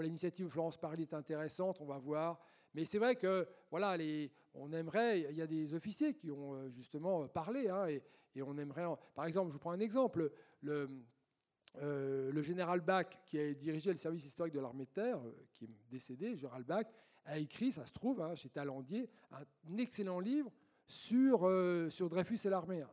[0.00, 2.40] l'initiative Florence Parly est intéressante, on va voir.
[2.74, 3.96] Mais c'est vrai que, voilà,
[4.54, 8.02] on aimerait, il y a des officiers qui ont euh, justement euh, parlé, hein, et,
[8.42, 8.84] on aimerait,
[9.14, 10.30] par exemple, je vous prends un exemple,
[10.60, 10.90] le,
[11.78, 15.20] euh, le général Bach, qui a dirigé le service historique de l'armée de terre,
[15.52, 16.86] qui est décédé, général Bach,
[17.24, 20.52] a écrit, ça se trouve, hein, chez Talandier, un excellent livre
[20.86, 21.50] sur,
[21.90, 22.84] sur Dreyfus et l'armée.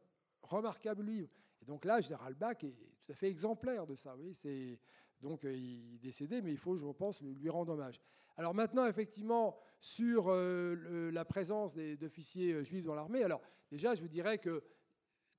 [0.41, 1.29] Remarquable livre.
[1.61, 4.15] Et donc là, général Bach est tout à fait exemplaire de ça.
[4.17, 4.79] Oui, c'est
[5.21, 8.01] donc il est décédé, mais il faut, je pense, lui rendre hommage.
[8.35, 14.01] Alors maintenant, effectivement, sur euh, la présence d'officiers euh, juifs dans l'armée, alors déjà, je
[14.01, 14.63] vous dirais que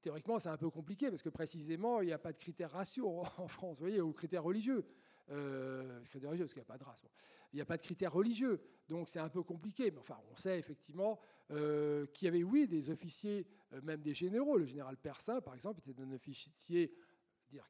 [0.04, 3.24] théoriquement, c'est un peu compliqué parce que précisément, il n'y a pas de critères raciaux
[3.38, 4.86] en France, vous voyez, ou critères religieux.
[5.30, 7.04] Euh, critères religieux, parce qu'il n'y a pas de race.
[7.52, 9.90] Il n'y a pas de critères religieux, donc c'est un peu compliqué.
[9.90, 11.18] Mais enfin, on sait effectivement
[11.48, 13.46] qu'il y avait, oui, des officiers,
[13.82, 14.58] même des généraux.
[14.58, 16.92] Le général Persin, par exemple, était un officier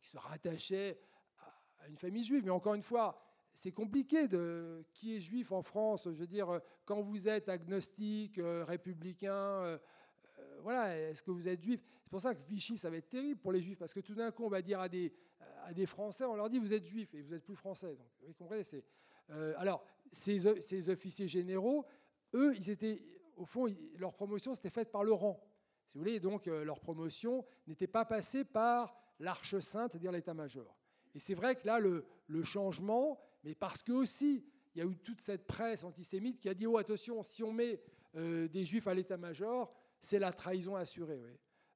[0.00, 0.98] qui se rattachait
[1.80, 2.44] à une famille juive.
[2.44, 3.20] Mais encore une fois,
[3.54, 6.04] c'est compliqué de qui est juif en France.
[6.04, 9.78] Je veux dire, quand vous êtes agnostique, euh, républicain, euh, euh,
[10.64, 13.38] voilà, est-ce que vous êtes juif C'est pour ça que Vichy, ça va être terrible
[13.38, 15.12] pour les juifs, parce que tout d'un coup, on va dire à des,
[15.64, 17.94] à des Français, on leur dit vous êtes juif et vous êtes plus français.
[17.94, 18.82] Donc, vous comprenez c'est,
[19.28, 21.84] Alors, ces, ces, officiers généraux,
[22.34, 23.02] eux, ils étaient,
[23.36, 23.66] au fond,
[23.98, 25.38] leur promotion, c'était faite par le rang.
[25.86, 30.76] Si vous voulez, donc leur promotion n'était pas passée par l'arche sainte, c'est-à-dire l'état-major.
[31.14, 34.90] Et c'est vrai que là, le, le changement, mais parce que aussi, il y a
[34.90, 37.80] eu toute cette presse antisémite qui a dit, oh attention, si on met
[38.16, 39.72] euh, des juifs à l'état-major,
[40.04, 41.20] c'est la trahison assurée.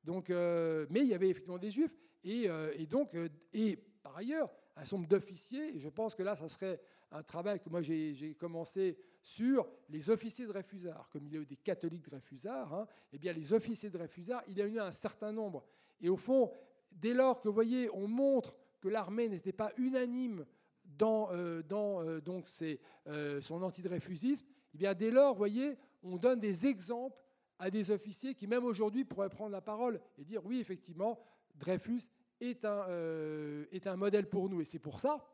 [0.04, 3.16] Donc, euh, mais il y avait effectivement des juifs, et, euh, donc,
[3.52, 6.80] et par ailleurs, un nombre d'officiers, je pense que là, ça serait
[7.10, 11.08] un travail que moi j'ai commencé sur les officiers de Dreyfusard.
[11.10, 13.96] Comme il y a eu des catholiques de Dreyfusard, hein, eh bien les officiers de
[13.96, 15.64] Dreyfusard, il y en a eu un certain nombre.
[16.00, 16.52] Et au fond,
[16.92, 20.46] dès lors que, vous voyez, on montre que l'armée n'était pas unanime
[20.84, 22.48] dans, euh, dans euh, donc
[23.06, 27.16] euh, son anti-dreyfusisme, eh bien dès lors, vous voyez, on donne des exemples
[27.58, 31.18] à des officiers qui, même aujourd'hui, pourraient prendre la parole et dire oui, effectivement,
[31.56, 32.02] Dreyfus
[32.40, 32.86] est un,
[33.72, 34.60] est un modèle pour nous.
[34.60, 35.24] Et c'est pour ça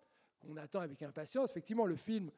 [0.40, 2.30] qu'on attend avec impatience, effectivement, le film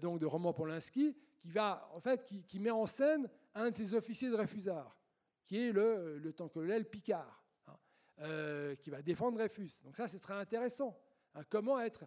[0.00, 3.94] donc, de Roman Polanski, qui, va, en fait, qui, met en scène un de ses
[3.94, 4.96] officiers de Dreyfusard,
[5.44, 9.80] qui est le, le colonel Picard, hein, qui va défendre Dreyfus.
[9.84, 10.98] Donc ça, c'est très intéressant.
[11.34, 11.42] Hein.
[11.48, 12.04] comment être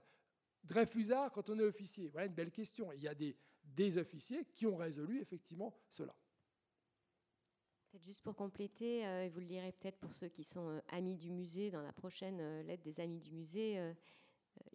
[0.63, 2.09] Dreyfusard quand on est officier?
[2.09, 2.91] Voilà une belle question.
[2.91, 6.15] il y a des, des officiers qui ont résolu effectivement cela.
[8.03, 11.15] Juste pour compléter, euh, et vous le lirez peut-être pour ceux qui sont euh, amis
[11.15, 13.79] du musée, dans la prochaine euh, lettre des amis du musée,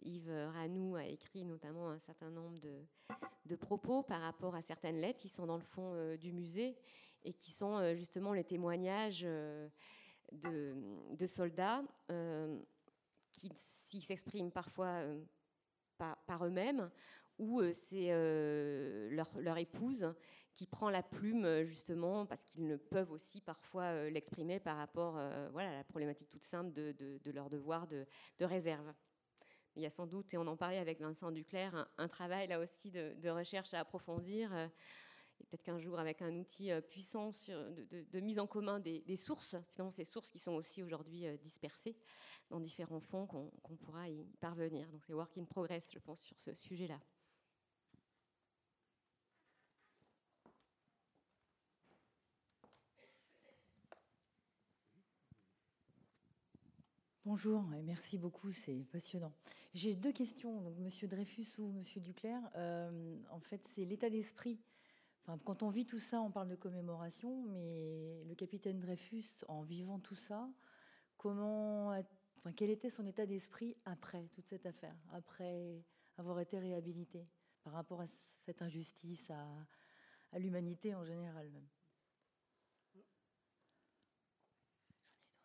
[0.01, 5.19] Yves Ranou a écrit notamment un certain nombre de, propos par rapport à certaines lettres
[5.19, 6.77] qui sont dans le fond du musée
[7.25, 9.21] et qui sont justement les témoignages
[10.31, 11.83] de, soldats
[13.31, 15.03] qui s'expriment parfois
[15.97, 16.89] par, eux-mêmes,
[17.41, 20.13] ou euh, c'est euh, leur, épouse
[20.53, 25.19] qui prend la plume euh, justement parce qu'ils ne peuvent aussi parfois l'exprimer par rapport
[25.51, 28.05] voilà, à la problématique toute simple de, leur devoir de,
[28.39, 28.93] réserve.
[29.75, 32.59] Il y a sans doute, et on en parlait avec Vincent Duclerc, un, travail là
[32.59, 34.51] aussi de, recherche à approfondir
[35.49, 40.03] peut-être qu'un jour, avec un outil puissant de, mise en commun des, sources, finalement ces
[40.03, 41.97] sources qui sont aussi aujourd'hui dispersées
[42.49, 44.91] dans différents fonds, qu'on pourra y parvenir.
[44.91, 46.99] Donc c'est work in progress, je pense, sur ce sujet-là.
[57.23, 59.31] Bonjour et merci beaucoup, c'est passionnant.
[59.73, 62.41] J'ai deux questions, donc Monsieur Dreyfus ou Monsieur Duclerc.
[62.55, 64.59] Euh, en fait, c'est l'état d'esprit
[65.45, 69.99] quand on vit tout ça, on parle de commémoration, mais le capitaine Dreyfus, en vivant
[69.99, 70.49] tout ça,
[71.17, 71.95] comment,
[72.55, 75.83] quel était son état d'esprit après toute cette affaire, après
[76.17, 77.27] avoir été réhabilité,
[77.63, 78.07] par rapport à
[78.45, 81.51] cette injustice, à, l'humanité en général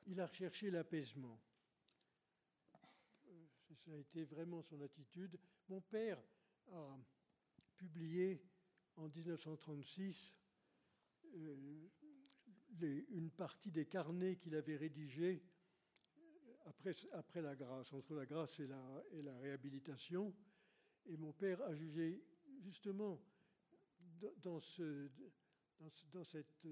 [0.07, 1.39] Il a recherché l'apaisement.
[3.87, 5.39] Ça a été vraiment son attitude.
[5.69, 6.21] Mon père
[6.73, 6.99] a
[7.77, 8.43] publié
[8.97, 10.35] en 1936
[11.37, 11.89] euh,
[13.11, 15.41] une partie des carnets qu'il avait rédigés
[16.65, 20.35] après, après la grâce, entre la grâce et la, réhabilitation.
[21.05, 22.25] Et mon père a jugé
[22.59, 23.23] justement
[24.43, 25.09] dans, ce,
[26.13, 26.65] dans, cette,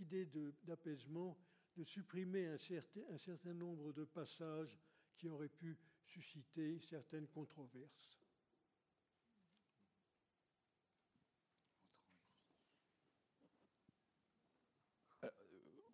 [0.00, 0.30] idée
[0.64, 1.38] d'apaisement
[1.76, 4.78] de, supprimer certain, un certain nombre de passages
[5.16, 8.22] qui auraient pu susciter certaines controverses.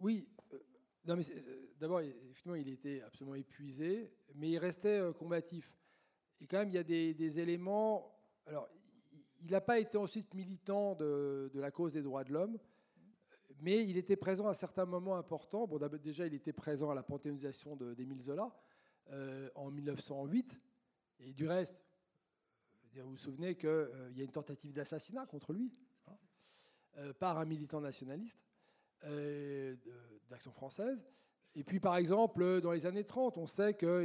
[0.01, 0.59] Oui, euh,
[1.09, 1.23] euh,
[1.81, 5.77] d'abord, effectivement, il était absolument épuisé, mais il restait euh, combatif.
[6.41, 8.17] Et quand même, il y a des, éléments.
[8.47, 8.69] Alors,
[9.41, 12.59] il n'a pas été ensuite militant de, la cause des droits de l'homme,
[13.61, 15.67] mais il était présent à certains moments importants.
[15.67, 18.53] Bon, déjà, il était présent à la panthéonisation d'Émile Zola
[19.55, 20.59] en 1908.
[21.21, 21.75] Et du reste,
[22.95, 25.73] vous vous souvenez qu'il y a une tentative d'assassinat contre lui
[26.07, 28.49] hein, par un militant nationaliste.
[29.05, 29.77] Euh,
[30.29, 31.07] d'Action française.
[31.55, 34.05] Et puis, par exemple, dans les années 30, on sait que,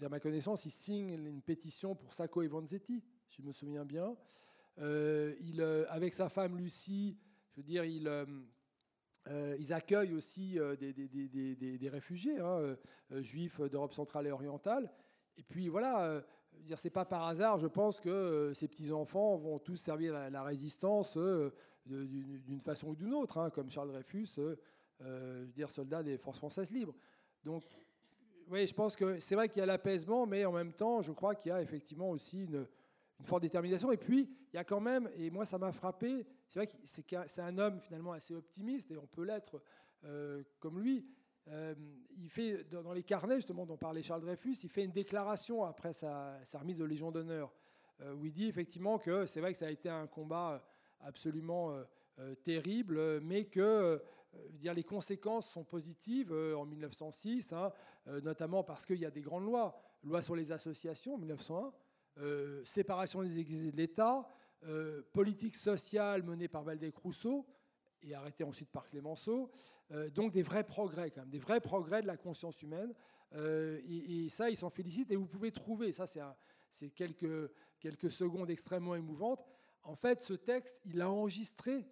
[0.00, 3.84] à ma connaissance, il signe une pétition pour Sacco et Vanzetti, si je me souviens
[3.84, 4.16] bien.
[4.78, 7.18] Euh, il, euh, avec sa femme Lucie,
[7.50, 8.08] je veux dire, il,
[9.58, 12.76] ils accueillent aussi des, des, des, réfugiés hein,
[13.20, 14.92] juifs d'Europe centrale et orientale.
[15.36, 16.22] Et puis voilà,
[16.62, 20.42] dire c'est pas par hasard, je pense que ces petits enfants vont tous servir la,
[20.42, 21.18] résistance
[21.86, 24.56] d'une façon ou d'une autre, hein, comme Charles Dreyfus, euh,
[25.02, 26.94] euh, je veux dire soldat des forces françaises libres.
[27.42, 27.64] Donc,
[28.48, 31.12] oui, je pense que c'est vrai qu'il y a l'apaisement, mais en même temps, je
[31.12, 32.66] crois qu'il y a effectivement aussi une,
[33.22, 33.90] forte détermination.
[33.90, 36.74] Et puis, il y a quand même, et moi ça m'a frappé, c'est vrai que
[37.26, 39.62] c'est un homme finalement assez optimiste, et on peut l'être
[40.04, 41.06] euh, comme lui.
[42.16, 45.92] il fait, dans les carnets justement dont parlait Charles Dreyfus, il fait une déclaration après
[45.92, 47.52] sa, remise de Légion d'honneur,
[48.16, 50.64] où il dit effectivement que c'est vrai que ça a été un combat
[51.04, 51.84] absolument euh,
[52.20, 53.98] euh, terrible, mais que euh,
[54.62, 57.72] les conséquences sont positives en 1906, hein,
[58.22, 59.80] notamment parce qu'il y a des grandes lois.
[60.02, 64.26] Loi sur les associations, 1901, séparation des exilés de l'État,
[65.12, 67.46] politique sociale menée par Valdez-Rousseau
[68.02, 69.50] et arrêtée ensuite par Clémenceau.
[70.14, 72.94] donc des vrais progrès, quand même, des vrais progrès de la conscience humaine.
[73.34, 75.10] Et, et, ça, ils s'en félicitent.
[75.10, 76.06] Et vous pouvez trouver, ça
[76.70, 79.44] c'est quelques, quelques secondes extrêmement émouvantes.
[79.82, 81.86] En fait, ce texte, il l'a enregistré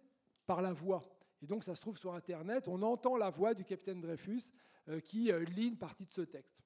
[0.46, 1.02] par la voix.
[1.42, 2.68] Et donc, ça se trouve sur Internet.
[2.68, 4.52] On entend la voix du capitaine Dreyfus
[4.88, 6.58] euh, qui euh, lit une partie de ce texte.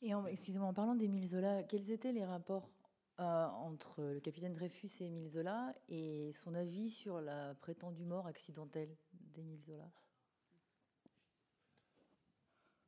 [0.00, 2.70] Et excusez-moi, en parlant d'Émile Zola, quels étaient les rapports
[3.20, 8.26] euh, entre le capitaine Dreyfus et Émile Zola et son avis sur la prétendue mort
[8.26, 9.90] accidentelle d'Émile Zola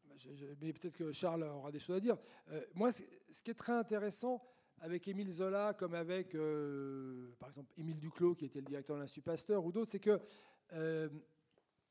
[0.04, 0.14] bah,
[0.60, 2.18] mais peut-être que Charles aura des choses à dire.
[2.74, 3.02] moi, ce
[3.42, 4.42] qui est très intéressant
[4.80, 6.36] avec Émile Zola, comme avec,
[7.38, 10.20] par exemple, Émile Duclos, qui était le directeur de l'Institut Pasteur, ou d'autres, c'est que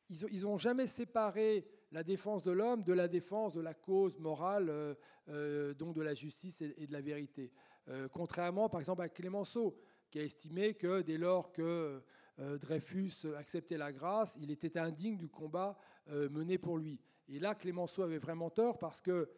[0.09, 4.69] ils n'ont jamais séparé la défense de l'homme de la défense de la cause morale,
[4.69, 4.95] euh,
[5.29, 7.51] euh, donc de la justice et, de la vérité.
[7.89, 9.77] Euh, contrairement, par exemple, à Clémenceau,
[10.09, 12.01] qui a estimé que dès lors que
[12.37, 16.99] Dreyfus acceptait la grâce, il était indigne du combat mené pour lui.
[17.27, 19.29] Et là, Clémenceau avait vraiment tort parce que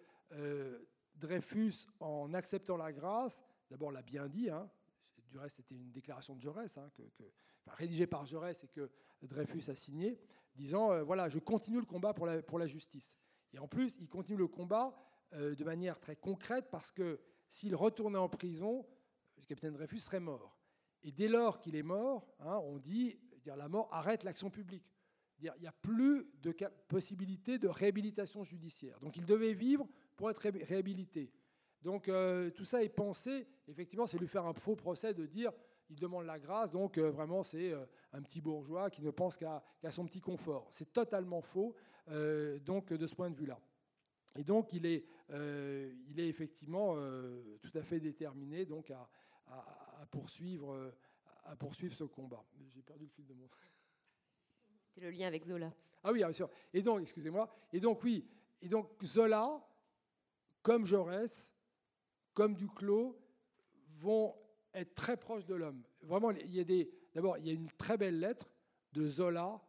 [1.15, 4.69] Dreyfus, en acceptant la grâce, d'abord l'a bien dit, hein,
[5.31, 7.03] du reste c'était une déclaration de Jaurès, hein, que,
[7.67, 8.89] rédigée par Jaurès et que
[9.23, 10.19] Dreyfus a signé,
[10.55, 13.17] disant euh, voilà, je continue le combat pour la, pour la, justice.
[13.53, 14.95] Et en plus, il continue le combat
[15.33, 17.19] euh, de manière très concrète parce que
[17.51, 18.85] s'il retournait en prison,
[19.37, 20.57] le capitaine Dreyfus serait mort.
[21.03, 24.95] Et dès lors qu'il est mort, hein, on dit la mort arrête l'action publique.
[25.39, 26.55] Il n'y a plus de
[26.87, 28.99] possibilité de réhabilitation judiciaire.
[29.01, 31.29] Donc il devait vivre pour être réhabilité.
[31.81, 35.51] Donc euh, tout ça est pensé, effectivement, c'est lui faire un faux procès de dire
[35.89, 37.83] il demande la grâce, donc euh, vraiment c'est euh,
[38.13, 40.69] un petit bourgeois qui ne pense qu'à son petit confort.
[40.71, 41.75] C'est totalement faux,
[42.65, 43.59] donc de ce point de vue-là.
[44.35, 46.95] Et donc il est, il est effectivement
[47.61, 49.09] tout à fait déterminé donc à,
[50.09, 50.93] poursuivre,
[51.43, 52.43] à poursuivre ce combat.
[52.69, 53.47] J'ai perdu le fil de mon.
[54.93, 55.73] C'est le lien avec Zola.
[56.03, 56.49] Ah oui, bien sûr.
[56.73, 57.49] Et donc, excusez-moi.
[57.71, 58.27] Et donc oui,
[58.61, 59.65] et donc Zola,
[60.61, 61.53] comme Jaurès,
[62.33, 63.17] comme Duclos,
[63.99, 64.35] vont
[64.73, 65.83] être très proche de l'homme.
[66.01, 66.89] Vraiment, il y a des.
[67.13, 68.49] D'abord, il y a une très belle lettre
[68.93, 69.61] de Zola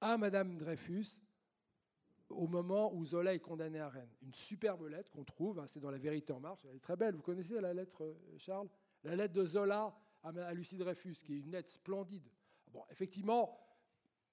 [0.00, 1.20] à Madame Dreyfus
[2.28, 4.14] au moment où Zola est condamné à Rennes.
[4.22, 6.96] Une superbe lettre qu'on trouve, hein, c'est dans La Vérité en marche, elle est très
[6.96, 7.14] belle.
[7.14, 8.68] Vous connaissez la lettre, euh, Charles?
[9.04, 12.28] La lettre de Zola à Lucie Dreyfus, qui est une lettre splendide.
[12.72, 13.56] Bon, effectivement,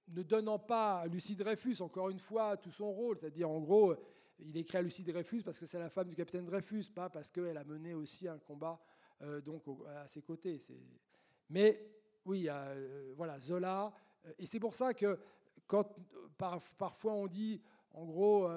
[0.07, 3.95] ne donnant pas à Lucie Dreyfus, encore une fois, tout son rôle, c'est-à-dire en gros,
[4.39, 7.31] il écrit à Lucie Dreyfus parce que c'est la femme du capitaine Dreyfus, pas parce
[7.31, 8.79] qu'elle a mené aussi un combat
[9.21, 10.59] euh, donc à ses côtés.
[11.49, 11.87] Mais
[12.25, 13.93] oui, euh, voilà, Zola.
[14.25, 15.19] Euh, et c'est pour ça que
[15.67, 15.95] quand
[16.77, 17.61] parfois on dit,
[17.93, 18.49] en gros,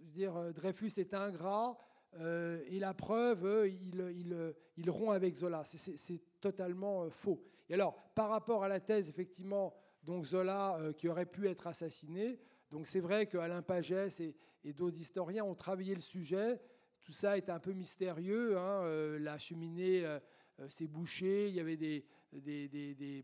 [0.00, 1.78] dire, Dreyfus est ingrat,
[2.18, 5.62] et la preuve, il, rompt avec Zola.
[5.64, 7.42] C'est totalement faux.
[7.68, 12.38] Et alors, par rapport à la thèse, effectivement, donc Zola qui aurait pu être assassiné,
[12.70, 14.34] donc c'est vrai qu'Alain Pagès et,
[14.64, 16.60] et d'autres historiens ont travaillé le sujet,
[17.06, 18.58] tout ça est un peu mystérieux.
[18.58, 20.18] Hein, euh, la cheminée euh,
[20.58, 23.22] euh, s'est bouchée, il y avait des, des, des,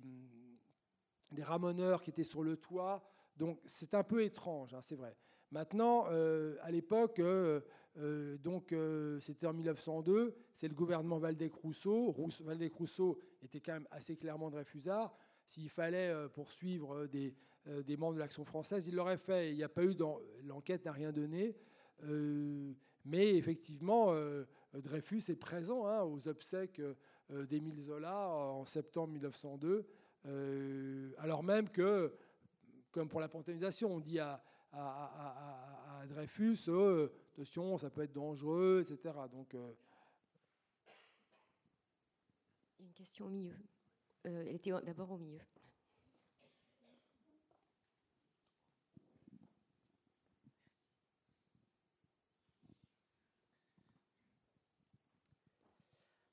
[1.33, 3.03] des, ramoneurs qui étaient sur le toit.
[3.43, 5.17] Donc c'est un peu étrange, hein, c'est vrai.
[5.51, 7.21] Maintenant, à l'époque,
[8.43, 8.73] donc
[9.21, 12.15] c'était en 1902, c'est le gouvernement Valdec-Rousseau.
[12.41, 15.13] Valdec-Rousseau était quand même assez clairement Dreyfusard.
[15.45, 17.35] S'il fallait poursuivre des,
[17.99, 19.51] membres de l'Action française, il l'aurait fait.
[19.51, 19.95] Il n'y a pas eu
[20.45, 21.55] l'enquête n'a rien donné.
[23.05, 24.45] Mais effectivement, euh,
[24.75, 29.87] Dreyfus est présent hein, aux obsèques euh, d'Émile Zola en septembre 1902,
[30.27, 32.15] euh, alors même que,
[32.93, 34.43] comme pour la panthéonisation, on dit à,
[36.09, 36.69] Dreyfus,
[37.33, 39.15] attention, ça peut être dangereux, etc.
[39.31, 39.55] Donc,
[42.81, 43.57] une question au milieu.
[44.25, 45.41] elle était d'abord au milieu.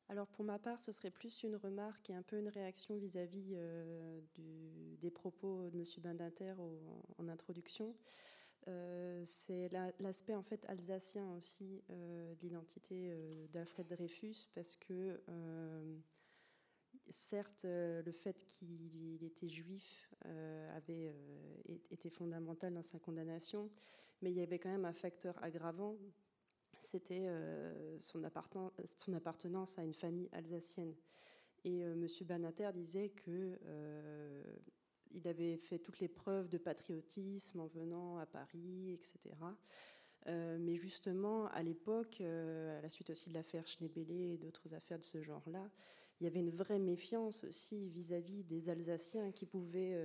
[0.10, 3.54] Alors pour ma part, ce serait plus une remarque et un peu une réaction vis-à-vis
[3.54, 4.20] euh,
[5.00, 5.86] des propos de M.
[6.00, 6.56] Bindinter
[7.20, 7.96] en, introduction.
[8.68, 9.70] Euh, c'est
[10.00, 13.14] l'aspect en fait alsacien aussi euh, de l'identité
[13.54, 15.22] d'Alfred Dreyfus parce que
[17.12, 20.12] certes le fait qu'il était juif
[20.76, 21.14] avait
[21.92, 23.70] été fondamental dans sa condamnation,
[24.24, 25.96] mais il y avait quand même un facteur aggravant
[26.84, 30.96] c'était euh, son, appartenance à une famille alsacienne.
[31.64, 32.08] Et euh, M.
[32.26, 34.44] Banater disait que euh,
[35.12, 39.36] il avait fait toutes les preuves de patriotisme en venant à Paris, etc.
[40.28, 45.04] mais justement, à l'époque, à la suite aussi de l'affaire Schneebele et d'autres affaires de
[45.04, 45.72] ce genre-là,
[46.20, 49.98] il y avait une vraie méfiance aussi vis-à-vis des Alsaciens qui pouvaient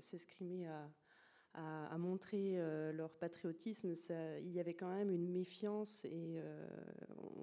[0.00, 0.90] s'escrimer à,
[1.54, 2.56] à, montrer
[2.92, 3.94] leur patriotisme,
[4.40, 6.40] il y avait quand même une méfiance et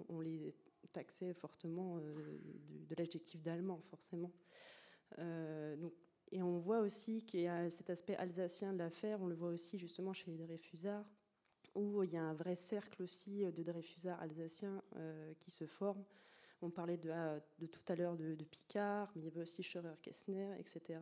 [0.09, 0.53] on, les
[0.93, 4.31] taxait fortement de, l'adjectif d'allemand, forcément.
[5.17, 9.49] et on voit aussi qu'il y a cet aspect alsacien de l'affaire, on le voit
[9.49, 11.09] aussi justement chez les Dreyfusards,
[11.75, 14.81] où il y a un vrai cercle aussi de Dreyfusards alsaciens
[15.39, 16.03] qui se forme.
[16.61, 20.55] On parlait de, ah, tout à l'heure de, Picard, mais il y avait aussi Scheurer-Kessner,
[20.59, 20.99] etc.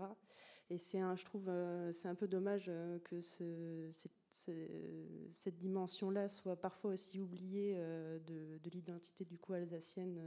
[0.69, 6.55] Et c'est un, je trouve, euh, c'est un peu dommage euh, que cette, dimension-là soit
[6.55, 10.19] parfois aussi oubliée euh, de, l'identité du coup alsacienne.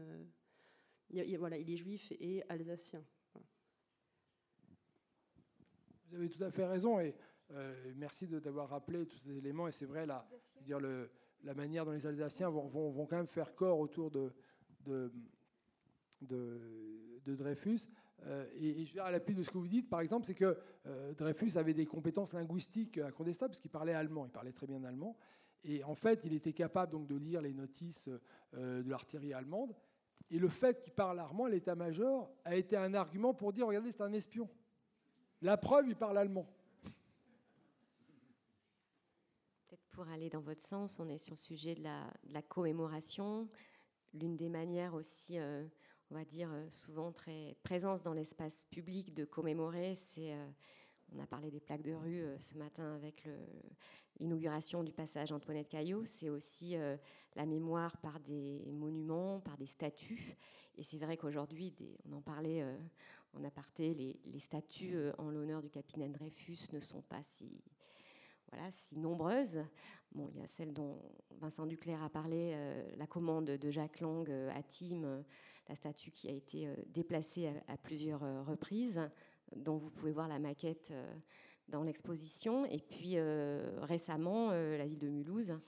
[1.10, 3.05] Il, voilà, il est juif et alsacien.
[6.06, 7.15] Vous avez tout à fait raison et
[7.97, 9.69] merci d'avoir rappelé tous ces éléments.
[9.69, 10.28] Et c'est vrai, là,
[10.62, 11.10] dire le,
[11.44, 14.32] la manière dont les Alsaciens vont, vont, quand même faire corps autour de,
[16.23, 16.70] de,
[17.27, 17.81] Dreyfus.
[18.27, 20.59] Euh, et, je vais à l'appui de ce que vous dites, par exemple, c'est que
[20.86, 24.82] euh, Dreyfus avait des compétences linguistiques incontestables, parce qu'il parlait allemand, il parlait très bien
[24.85, 25.16] allemand.
[25.65, 28.09] Et en fait, il était capable donc de lire les notices
[28.55, 29.74] euh, de l'artillerie allemande.
[30.31, 33.90] Et le fait qu'il parle allemand à l'état-major a été un argument pour dire regardez,
[33.93, 34.49] c'est un espion.
[35.40, 36.47] La preuve, il parle allemand.
[39.69, 43.49] Peut-être pour aller dans votre sens, on est sur le sujet de la, commémoration
[44.15, 45.39] l'une des manières aussi,
[46.11, 50.47] on va dire, euh, souvent très présence dans l'espace public de commémorer, c'est, euh,
[51.15, 53.27] on a parlé des plaques de rue ce matin avec
[54.19, 56.77] l'inauguration du passage Antoinette Caillot, c'est aussi
[57.35, 60.37] la mémoire par des monuments, par des statues.
[60.77, 61.75] Et c'est vrai qu'aujourd'hui,
[62.05, 62.63] on en parlait
[63.33, 67.59] en aparté, les, statues en l'honneur du capitaine Dreyfus ne sont pas si
[68.51, 69.63] voilà, si nombreuses.
[70.13, 70.99] Bon, il y a celle dont
[71.33, 75.23] Vincent Duclerc a parlé, euh, la commande de Jacques Lang euh, à Tim, euh,
[75.69, 79.01] la statue qui a été déplacée à, plusieurs reprises,
[79.55, 80.93] dont vous pouvez voir la maquette
[81.69, 82.65] dans l'exposition.
[82.66, 83.16] Et puis
[83.82, 85.59] récemment, la ville de Mulhouse,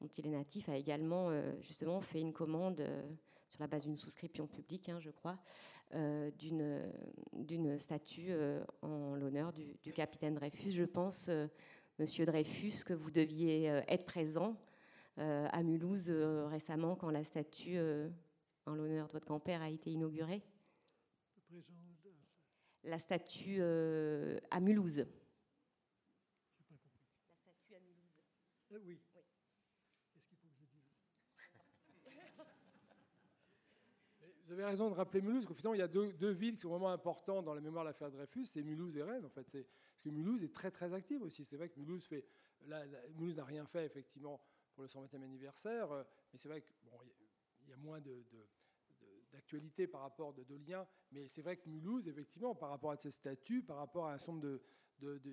[0.00, 1.30] dont il est natif, a également
[1.60, 2.86] justement fait une commande
[3.48, 5.38] sur la base d'une souscription publique, hein, je crois,
[6.38, 8.32] d'une statue
[8.80, 10.70] en l'honneur du, capitaine Dreyfus.
[10.70, 11.30] Je pense
[11.98, 14.56] Monsieur Dreyfus, que vous deviez euh, être présent
[15.18, 17.78] euh, à Mulhouse euh, récemment quand la statue
[18.66, 20.42] en l'honneur de votre grand-père a été inaugurée
[22.84, 24.98] La statue à Mulhouse.
[24.98, 25.06] La
[27.40, 28.20] statue à Mulhouse.
[28.84, 29.00] oui.
[30.12, 30.84] Qu'est-ce qu'il faut que je dise?
[34.46, 36.62] Vous avez raison de rappeler Mulhouse, parce finalement, il y a deux, deux, villes qui
[36.62, 39.24] sont vraiment importantes dans la mémoire de l'affaire Dreyfus, c'est Mulhouse et Rennes.
[39.24, 39.66] En fait, c'est
[40.02, 41.44] que Mulhouse est très très active aussi.
[41.44, 42.26] C'est vrai que Mulhouse fait,
[43.16, 44.40] Mulhouse n'a rien fait effectivement
[44.74, 46.02] pour le 120e anniversaire, euh,
[46.32, 46.98] mais c'est vrai qu'il bon,
[47.72, 48.24] y a moins de,
[49.32, 52.96] d'actualité par rapport de, de liens, mais c'est vrai que Mulhouse, effectivement, par rapport à
[52.96, 54.60] ses statuts, par rapport à un certain nombre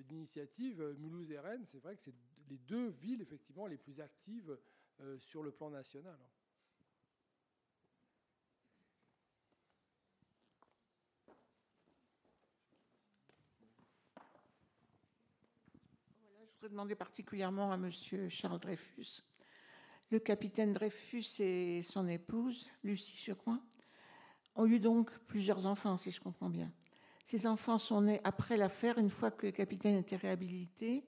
[0.04, 2.14] d'initiatives, euh, Mulhouse et Rennes, c'est vrai que c'est
[2.48, 4.58] les deux villes effectivement les plus actives
[5.00, 6.18] euh, sur le plan national.
[16.60, 17.90] voudrais demander particulièrement à M.
[18.28, 19.22] Charles Dreyfus.
[20.10, 23.32] Le capitaine Dreyfus et son épouse, Lucie je
[24.56, 26.72] ont eu donc plusieurs enfants, si je comprends bien.
[27.24, 31.06] Ces enfants sont nés après l'affaire, une fois que le capitaine était réhabilité,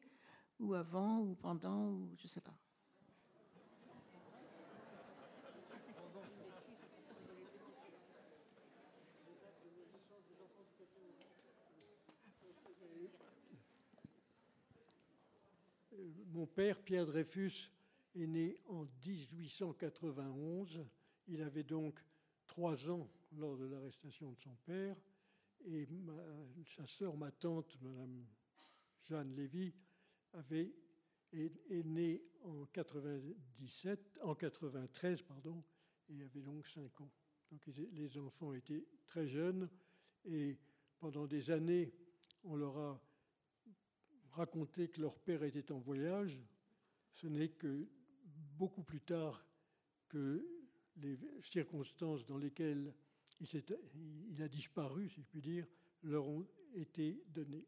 [0.60, 2.54] ou avant, ou pendant, ou je ne sais pas.
[16.32, 17.68] Mon père, Pierre Dreyfus,
[18.14, 20.84] est né en 1891.
[21.28, 22.02] Il avait donc
[22.46, 24.96] trois ans lors de l'arrestation de son père.
[25.64, 25.88] Et
[26.76, 28.26] sa sœur, ma tante, Madame
[29.04, 29.72] Jeanne Lévy,
[30.32, 30.72] avait,
[31.32, 35.62] est, née en 97, en 93, pardon,
[36.08, 37.10] et avait donc cinq ans.
[37.50, 39.68] Donc les enfants étaient très jeunes
[40.24, 40.58] et
[40.98, 41.92] pendant des années,
[42.44, 43.00] on leur a
[44.30, 46.40] raconter que leur père était en voyage,
[47.12, 47.88] ce n'est que
[48.62, 49.44] beaucoup plus tard
[50.08, 50.46] que
[50.94, 52.94] les circonstances dans lesquelles
[53.40, 55.66] il, a disparu, si je puis dire,
[56.04, 57.66] leur ont été données.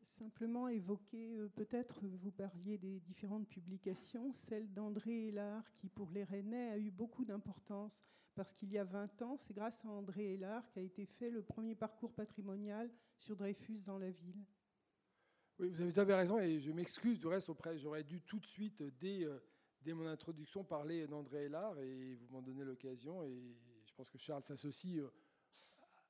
[0.00, 6.22] Simplement évoquer, euh, peut-être vous parliez des différentes publications, celle d'André Hélard qui pour les
[6.22, 8.00] Rennais a eu beaucoup d'importance
[8.36, 11.42] parce qu'il y a 20 ans, c'est grâce à André Hélard qu'a été fait le
[11.42, 14.44] premier parcours patrimonial sur Dreyfus dans la ville.
[15.60, 17.76] Oui, vous avez, tout à fait raison et je m'excuse du reste auprès.
[17.76, 19.38] J'aurais dû tout de suite, dès, euh,
[19.82, 23.22] dès mon introduction, parler d'André Hélard et vous m'en donnez l'occasion.
[23.24, 25.12] Et je pense que Charles s'associe euh,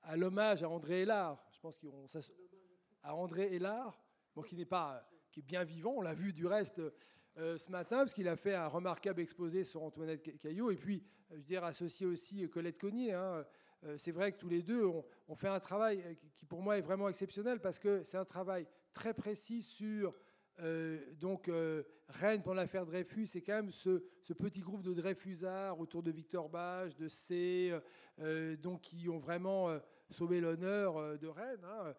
[0.03, 1.45] à l'hommage à André Hélard.
[1.51, 2.07] Je pense qu'on
[3.03, 4.01] à André Hélard,
[4.37, 5.95] bon, qui n'est pas, qui est bien vivant.
[5.97, 6.81] On l'a vu du reste
[7.37, 11.03] euh, ce matin, parce qu'il a fait un remarquable exposé sur Antoinette Caillot, et puis,
[11.33, 13.15] euh, je veux dire, associé aussi Colette Cognier.
[13.15, 13.45] Hein.
[13.97, 17.09] c'est vrai que tous les deux ont, fait un travail qui, pour moi, est vraiment
[17.09, 20.15] exceptionnel, parce que c'est un travail très précis sur
[20.63, 24.03] euh, donc, euh, Rennes, pour l'affaire Dreyfus, c'est quand même ce,
[24.33, 27.73] petit groupe de Dreyfusards autour de Victor Bage, de C,
[28.21, 29.69] euh, donc, qui ont vraiment
[30.11, 31.65] sauvé l'honneur de Rennes.
[31.65, 31.95] Hein.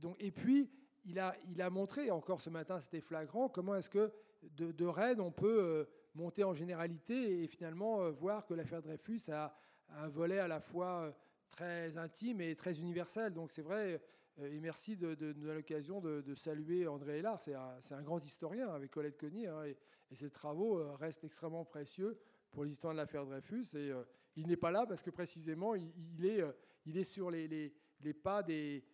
[0.00, 0.70] donc, et puis,
[1.04, 4.12] il a, il a montré, encore ce matin, c'était flagrant, comment est-ce que
[4.56, 9.54] de, Rennes, on peut monter en généralité et finalement voir que l'affaire Dreyfus a,
[9.90, 11.14] un volet à la fois
[11.50, 13.32] très intime et très universel.
[13.32, 14.02] Donc, c'est vrai
[14.44, 17.40] et merci de, l'occasion de, saluer André Hélard.
[17.40, 19.48] C'est un, grand historien avec Colette Cognier.
[19.48, 19.76] Hein, et,
[20.14, 22.18] ses travaux euh, restent extrêmement précieux
[22.50, 23.66] pour l'histoire de l'affaire Dreyfus.
[23.74, 24.04] Et euh,
[24.36, 27.74] il n'est pas là parce que précisément, il, est, sur les,
[28.22, 28.84] pas des,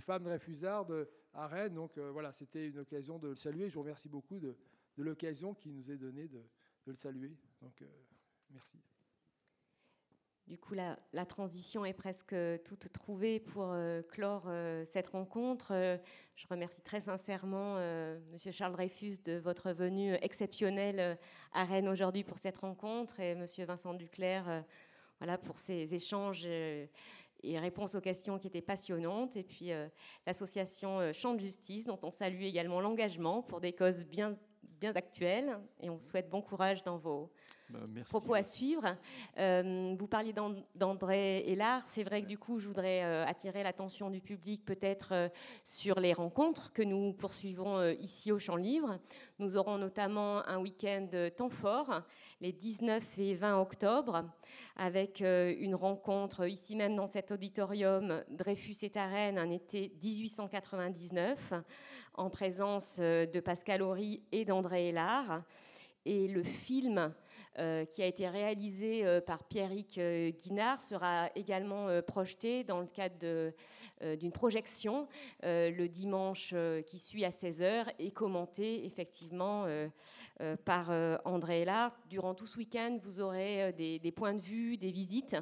[0.00, 1.74] femmes Dreyfusardes à Rennes.
[1.74, 3.68] Donc voilà, c'était une occasion de le saluer.
[3.68, 4.56] Je vous remercie beaucoup de,
[4.98, 6.42] l'occasion qui nous est donnée de,
[6.86, 7.36] le saluer.
[7.62, 7.82] Donc
[8.50, 8.78] merci.
[10.48, 12.34] Du coup, la, transition est presque
[12.64, 15.72] toute trouvée pour euh, clore euh, cette rencontre.
[15.72, 15.98] Euh,
[16.36, 17.76] je remercie très sincèrement
[18.32, 21.18] Monsieur Charles Dreyfus de votre venue exceptionnelle
[21.52, 24.64] à Rennes aujourd'hui pour cette rencontre et Monsieur Vincent Duclerc
[25.18, 26.88] voilà, pour ces échanges et
[27.44, 29.36] réponses aux questions qui étaient passionnantes.
[29.36, 29.70] Et puis
[30.26, 35.58] l'association Champ de Justice, dont on salue également l'engagement pour des causes bien, bien actuelles.
[35.82, 37.30] Et on souhaite bon courage dans vos
[37.70, 38.96] bah, propos à suivre.
[39.36, 40.32] Euh, vous parliez
[40.74, 41.82] d'André Hélard.
[41.84, 45.28] C'est vrai que du coup, je voudrais euh, attirer l'attention du public peut-être euh,
[45.64, 48.98] sur les rencontres que nous poursuivons ici au Champ Libre.
[49.38, 52.02] Nous aurons notamment un week-end temps fort,
[52.40, 54.24] les 19 et 20 octobre,
[54.76, 61.52] avec une rencontre ici même dans cet auditorium Dreyfus et Tarenne, un été 1899,
[62.14, 65.42] en présence de Pascal Horry et d'André Hélard.
[66.04, 67.12] Et le film
[67.90, 73.52] qui a été réalisé euh, par Pierrick euh, Guinard, sera également projeté dans le cadre
[74.16, 75.08] d'une projection
[75.42, 76.54] le dimanche
[76.86, 79.66] qui suit à 16h et commenté effectivement
[80.64, 80.90] par
[81.24, 81.92] André Hélard.
[82.08, 85.36] Durant tout ce week-end, vous aurez des, points de vue, des visites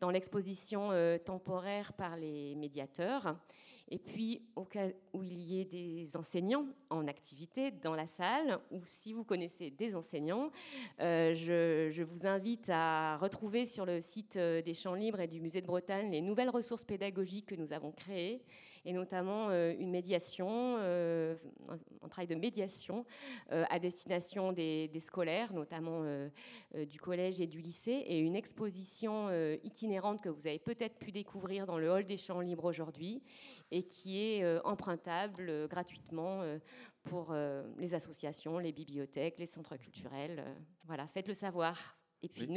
[0.00, 0.90] dans l'exposition
[1.24, 3.36] temporaire par les médiateurs.
[3.88, 8.58] Et puis, au cas où il y ait des enseignants en activité dans la salle,
[8.72, 10.50] ou si vous connaissez des enseignants,
[11.00, 15.40] euh, je, vous invite à retrouver sur le site euh, des Champs Libres et du
[15.40, 18.42] Musée de Bretagne les nouvelles ressources pédagogiques que nous avons créées
[18.86, 21.34] et notamment euh, une médiation, euh,
[22.02, 23.04] un travail de médiation
[23.50, 26.04] euh, à destination des, scolaires, notamment
[26.74, 29.28] du collège et du lycée, et une exposition
[29.62, 33.22] itinérante que vous avez peut-être pu découvrir dans le hall des Champs Libres aujourd'hui
[33.70, 36.42] et qui est empruntable gratuitement
[37.04, 37.34] pour
[37.78, 40.44] les associations, les bibliothèques, les centres culturels.
[40.86, 41.96] voilà, faites le savoir.
[42.22, 42.48] Et puis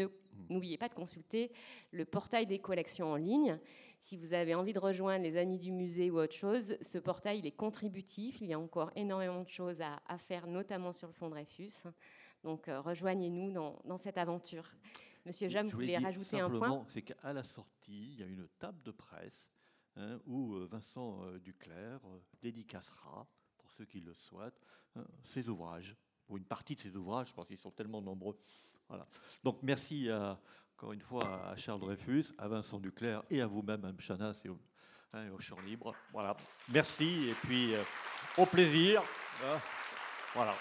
[0.49, 1.51] n'oubliez pas de consulter
[1.91, 3.59] le portail des collections en ligne.
[3.99, 7.39] Si vous avez envie de rejoindre les amis du musée ou autre chose, ce portail
[7.39, 8.41] il est contributif.
[8.41, 11.83] Il y a encore énormément de choses à, faire, notamment sur le fonds Dreyfus.
[12.43, 14.65] Donc euh, rejoignez-nous dans, cette aventure.
[15.25, 18.47] Monsieur Jam, vous voulez rajouter un point C'est qu'à la sortie, il y a une
[18.57, 19.51] table de presse
[19.97, 22.01] hein, où euh, Vincent euh, Duclerc
[22.41, 23.27] dédicacera,
[23.57, 24.61] pour ceux qui le souhaitent,
[24.95, 25.97] hein, ses ouvrages,
[26.29, 28.37] ou une partie de ses ouvrages, je crois qu'ils sont tellement nombreux.
[28.89, 29.05] Voilà.
[29.43, 30.09] Donc merci
[30.79, 34.49] encore une fois à Charles Dreyfus, à Vincent Duclerc et à vous-même, à Mchanas et
[34.49, 34.57] au,
[35.13, 35.93] hein, au Champ Libre.
[36.13, 36.35] Voilà.
[36.69, 37.83] Merci et puis euh,
[38.37, 39.03] au plaisir.
[40.33, 40.55] Voilà.